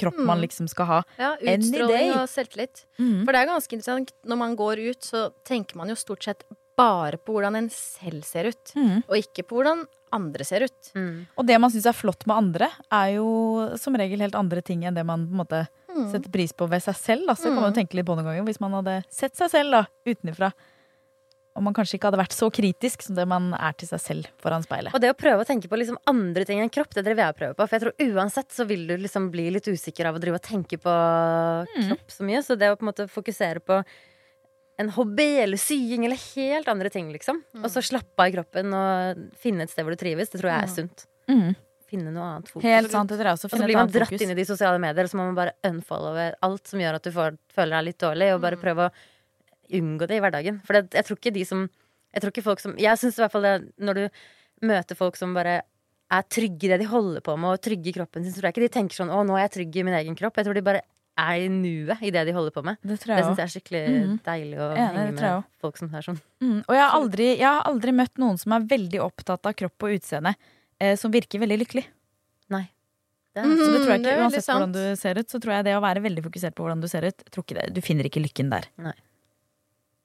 kropp 0.00 0.18
mm. 0.18 0.26
man 0.26 0.42
liksom 0.42 0.68
skal 0.70 0.90
ha. 0.90 1.00
Ja, 1.20 1.32
utstråling 1.38 2.12
og 2.16 2.26
selvtillit. 2.32 2.84
Mm. 2.98 3.22
For 3.22 3.30
det 3.32 3.40
er 3.40 3.50
ganske 3.52 3.78
interessant. 3.78 4.12
Når 4.26 4.40
man 4.42 4.58
går 4.58 4.82
ut, 4.90 5.06
så 5.06 5.28
tenker 5.46 5.78
man 5.80 5.92
jo 5.92 5.98
stort 5.98 6.26
sett 6.26 6.44
bare 6.76 7.18
på 7.20 7.36
hvordan 7.36 7.58
en 7.60 7.68
selv 7.72 8.24
ser 8.26 8.50
ut. 8.50 8.72
Mm. 8.74 9.04
Og 9.06 9.16
ikke 9.20 9.44
på 9.46 9.60
hvordan 9.60 9.84
andre 10.14 10.46
ser 10.46 10.66
ut. 10.66 10.90
Mm. 10.94 11.24
Og 11.38 11.46
det 11.46 11.56
man 11.62 11.72
syns 11.74 11.86
er 11.90 11.96
flott 11.96 12.26
med 12.30 12.36
andre, 12.36 12.68
er 12.94 13.16
jo 13.16 13.28
som 13.80 13.96
regel 13.98 14.22
helt 14.22 14.36
andre 14.38 14.62
ting 14.62 14.84
enn 14.86 14.94
det 14.94 15.06
man 15.06 15.26
på 15.28 15.34
en 15.36 15.42
måte 15.44 15.64
Mm. 15.94 16.08
setter 16.10 16.30
pris 16.34 16.50
på 16.50 16.66
ved 16.66 16.82
seg 16.82 16.96
selv. 16.98 17.26
Da. 17.28 17.34
Så 17.38 17.52
kan 17.52 17.60
man 17.62 17.70
jo 17.70 17.76
tenke 17.76 17.94
litt 17.94 18.06
på 18.06 18.16
noen 18.18 18.26
ganger 18.26 18.42
hvis 18.48 18.58
man 18.58 18.72
hadde 18.74 19.04
sett 19.14 19.36
seg 19.38 19.50
selv 19.52 19.70
da, 19.70 19.82
utenfra. 20.04 20.48
Og 21.54 21.62
man 21.62 21.74
kanskje 21.76 22.00
ikke 22.00 22.08
hadde 22.10 22.18
vært 22.18 22.34
så 22.34 22.48
kritisk 22.50 23.04
som 23.06 23.14
det 23.14 23.28
man 23.30 23.52
er 23.54 23.76
til 23.78 23.86
seg 23.86 24.00
selv 24.02 24.26
foran 24.42 24.64
speilet. 24.66 24.90
Og 24.90 24.98
det 24.98 25.12
å 25.12 25.14
prøve 25.14 25.44
å 25.44 25.46
tenke 25.46 25.70
på 25.70 25.78
liksom 25.78 26.00
andre 26.10 26.42
ting 26.48 26.58
enn 26.58 26.72
kropp, 26.74 26.90
det 26.96 27.04
driver 27.06 27.22
jeg 27.28 27.34
og 27.36 27.38
prøve 27.38 27.54
på. 27.54 27.68
For 27.68 27.76
jeg 27.78 27.84
tror 27.84 28.16
uansett 28.18 28.50
så 28.50 28.66
vil 28.66 28.88
du 28.90 28.96
liksom 28.98 29.30
bli 29.30 29.46
litt 29.54 29.70
usikker 29.70 30.10
av 30.10 30.18
å 30.18 30.22
drive 30.24 30.40
og 30.40 30.42
tenke 30.42 30.80
på 30.82 30.94
kropp 31.76 32.10
så 32.10 32.26
mye. 32.26 32.42
Så 32.42 32.58
det 32.58 32.72
å 32.72 32.76
på 32.80 32.82
en 32.82 32.90
måte 32.90 33.06
fokusere 33.06 33.62
på 33.62 33.78
en 34.80 34.90
hobby 34.96 35.26
eller 35.44 35.60
sying 35.60 36.06
eller 36.06 36.18
helt 36.34 36.68
andre 36.70 36.90
ting, 36.90 37.10
liksom. 37.14 37.40
Og 37.60 37.68
så 37.70 37.82
slappe 37.84 38.18
av 38.18 38.30
i 38.30 38.34
kroppen 38.34 38.74
og 38.74 39.22
finne 39.40 39.66
et 39.66 39.72
sted 39.72 39.86
hvor 39.86 39.94
du 39.94 40.00
trives, 40.00 40.32
det 40.32 40.40
tror 40.40 40.50
jeg 40.50 40.66
er 40.66 40.72
sunt. 40.72 41.06
Mm. 41.30 41.54
Finne 41.90 42.14
noe 42.14 42.26
annet 42.26 42.50
fokus. 42.50 42.66
Helt 42.66 42.90
sant. 42.90 43.12
Det 43.12 43.18
tror 43.20 43.30
jeg 43.30 43.38
også. 43.38 43.50
Og 43.50 43.54
så 43.54 43.68
blir 43.68 43.78
man 43.78 43.92
dratt 43.92 44.10
fokus. 44.10 44.24
inn 44.24 44.32
i 44.34 44.38
de 44.38 44.46
sosiale 44.48 44.80
medier, 44.82 45.06
og 45.06 45.12
så 45.12 45.20
må 45.20 45.28
man 45.28 45.38
bare 45.38 45.54
unfollowe 45.68 46.30
alt 46.48 46.72
som 46.72 46.82
gjør 46.82 46.98
at 46.98 47.06
du 47.06 47.12
får, 47.14 47.36
føler 47.54 47.76
deg 47.76 47.90
litt 47.90 48.00
dårlig, 48.02 48.30
og 48.34 48.42
bare 48.42 48.60
prøve 48.60 48.88
å 48.88 48.94
unngå 49.78 50.08
det 50.10 50.18
i 50.18 50.24
hverdagen. 50.24 50.58
For 50.66 50.78
det, 50.78 50.88
jeg 50.96 51.08
tror 51.08 51.20
ikke 51.20 51.36
de 51.38 51.48
som 51.48 51.66
Jeg 52.14 52.22
tror 52.22 52.30
ikke 52.30 52.44
folk 52.46 52.60
som 52.62 52.76
Jeg 52.78 52.98
syns 53.00 53.16
i 53.18 53.22
hvert 53.24 53.32
fall 53.32 53.42
det 53.42 53.54
når 53.82 53.96
du 53.98 54.04
møter 54.62 54.94
folk 54.94 55.16
som 55.18 55.32
bare 55.34 55.62
er 56.14 56.26
trygge 56.30 56.68
i 56.68 56.70
det 56.70 56.78
de 56.84 56.86
holder 56.86 57.24
på 57.24 57.34
med, 57.34 57.56
og 57.56 57.62
trygge 57.64 57.90
i 57.90 57.94
kroppen 57.96 58.22
sin, 58.22 58.30
så 58.30 58.38
tror 58.38 58.50
jeg 58.50 58.54
ikke 58.54 58.66
de 58.68 58.74
tenker 58.76 58.98
sånn 58.98 59.10
'Å, 59.10 59.24
nå 59.26 59.34
er 59.34 59.48
jeg 59.48 59.54
trygg 59.56 59.76
i 59.76 59.82
min 59.82 59.98
egen 59.98 60.14
kropp'. 60.14 60.36
Jeg 60.38 60.46
tror 60.46 60.54
de 60.54 60.62
bare 60.62 60.82
er 61.20 61.44
i 61.44 61.48
nuet 61.52 62.02
i 62.02 62.10
det 62.14 62.24
de 62.26 62.34
holder 62.34 62.54
på 62.54 62.62
med. 62.66 62.78
Det 62.82 62.98
tror 63.02 63.14
Det 63.14 63.18
jeg 63.20 63.26
syns 63.28 63.40
jeg 63.40 63.46
er 63.46 63.52
skikkelig 63.54 63.82
mm. 63.94 64.14
deilig 64.26 64.58
å 64.58 64.68
ja, 64.74 64.86
henge 64.94 65.14
med 65.14 65.50
folk 65.62 65.78
som 65.80 65.92
er 65.94 66.06
sånn. 66.06 66.20
Mm. 66.42 66.58
Og 66.60 66.74
jeg 66.74 66.82
har, 66.82 66.94
aldri, 66.98 67.28
jeg 67.38 67.48
har 67.48 67.62
aldri 67.70 67.94
møtt 67.94 68.22
noen 68.22 68.40
som 68.40 68.56
er 68.56 68.66
veldig 68.74 69.02
opptatt 69.04 69.50
av 69.50 69.56
kropp 69.58 69.86
og 69.86 69.96
utseende, 69.98 70.34
eh, 70.82 70.96
som 71.00 71.14
virker 71.14 71.42
veldig 71.44 71.60
lykkelig. 71.62 71.84
Nei. 72.54 72.66
Det 73.34 73.42
er, 73.42 73.48
Mhm. 73.50 73.58
Så 73.58 73.70
det 73.72 73.80
tror 73.80 73.92
jeg 73.94 74.02
ikke, 74.04 74.18
Uansett 74.22 74.50
hvordan 74.50 74.74
du 74.74 74.84
ser 74.96 75.18
ut, 75.18 75.28
så 75.30 75.40
tror 75.42 75.54
jeg 75.56 75.64
det 75.64 75.74
å 75.78 75.82
være 75.82 76.02
veldig 76.02 76.22
fokusert 76.26 76.54
på 76.54 76.66
hvordan 76.66 76.80
du 76.82 76.88
ser 76.90 77.06
ut, 77.06 77.24
tror 77.30 77.44
ikke 77.46 77.58
det, 77.60 77.74
du 77.74 77.80
finner 77.80 78.04
ikke 78.10 78.22
lykken 78.22 78.50
der. 78.50 78.68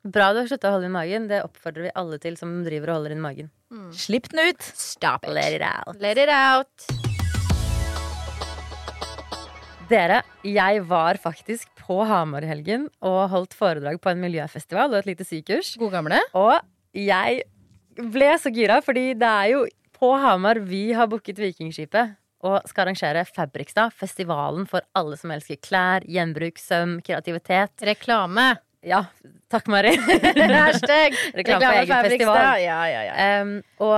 Bra 0.05 0.31
du 0.31 0.39
har 0.39 0.47
slutta 0.47 0.69
å 0.69 0.77
holde 0.77 0.87
inn 0.87 0.95
magen. 0.95 1.27
Det 1.27 1.43
oppfordrer 1.43 1.89
vi 1.89 1.91
alle 1.99 2.17
til 2.23 2.37
som 2.39 2.63
driver 2.63 2.93
og 2.93 3.01
holder 3.01 3.17
inn 3.17 3.21
magen. 3.21 3.51
Slipp 3.91 4.31
den 4.31 4.47
ut! 4.47 4.61
Stop 4.61 5.25
it. 5.25 5.35
Let 5.35 5.53
it 5.53 5.61
out. 5.61 5.99
Let 5.99 6.17
it 6.17 6.29
out. 6.29 7.08
Dere, 9.89 10.19
jeg 10.45 10.83
var 10.85 11.17
faktisk 11.17 11.71
på 11.81 11.95
Hamar 12.05 12.45
i 12.45 12.49
helgen 12.51 12.83
og 13.01 13.23
holdt 13.31 13.55
foredrag 13.57 13.97
på 13.97 14.11
en 14.11 14.19
miljøfestival 14.21 14.91
og 14.93 14.99
et 14.99 15.07
lite 15.09 15.25
sykurs. 15.25 15.71
God 15.81 15.95
gamle. 15.95 16.19
Og 16.37 16.59
jeg 16.93 17.39
ble 17.97 18.27
så 18.37 18.51
gira, 18.53 18.77
fordi 18.85 19.15
det 19.17 19.31
er 19.31 19.47
jo 19.55 19.63
på 19.97 20.11
Hamar 20.21 20.61
vi 20.61 20.91
har 20.93 21.09
booket 21.09 21.41
Vikingskipet. 21.41 22.13
Og 22.45 22.69
skal 22.69 22.85
arrangere 22.85 23.25
Fabrikstad, 23.25 23.89
festivalen 23.97 24.69
for 24.69 24.85
alle 24.95 25.17
som 25.19 25.33
elsker 25.33 25.57
klær, 25.65 26.05
gjenbruk, 26.05 26.61
søm, 26.61 26.99
kreativitet. 27.03 27.81
Reklame. 27.89 28.51
Ja, 28.85 29.07
takk, 29.49 29.73
Mari. 29.73 29.97
Hashtag 30.53 31.17
Reklame 31.41 31.65
for 31.65 31.81
egen 31.81 32.09
festival. 32.13 32.43
Ja, 32.61 32.79
ja, 32.93 33.05
ja. 33.09 33.41
Um, 33.41 33.57
og 33.81 33.97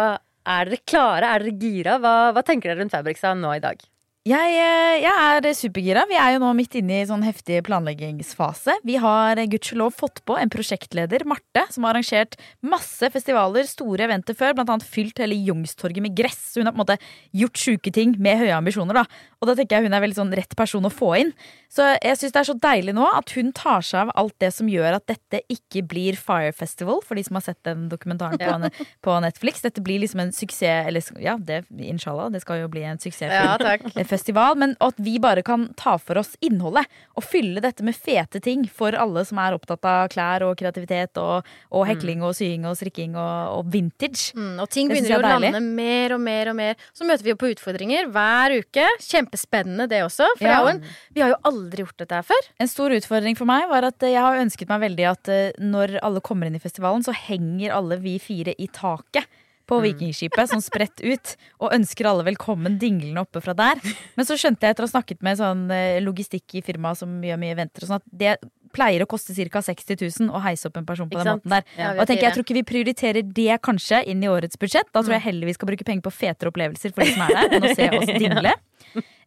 er 0.56 0.72
dere 0.72 0.86
klare? 0.88 1.36
Er 1.36 1.44
dere 1.44 1.60
gira? 1.60 2.00
Hva, 2.00 2.16
hva 2.32 2.48
tenker 2.48 2.72
dere 2.72 2.86
rundt 2.86 2.96
Fabrikstad 2.96 3.44
nå 3.44 3.60
i 3.60 3.66
dag? 3.68 3.91
Jeg, 4.22 4.52
eh, 4.54 5.00
jeg 5.02 5.40
er 5.42 5.46
supergira. 5.58 6.04
Vi 6.06 6.14
er 6.14 6.36
jo 6.36 6.42
nå 6.44 6.52
midt 6.54 6.76
inne 6.78 7.00
i 7.02 7.06
sånn 7.10 7.24
heftig 7.26 7.64
planleggingsfase. 7.66 8.76
Vi 8.86 9.00
har 9.02 9.40
eh, 9.42 9.48
gudskjelov 9.50 9.96
fått 9.98 10.22
på 10.30 10.36
en 10.38 10.52
prosjektleder, 10.54 11.26
Marte, 11.26 11.64
som 11.74 11.88
har 11.88 11.98
arrangert 11.98 12.38
masse 12.62 13.10
festivaler, 13.10 13.66
store 13.66 14.06
eventer 14.06 14.38
før, 14.38 14.54
blant 14.60 14.70
annet 14.70 14.86
fylt 14.86 15.18
hele 15.24 15.34
Youngstorget 15.34 16.06
med 16.06 16.14
gress. 16.14 16.38
Så 16.52 16.62
hun 16.62 16.70
har 16.70 16.76
på 16.76 16.78
en 16.78 16.84
måte 16.84 17.00
gjort 17.34 17.64
sjuke 17.64 17.90
ting 17.96 18.14
med 18.22 18.44
høye 18.44 18.54
ambisjoner, 18.60 19.02
da. 19.02 19.26
Og 19.42 19.50
da 19.50 19.56
tenker 19.58 19.80
jeg 19.80 19.90
hun 19.90 19.98
er 19.98 20.06
veldig 20.06 20.20
sånn 20.20 20.36
rett 20.38 20.54
person 20.54 20.86
å 20.86 20.94
få 20.94 21.16
inn. 21.24 21.34
Så 21.72 21.88
jeg 21.96 22.20
syns 22.22 22.36
det 22.36 22.42
er 22.44 22.50
så 22.52 22.58
deilig 22.62 22.94
nå 22.94 23.08
at 23.10 23.34
hun 23.34 23.50
tar 23.58 23.82
seg 23.82 24.04
av 24.04 24.14
alt 24.22 24.36
det 24.44 24.52
som 24.54 24.70
gjør 24.70 25.00
at 25.00 25.08
dette 25.10 25.42
ikke 25.50 25.82
blir 25.90 26.20
Fire 26.20 26.54
Festival, 26.54 27.02
for 27.02 27.18
de 27.18 27.26
som 27.26 27.40
har 27.40 27.48
sett 27.48 27.62
den 27.66 27.88
dokumentaren 27.90 28.38
på, 28.38 28.86
på 29.08 29.18
Netflix. 29.26 29.66
Dette 29.66 29.82
blir 29.82 30.04
liksom 30.06 30.22
en 30.22 30.36
suksess, 30.36 30.86
eller 30.92 31.24
ja, 31.24 31.40
det, 31.42 31.64
inshallah, 31.74 32.30
det 32.30 32.44
skal 32.46 32.62
jo 32.62 32.70
bli 32.70 32.86
en 32.86 33.02
suksess 33.02 33.34
Ja, 33.34 33.58
takk. 33.58 33.88
Festival, 34.12 34.58
men 34.60 34.76
at 34.84 35.00
vi 35.02 35.16
bare 35.24 35.42
kan 35.48 35.70
ta 35.80 35.96
for 36.02 36.20
oss 36.22 36.34
innholdet 36.44 36.86
og 37.18 37.24
fylle 37.26 37.64
dette 37.64 37.86
med 37.88 37.96
fete 37.98 38.42
ting 38.44 38.66
for 38.70 38.96
alle 39.00 39.24
som 39.28 39.40
er 39.42 39.56
opptatt 39.56 39.88
av 39.88 40.10
klær 40.14 40.46
og 40.48 40.58
kreativitet 40.60 41.18
og, 41.22 41.48
og 41.72 41.88
hekling 41.90 42.22
og 42.28 42.36
sying 42.38 42.68
og 42.70 42.76
strikking 42.80 43.16
og, 43.16 43.58
og 43.58 43.72
vintage. 43.74 44.32
Mm, 44.38 44.60
og 44.64 44.70
ting 44.74 44.92
begynner 44.92 45.18
å 45.18 45.24
lande 45.24 45.64
mer 45.64 46.16
og 46.18 46.24
mer 46.24 46.52
og 46.52 46.58
mer. 46.60 46.80
Så 46.98 47.08
møter 47.08 47.26
vi 47.26 47.34
jo 47.34 47.40
på 47.42 47.52
utfordringer 47.56 48.12
hver 48.12 48.58
uke. 48.62 48.88
Kjempespennende 49.08 49.88
det 49.92 50.04
også. 50.06 50.28
For 50.38 50.48
Ja. 50.52 50.60
en, 50.72 50.84
vi 51.16 51.24
har 51.24 51.34
jo 51.34 51.40
aldri 51.48 51.86
gjort 51.86 51.98
dette 52.04 52.20
her 52.20 52.28
før. 52.28 52.50
En 52.60 52.70
stor 52.72 52.94
utfordring 52.96 53.38
for 53.40 53.50
meg 53.50 53.68
var 53.72 53.88
at 53.88 54.04
eh, 54.04 54.14
jeg 54.16 54.22
har 54.26 54.42
ønsket 54.42 54.70
meg 54.72 54.84
veldig 54.90 55.08
at 55.12 55.32
eh, 55.32 55.52
når 55.62 55.98
alle 56.04 56.24
kommer 56.26 56.50
inn 56.50 56.58
i 56.60 56.64
festivalen, 56.64 57.06
så 57.06 57.16
henger 57.16 57.72
alle 57.76 57.98
vi 58.04 58.18
fire 58.22 58.56
i 58.60 58.68
taket. 58.72 59.26
På 59.72 59.80
Vikingskipet, 59.84 60.52
sånn 60.52 60.64
spredt 60.64 61.00
ut, 61.00 61.36
og 61.64 61.72
ønsker 61.78 62.10
alle 62.10 62.26
velkommen 62.28 62.76
dinglende 62.82 63.24
oppe 63.24 63.40
fra 63.44 63.56
der. 63.58 63.80
Men 64.18 64.28
så 64.28 64.36
skjønte 64.40 64.68
jeg 64.68 64.76
etter 64.76 64.84
å 64.84 64.90
ha 64.90 64.96
snakket 64.98 65.22
med 65.24 65.40
sånn 65.40 65.70
eh, 65.72 66.02
logistikk 66.04 66.60
i 66.60 66.66
firma 66.66 66.92
som 67.00 67.22
gjør 67.24 67.40
mye 67.40 67.56
eventer, 67.56 67.88
sånn 67.88 68.02
at 68.02 68.10
det 68.12 68.36
pleier 68.72 69.04
å 69.04 69.08
koste 69.10 69.36
ca. 69.36 69.62
60 69.64 70.00
000 70.00 70.32
å 70.32 70.42
heise 70.44 70.70
opp 70.70 70.78
en 70.80 70.86
person 70.88 71.10
på 71.12 71.20
den 71.20 71.28
måten 71.34 71.56
der. 71.56 71.66
Ja, 71.76 71.94
Og 71.94 72.04
jeg 72.04 72.12
tenker, 72.14 72.26
jeg 72.28 72.36
tror 72.38 72.46
ikke 72.46 72.60
vi 72.60 72.68
prioriterer 72.68 73.32
det 73.40 73.58
kanskje 73.64 74.04
inn 74.12 74.24
i 74.24 74.30
årets 74.32 74.60
budsjett. 74.60 74.88
Da 74.96 75.04
tror 75.04 75.18
jeg 75.18 75.26
heller 75.26 75.50
vi 75.52 75.56
skal 75.58 75.72
bruke 75.72 75.88
penger 75.88 76.06
på 76.08 76.14
fetere 76.16 76.52
opplevelser 76.54 76.96
for 76.96 77.04
de 77.04 77.16
som 77.16 77.26
er 77.28 77.36
der, 77.36 77.58
enn 77.58 77.68
å 77.68 77.74
se 77.76 77.90
oss 78.00 78.14
dingle. 78.24 78.54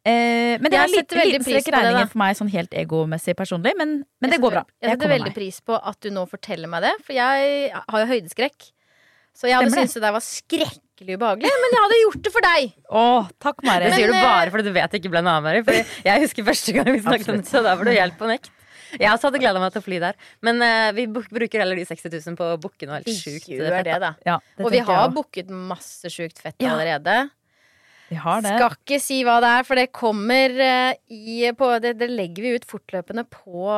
Eh, 0.05 0.61
men 0.61 0.69
det 0.69 0.77
Jeg 0.77 0.81
er 0.81 0.89
en 0.89 0.95
setter 0.99 1.21
liten, 1.21 1.31
liten 1.33 1.47
strekk 1.49 1.71
regningen 1.73 2.09
for 2.13 2.21
meg 2.21 2.37
sånn 2.37 2.51
helt 2.53 2.75
egomessig 2.77 3.37
personlig, 3.39 3.73
men, 3.79 3.95
men 4.21 4.35
det 4.35 4.41
går 4.43 4.53
bra. 4.59 4.65
Jeg, 4.69 4.85
Jeg 4.85 4.99
setter 4.99 5.13
veldig 5.15 5.35
pris 5.37 5.61
på 5.65 5.79
at 5.81 6.01
du 6.05 6.11
nå 6.13 6.27
forteller 6.29 6.69
meg 6.69 6.85
det, 6.85 6.93
for 7.07 7.17
jeg 7.17 7.71
har 7.73 8.05
jo 8.05 8.11
høydeskrekk. 8.13 8.71
Så 9.35 9.49
jeg 9.51 9.57
hadde 9.59 9.67
Stemmer 9.71 9.83
det. 9.83 9.91
syntes 9.91 9.95
det 9.99 10.03
der 10.05 10.13
var 10.15 10.23
skrekkelig 10.25 11.15
ubehagelig, 11.19 11.51
men 11.63 11.73
jeg 11.75 11.83
hadde 11.85 11.97
gjort 12.05 12.23
det 12.23 12.33
for 12.33 12.45
deg. 12.47 12.75
Åh, 12.95 13.31
takk, 13.43 13.63
Mari. 13.67 13.85
Det 13.91 13.95
sier 13.99 14.07
du 14.07 14.13
Men, 14.15 14.23
eh, 14.25 14.29
bare 14.31 14.51
fordi 14.55 14.65
du 14.69 14.73
vet 14.77 14.91
det 14.95 15.01
ikke 15.03 15.11
ble 15.11 15.23
noe 15.27 15.33
av, 15.41 15.43
Mari. 15.43 15.63
Fordi 15.67 15.81
jeg 16.07 16.23
husker 16.23 16.47
første 16.47 16.75
gang 16.77 16.93
vi 16.95 17.01
snakket 17.03 17.29
om 17.35 17.41
det, 17.43 17.49
så 17.51 17.63
da 17.67 17.75
var 17.75 17.85
du 17.85 17.91
helt 17.91 18.17
på 18.21 18.29
nekt. 18.31 18.51
Jeg 18.95 19.11
også 19.11 19.27
hadde 19.27 19.41
gleda 19.43 19.59
meg 19.59 19.73
til 19.75 19.83
å 19.83 19.85
fly 19.89 19.99
der. 19.99 20.15
Men 20.47 20.63
eh, 20.63 20.93
vi 20.95 21.07
buk- 21.11 21.33
bruker 21.35 21.59
heller 21.65 21.75
de 21.75 21.85
60 21.89 22.15
000 22.15 22.37
på 22.39 22.47
å 22.55 22.61
booke 22.63 22.87
noe 22.87 23.01
helt 23.03 23.11
sjukt. 23.11 23.49
gjør 23.51 23.75
fett, 23.75 23.89
det, 23.91 23.97
da. 24.05 24.13
Ja, 24.25 24.37
det 24.55 24.63
Og 24.65 24.71
vi 24.71 24.79
tenker 24.79 24.93
jeg 24.95 25.01
har 25.03 25.09
også. 25.09 25.17
booket 25.19 25.51
masse 25.51 26.13
sjukt 26.15 26.39
fett 26.39 26.55
Ja. 26.63 26.71
allerede. 26.77 27.17
Vi 28.11 28.19
har 28.21 28.43
det. 28.45 28.53
Skal 28.59 28.77
ikke 28.77 28.99
si 29.01 29.21
hva 29.25 29.39
det 29.43 29.51
er, 29.59 29.67
for 29.67 29.81
det 29.81 29.87
kommer 29.97 30.59
eh, 30.61 30.97
i 31.09 31.39
på, 31.57 31.71
det, 31.83 31.95
det 32.01 32.11
legger 32.13 32.45
vi 32.45 32.55
ut 32.59 32.67
fortløpende 32.69 33.25
på, 33.31 33.69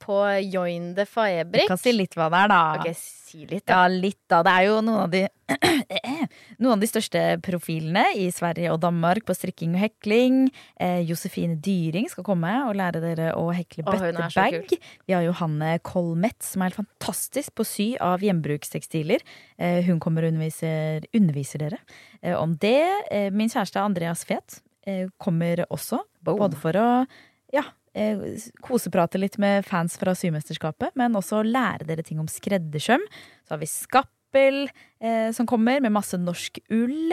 på 0.00 0.20
Join 0.48 0.94
the 0.96 1.04
Fabric. 1.08 1.66
Du 1.66 1.74
kan 1.74 1.80
si 1.80 1.92
litt 1.92 2.16
hva 2.16 2.30
det 2.32 2.44
er, 2.46 2.52
da. 2.54 2.62
Ok, 2.80 2.88
si 2.96 3.44
litt, 3.44 3.66
da. 3.66 3.82
Ja, 3.82 3.92
litt 3.92 4.22
da. 4.32 4.40
Det 4.46 4.54
er 4.54 4.68
jo 4.70 4.78
noen 4.80 5.02
av 5.04 5.12
de 5.12 5.26
Noen 6.62 6.72
av 6.74 6.80
de 6.82 6.88
største 6.88 7.20
profilene 7.44 8.04
i 8.16 8.28
Sverige 8.32 8.72
og 8.72 8.80
Danmark 8.82 9.26
på 9.28 9.36
strikking 9.36 9.74
og 9.76 9.82
hekling. 9.82 10.38
Eh, 10.80 11.02
Josefine 11.04 11.58
Dyring 11.62 12.08
skal 12.12 12.26
komme 12.26 12.52
og 12.68 12.74
lære 12.78 13.02
dere 13.02 13.32
å 13.36 13.50
hekle 13.54 13.84
bøttebag. 13.86 14.72
Vi 15.04 15.16
har 15.16 15.26
Johanne 15.26 15.76
Kolmet, 15.84 16.40
som 16.46 16.64
er 16.64 16.72
helt 16.72 16.80
fantastisk 16.80 17.54
på 17.54 17.66
å 17.66 17.68
sy 17.68 17.88
av 18.02 18.24
gjenbrukstekstiler. 18.24 19.24
Eh, 19.58 19.82
hun 19.88 20.00
kommer 20.02 20.24
og 20.24 20.34
underviser, 20.34 21.06
underviser 21.16 21.66
dere 21.66 21.80
eh, 22.22 22.34
om 22.38 22.56
det. 22.60 22.80
Eh, 23.12 23.30
min 23.34 23.52
kjæreste 23.52 23.84
Andreas 23.84 24.24
Fet 24.28 24.60
eh, 24.88 25.06
kommer 25.20 25.66
også, 25.68 26.00
både 26.24 26.56
for 26.60 26.80
å 26.80 26.88
ja, 27.54 27.66
eh, 27.92 28.24
koseprate 28.64 29.20
litt 29.20 29.36
med 29.42 29.66
fans 29.68 29.98
fra 30.00 30.16
Symesterskapet, 30.16 30.96
men 30.98 31.20
også 31.20 31.44
lære 31.44 31.86
dere 31.88 32.04
ting 32.06 32.22
om 32.22 32.30
skreddersøm. 32.30 33.04
Så 33.44 33.58
har 33.58 33.60
vi 33.60 33.68
Skappel 33.70 34.12
eh, 34.36 35.30
som 35.32 35.46
kommer 35.46 35.80
med 35.80 35.92
masse 35.92 36.18
norsk 36.18 36.58
ull. 36.70 37.12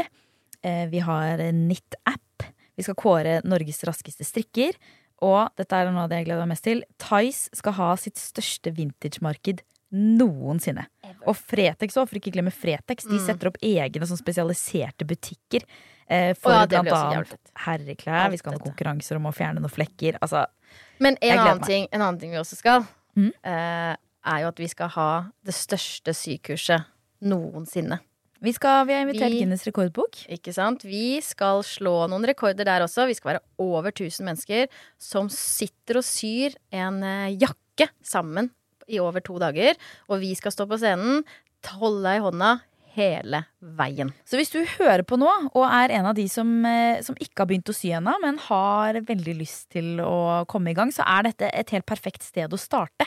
Eh, 0.64 0.88
vi 0.92 1.00
har 1.00 1.40
en 1.40 1.68
Knit-app. 1.70 2.44
Vi 2.78 2.84
skal 2.84 2.96
kåre 2.96 3.42
Norges 3.44 3.84
raskeste 3.88 4.26
strikker. 4.26 4.74
Og 5.22 5.50
dette 5.56 5.72
er 5.78 5.92
noe 5.92 6.04
av 6.04 6.10
det 6.10 6.18
jeg 6.22 6.26
gleder 6.32 6.42
meg 6.48 6.56
mest 6.56 6.64
til. 6.66 6.84
Tice 6.98 7.50
skal 7.54 7.74
ha 7.78 7.96
sitt 7.96 8.16
største 8.18 8.72
vintage-marked 8.74 9.62
noensinne. 9.94 10.88
Og 11.28 11.36
Fretex 11.38 11.98
òg, 12.00 12.08
for 12.10 12.18
ikke 12.18 12.32
glemme 12.34 12.52
Fretex. 12.56 13.04
De 13.06 13.18
Mm. 13.20 13.26
setter 13.26 13.48
opp 13.48 13.58
egne 13.62 14.08
sånn 14.08 14.18
spesialiserte 14.18 15.06
butikker. 15.06 15.62
Eh, 16.10 16.34
for 16.34 16.52
Å 16.52 16.62
ja, 16.62 16.66
blant 16.66 16.88
annet 16.90 17.38
herreklær. 17.56 18.32
Vi 18.32 18.38
skal 18.38 18.54
ha 18.54 18.60
konkurranser 18.60 19.16
om 19.18 19.24
å 19.24 19.34
fjerne 19.34 19.60
noen 19.62 19.70
flekker. 19.70 20.18
Altså, 20.22 20.46
Men 21.00 21.18
en 21.22 21.38
annen, 21.40 21.62
ting, 21.66 21.88
en 21.92 22.02
annen 22.02 22.20
ting 22.20 22.32
vi 22.32 22.38
også 22.38 22.56
skal, 22.58 22.88
Mm. 23.16 23.32
eh, 23.44 23.96
er 24.26 24.40
jo 24.42 24.48
at 24.48 24.58
vi 24.58 24.68
skal 24.68 24.88
ha 24.90 25.32
det 25.44 25.54
største 25.54 26.14
sykurset 26.14 26.86
noensinne. 27.22 28.00
vi, 28.42 28.54
skal, 28.54 28.86
vi 28.90 28.94
har 28.96 29.04
invitert 29.06 29.30
Vi- 29.32 29.42
Guinness 29.44 29.66
rekordbok. 29.68 30.24
Ikke 30.34 30.54
sant? 30.54 30.82
Vi 30.88 31.20
skal 31.22 31.62
slå 31.68 32.08
noen 32.10 32.26
rekorder 32.26 32.66
der 32.66 32.82
også. 32.82 33.06
Vi 33.08 33.14
skal 33.18 33.34
være 33.36 33.44
over 33.62 33.92
1000 33.92 34.26
mennesker 34.26 34.68
som 34.98 35.30
sitter 35.30 35.98
og 36.02 36.04
syr 36.08 36.56
en 36.74 37.04
eh, 37.04 37.38
jakke 37.38 37.90
sammen 38.04 38.50
i 38.90 38.98
over 39.00 39.22
to 39.22 39.38
dager. 39.40 39.78
Og 40.10 40.20
vi 40.24 40.34
skal 40.36 40.52
stå 40.52 40.66
på 40.68 40.80
scenen, 40.82 41.24
holde 41.78 42.02
deg 42.08 42.18
i 42.18 42.26
hånda 42.26 42.52
hele 42.98 43.44
veien. 43.62 44.10
Så 44.28 44.36
hvis 44.36 44.50
du 44.52 44.66
hører 44.66 45.06
på 45.08 45.16
nå, 45.22 45.30
og 45.54 45.64
er 45.70 45.94
en 45.96 46.10
av 46.10 46.16
de 46.18 46.26
som, 46.28 46.50
eh, 46.66 47.00
som 47.06 47.16
ikke 47.22 47.46
har 47.46 47.48
begynt 47.48 47.70
å 47.72 47.76
sy 47.78 47.94
ennå, 47.96 48.18
men 48.26 48.42
har 48.50 48.98
veldig 49.08 49.38
lyst 49.40 49.70
til 49.78 50.02
å 50.04 50.44
komme 50.52 50.74
i 50.74 50.76
gang, 50.76 50.92
så 50.92 51.06
er 51.08 51.30
dette 51.30 51.48
et 51.56 51.70
helt 51.72 51.86
perfekt 51.88 52.26
sted 52.26 52.52
å 52.52 52.60
starte. 52.60 53.06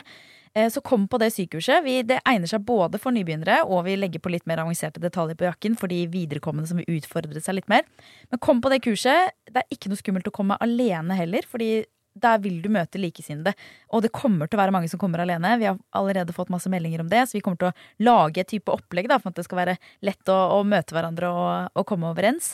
Eh, 0.55 0.69
Så 0.69 0.81
kom 0.81 1.07
på 1.07 1.19
det 1.19 1.31
sykehuset. 1.35 1.83
Vi, 1.83 2.01
det 2.07 2.21
egner 2.23 2.47
seg 2.47 2.63
både 2.65 2.99
for 3.01 3.11
nybegynnere, 3.15 3.63
og 3.67 3.83
vi 3.87 3.97
legger 3.99 4.23
på 4.23 4.31
litt 4.31 4.45
mer 4.47 4.63
avanserte 4.63 5.03
detaljer 5.03 5.35
på 5.39 5.49
jakken 5.49 5.75
for 5.79 5.91
de 5.91 6.05
viderekommende 6.07 6.69
som 6.69 6.79
vil 6.79 6.97
utfordre 6.99 7.41
seg 7.43 7.59
litt 7.59 7.71
mer. 7.71 7.83
Men 8.31 8.39
kom 8.39 8.63
på 8.63 8.71
det 8.71 8.81
kurset. 8.85 9.35
Det 9.51 9.61
er 9.63 9.75
ikke 9.75 9.91
noe 9.91 9.99
skummelt 9.99 10.31
å 10.31 10.35
komme 10.35 10.57
alene 10.63 11.17
heller, 11.19 11.47
fordi 11.49 11.83
der 12.15 12.39
vil 12.39 12.61
du 12.63 12.69
møte 12.71 12.99
likesinnede. 13.01 13.51
Og 13.91 14.05
det 14.05 14.13
kommer 14.15 14.47
til 14.47 14.55
å 14.55 14.61
være 14.61 14.71
mange 14.71 14.87
som 14.87 14.99
kommer 15.01 15.19
alene. 15.19 15.57
Vi 15.59 15.67
har 15.67 15.75
allerede 15.91 16.35
fått 16.35 16.53
masse 16.53 16.71
meldinger 16.71 17.03
om 17.03 17.09
det, 17.11 17.25
så 17.27 17.35
vi 17.35 17.43
kommer 17.43 17.59
til 17.59 17.73
å 17.73 18.07
lage 18.07 18.39
et 18.39 18.53
type 18.53 18.71
opplegg 18.71 19.09
da, 19.11 19.19
for 19.19 19.33
at 19.33 19.41
det 19.41 19.43
skal 19.49 19.59
være 19.59 19.75
lett 20.07 20.31
å, 20.31 20.37
å 20.55 20.61
møte 20.63 20.95
hverandre 20.95 21.33
og, 21.35 21.73
og 21.75 21.87
komme 21.89 22.13
overens. 22.13 22.53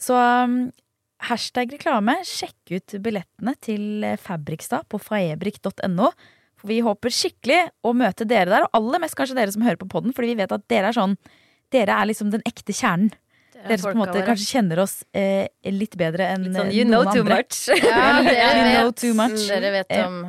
Så 0.00 0.14
um, 0.14 0.60
hashtag 1.26 1.74
reklame. 1.74 2.20
Sjekk 2.22 2.76
ut 2.76 3.00
billettene 3.02 3.56
til 3.58 4.06
Fabrikstad 4.22 4.86
på 4.86 5.02
faebrik.no. 5.02 6.12
For 6.60 6.68
vi 6.70 6.80
håper 6.84 7.14
skikkelig 7.14 7.60
å 7.86 7.94
møte 7.96 8.26
dere 8.28 8.50
der, 8.52 8.66
og 8.66 8.76
aller 8.76 9.02
mest 9.06 9.16
kanskje 9.18 9.38
dere 9.38 9.54
som 9.54 9.64
hører 9.64 9.80
på 9.80 9.88
podden, 9.90 10.12
fordi 10.16 10.34
vi 10.34 10.40
vet 10.42 10.52
at 10.56 10.66
dere 10.70 10.92
er 10.92 10.98
sånn 11.00 11.16
Dere 11.70 11.94
er 11.94 12.08
liksom 12.10 12.32
den 12.32 12.42
ekte 12.48 12.74
kjernen. 12.74 13.12
Dere 13.54 13.76
som 13.78 13.92
på 13.92 13.94
en 13.94 14.00
måte 14.00 14.22
kanskje 14.26 14.56
kjenner 14.56 14.80
oss 14.82 14.96
eh, 15.14 15.46
litt 15.70 15.94
bedre 16.00 16.32
enn 16.32 16.48
Litt 16.48 16.56
sånn, 16.56 16.70
eh, 16.72 16.76
you 16.80 16.86
know 16.88 17.04
noen 17.04 17.14
too 17.14 17.22
andre. 17.22 17.36
much. 17.44 17.60
Ja, 17.86 18.54
You 18.56 18.70
know 18.72 18.90
too 18.90 19.12
much. 19.14 19.44
Dere 19.46 19.70
vet 19.76 19.92
om 20.00 20.22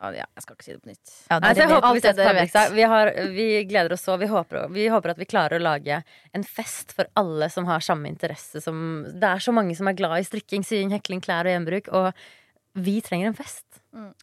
ja, 0.00 0.24
Jeg 0.24 0.44
skal 0.46 0.56
ikke 0.56 0.64
si 0.64 0.72
det 0.72 0.80
på 0.80 0.88
nytt. 0.88 1.10
Ja, 1.28 1.36
det, 1.36 1.48
altså, 1.50 1.60
jeg 1.60 1.70
håper 1.74 1.92
vi 1.92 2.02
dere 2.06 2.34
vet. 2.38 2.58
Vi, 2.72 2.84
har, 2.94 3.10
vi 3.36 3.46
gleder 3.68 3.92
oss 3.92 4.04
så. 4.06 4.16
Vi 4.16 4.28
håper, 4.30 4.62
vi 4.72 4.86
håper 4.88 5.12
at 5.12 5.20
vi 5.20 5.28
klarer 5.28 5.60
å 5.60 5.64
lage 5.66 5.98
en 6.32 6.46
fest 6.46 6.94
for 6.96 7.10
alle 7.20 7.50
som 7.52 7.68
har 7.68 7.84
samme 7.84 8.08
interesse 8.08 8.62
som 8.64 9.04
Det 9.12 9.28
er 9.28 9.44
så 9.44 9.52
mange 9.52 9.76
som 9.76 9.90
er 9.90 9.98
glad 9.98 10.22
i 10.22 10.24
strikking, 10.24 10.64
sying, 10.64 10.94
hekling, 10.96 11.20
klær 11.20 11.44
og 11.44 11.52
gjenbruk, 11.52 11.92
og 11.92 12.14
vi 12.74 13.00
trenger 13.02 13.30
en 13.32 13.34
fest. 13.38 13.66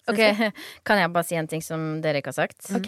Ok, 0.08 0.20
Kan 0.88 1.00
jeg 1.02 1.12
bare 1.14 1.28
si 1.28 1.36
en 1.36 1.48
ting 1.52 1.62
som 1.64 2.00
dere 2.04 2.22
ikke 2.22 2.32
har 2.32 2.38
sagt? 2.48 2.70
Ok. 2.78 2.88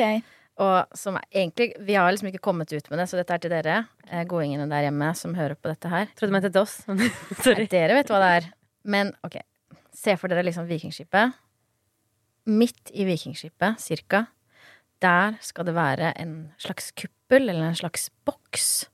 Og 0.59 0.91
som 0.97 1.15
egentlig 1.31 1.69
Vi 1.87 1.95
har 1.95 2.11
liksom 2.11 2.29
ikke 2.31 2.41
kommet 2.43 2.71
ut 2.71 2.89
med 2.91 2.99
det, 2.99 3.07
så 3.11 3.19
dette 3.19 3.35
er 3.35 3.43
til 3.43 3.51
dere. 3.51 3.75
eh, 4.09 4.23
Gåingene 4.27 4.65
der 4.71 4.87
hjemme 4.87 5.11
som 5.15 5.35
hører 5.35 5.55
på 5.55 5.71
dette 5.71 5.91
her. 5.91 6.07
Trodde 6.15 6.31
du 6.31 6.35
mente 6.37 6.51
til 6.51 6.61
oss. 6.63 6.77
Sorry. 7.45 7.67
Dere 7.71 7.95
vet 7.99 8.11
hva 8.11 8.19
det 8.23 8.31
er. 8.39 8.49
Men 8.83 9.11
ok, 9.23 9.37
se 9.95 10.15
for 10.19 10.31
dere 10.31 10.43
liksom 10.47 10.67
Vikingskipet. 10.67 11.35
Midt 12.49 12.91
i 12.95 13.05
Vikingskipet, 13.05 13.79
cirka, 13.83 14.23
der 15.03 15.35
skal 15.43 15.67
det 15.67 15.75
være 15.75 16.13
en 16.19 16.33
slags 16.59 16.89
kuppel 16.97 17.49
eller 17.51 17.69
en 17.69 17.75
slags 17.77 18.07
boks. 18.27 18.87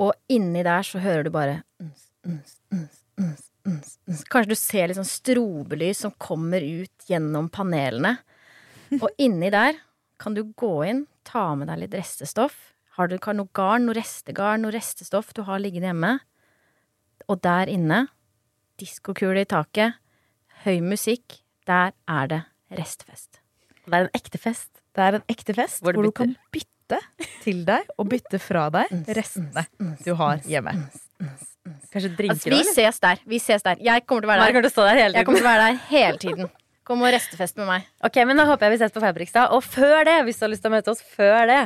Og 0.00 0.12
inni 0.32 0.62
der 0.66 0.82
så 0.88 0.98
hører 1.04 1.24
du 1.28 1.30
bare 1.30 1.60
uns, 1.80 2.08
uns, 2.26 2.56
uns, 2.72 3.02
uns. 3.20 3.49
Kanskje 3.64 4.50
du 4.50 4.58
ser 4.58 4.88
litt 4.88 4.98
sånn 4.98 5.08
strobelys 5.08 6.02
som 6.06 6.14
kommer 6.18 6.64
ut 6.64 7.08
gjennom 7.10 7.50
panelene. 7.52 8.16
Og 8.98 9.08
inni 9.20 9.50
der 9.52 9.78
kan 10.20 10.36
du 10.36 10.42
gå 10.58 10.72
inn, 10.88 11.04
ta 11.24 11.52
med 11.56 11.70
deg 11.70 11.84
litt 11.84 11.96
restestoff. 11.96 12.56
Har 12.98 13.08
du 13.08 13.16
kan 13.22 13.38
noe 13.38 13.48
garn, 13.56 13.86
noe 13.86 13.96
restegarn, 13.96 14.64
noe 14.64 14.74
restestoff 14.74 15.32
du 15.36 15.44
har 15.46 15.62
liggende 15.62 15.92
hjemme. 15.92 16.14
Og 17.30 17.40
der 17.44 17.70
inne, 17.70 18.06
diskokule 18.80 19.44
i 19.44 19.48
taket, 19.48 20.00
høy 20.64 20.80
musikk, 20.84 21.40
der 21.68 21.94
er 22.10 22.32
det 22.32 22.40
restfest. 22.80 23.40
Det 23.86 23.96
er 23.96 24.06
en 24.06 24.12
ekte 24.16 24.40
fest. 24.40 24.70
Det 24.96 25.04
er 25.04 25.20
en 25.20 25.26
ekte 25.30 25.54
fest 25.54 25.84
Hvor 25.84 25.94
hvor, 25.94 26.02
du 26.02 26.10
du 26.10 26.16
kan 26.16 26.34
bytte 26.52 26.98
til 27.44 27.62
deg 27.68 27.86
og 27.96 28.08
bytte 28.10 28.40
fra 28.42 28.66
deg 28.74 28.90
restene 29.16 29.64
du 30.02 30.12
har 30.18 30.42
hjemme. 30.42 30.74
Kanskje 31.92 32.10
drinker 32.16 32.36
Altså, 32.38 32.50
vi 32.54 32.62
ses 32.72 33.00
der. 33.02 33.18
Vi 33.28 33.38
ses 33.42 33.62
der. 33.66 33.76
Jeg 33.84 34.06
kommer 34.08 34.24
til 34.24 34.30
å 34.30 34.32
være 34.32 34.40
der. 34.46 34.52
kommer 34.54 34.64
til 34.64 34.70
å 34.70 34.76
stå 34.76 34.86
der 34.88 35.00
hele 35.02 35.18
Jeg 35.20 35.26
kommer 35.28 35.42
til 35.42 35.46
å 35.46 35.50
være 35.50 35.66
der 35.66 35.80
hele 35.90 36.20
tiden. 36.22 36.50
Kom 36.88 37.02
og 37.04 37.12
restefest 37.14 37.58
med 37.60 37.68
meg. 37.68 37.84
Ok, 38.06 38.16
men 38.26 38.40
da 38.40 38.46
håper 38.48 38.66
jeg 38.66 38.72
vi 38.74 38.80
ses 38.80 38.94
på 38.94 39.02
Fabrikstad. 39.04 39.52
Og 39.54 39.62
før 39.62 40.04
det, 40.08 40.16
hvis 40.26 40.40
du 40.40 40.46
har 40.46 40.50
lyst 40.54 40.64
til 40.64 40.72
å 40.72 40.74
møte 40.74 40.90
oss 40.94 41.02
før 41.14 41.44
det, 41.50 41.60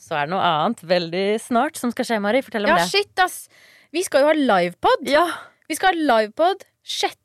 så 0.00 0.14
er 0.20 0.28
det 0.28 0.34
noe 0.34 0.44
annet 0.46 0.84
veldig 0.92 1.24
snart 1.42 1.80
som 1.80 1.90
skal 1.94 2.06
skje, 2.08 2.20
Mari. 2.22 2.42
Fortell 2.44 2.68
om 2.68 2.70
Ja, 2.74 2.76
det. 2.84 2.88
shit, 2.92 3.12
ass! 3.24 3.48
Vi 3.92 4.04
skal 4.06 4.22
jo 4.22 4.30
ha 4.30 4.36
livepod. 4.36 5.08
Ja, 5.10 5.24
Vi 5.68 5.74
skal 5.78 5.94
ha 5.96 6.20
livepod 6.20 6.62
6. 6.86 7.16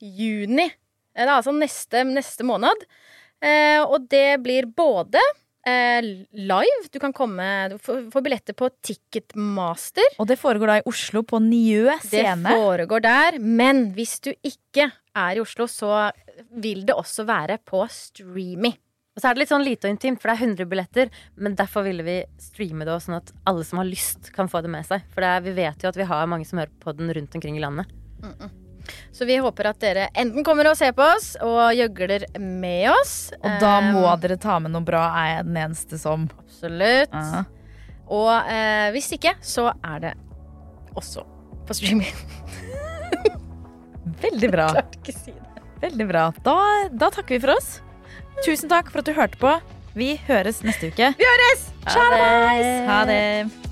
juni. 0.00 0.68
Det 1.12 1.24
er 1.24 1.32
altså 1.34 1.52
neste, 1.56 2.04
neste 2.08 2.44
måned. 2.46 2.84
Eh, 3.42 3.80
og 3.82 4.06
det 4.12 4.38
blir 4.44 4.66
både 4.70 5.20
live 5.66 6.88
Du 6.90 6.98
kan 6.98 7.12
komme 7.14 7.44
Du 7.70 7.76
får, 7.78 8.20
billetter 8.22 8.56
på 8.58 8.68
Ticketmaster. 8.82 10.16
Og 10.18 10.26
det 10.26 10.38
foregår 10.40 10.66
da 10.66 10.78
i 10.80 10.86
Oslo 10.90 11.22
på 11.22 11.38
Njø 11.42 11.84
Det 12.10 12.24
foregår 12.58 13.04
der. 13.04 13.38
Men 13.38 13.92
hvis 13.96 14.18
du 14.24 14.32
ikke 14.42 14.88
er 15.14 15.36
i 15.36 15.42
Oslo, 15.42 15.68
så 15.70 16.10
vil 16.50 16.86
det 16.88 16.96
også 16.96 17.26
være 17.28 17.58
på 17.64 17.84
Streamy. 17.92 18.72
Og 19.12 19.20
så 19.20 19.28
er 19.28 19.36
det 19.36 19.42
litt 19.42 19.50
sånn 19.52 19.64
lite 19.66 19.88
og 19.88 19.92
intimt, 19.92 20.22
for 20.22 20.30
det 20.30 20.38
er 20.38 20.46
100 20.48 20.68
billetter. 20.70 21.10
Men 21.36 21.54
derfor 21.58 21.84
ville 21.84 22.04
vi 22.06 22.16
streame 22.40 22.86
det 22.88 22.94
også, 22.94 23.10
sånn 23.10 23.18
at 23.18 23.32
alle 23.50 23.66
som 23.68 23.82
har 23.82 23.88
lyst, 23.88 24.32
kan 24.32 24.48
få 24.48 24.62
det 24.64 24.70
med 24.72 24.88
seg. 24.88 25.04
For 25.12 25.24
det 25.24 25.32
er, 25.36 25.44
vi 25.44 25.52
vet 25.58 25.84
jo 25.84 25.90
at 25.92 25.98
vi 26.00 26.06
har 26.08 26.30
mange 26.32 26.48
som 26.48 26.62
hører 26.62 26.72
på 26.80 26.94
den 26.96 27.12
rundt 27.12 27.36
omkring 27.36 27.58
i 27.60 27.64
landet. 27.64 27.92
Så 29.14 29.26
vi 29.28 29.36
håper 29.42 29.70
at 29.70 29.80
dere 29.82 30.08
enten 30.18 30.44
kommer 30.46 30.70
og 30.70 30.78
ser 30.78 30.94
på 30.96 31.04
oss 31.04 31.34
og 31.44 31.74
gjøgler 31.76 32.26
med 32.40 32.88
oss. 32.92 33.16
Og 33.40 33.60
da 33.62 33.74
må 33.86 34.04
um, 34.06 34.20
dere 34.22 34.38
ta 34.40 34.58
med 34.62 34.74
noe 34.74 34.84
bra, 34.86 35.04
er 35.22 35.36
jeg 35.36 35.48
den 35.50 35.60
eneste 35.64 36.00
som. 36.00 36.26
Absolutt. 36.42 37.14
Ja. 37.14 37.44
Og 38.12 38.32
uh, 38.32 38.88
hvis 38.94 39.12
ikke, 39.16 39.36
så 39.44 39.70
er 39.84 40.02
det 40.06 40.14
også 40.98 41.24
på 41.68 41.76
streaming. 41.78 42.12
Veldig 44.24 44.52
bra. 44.52 44.68
Si. 45.22 45.34
Veldig 45.82 46.06
bra. 46.06 46.28
Da, 46.46 46.54
da 46.94 47.08
takker 47.10 47.36
vi 47.36 47.40
for 47.42 47.56
oss. 47.56 47.72
Tusen 48.46 48.70
takk 48.70 48.92
for 48.92 49.02
at 49.02 49.10
du 49.10 49.16
hørte 49.16 49.38
på. 49.40 49.56
Vi 49.98 50.14
høres 50.28 50.62
neste 50.64 50.92
uke. 50.92 51.10
Vi 51.18 51.26
høres! 51.26 51.66
Ha 51.90 52.06
det! 52.14 52.72
Ha 52.88 53.02
det. 53.10 53.71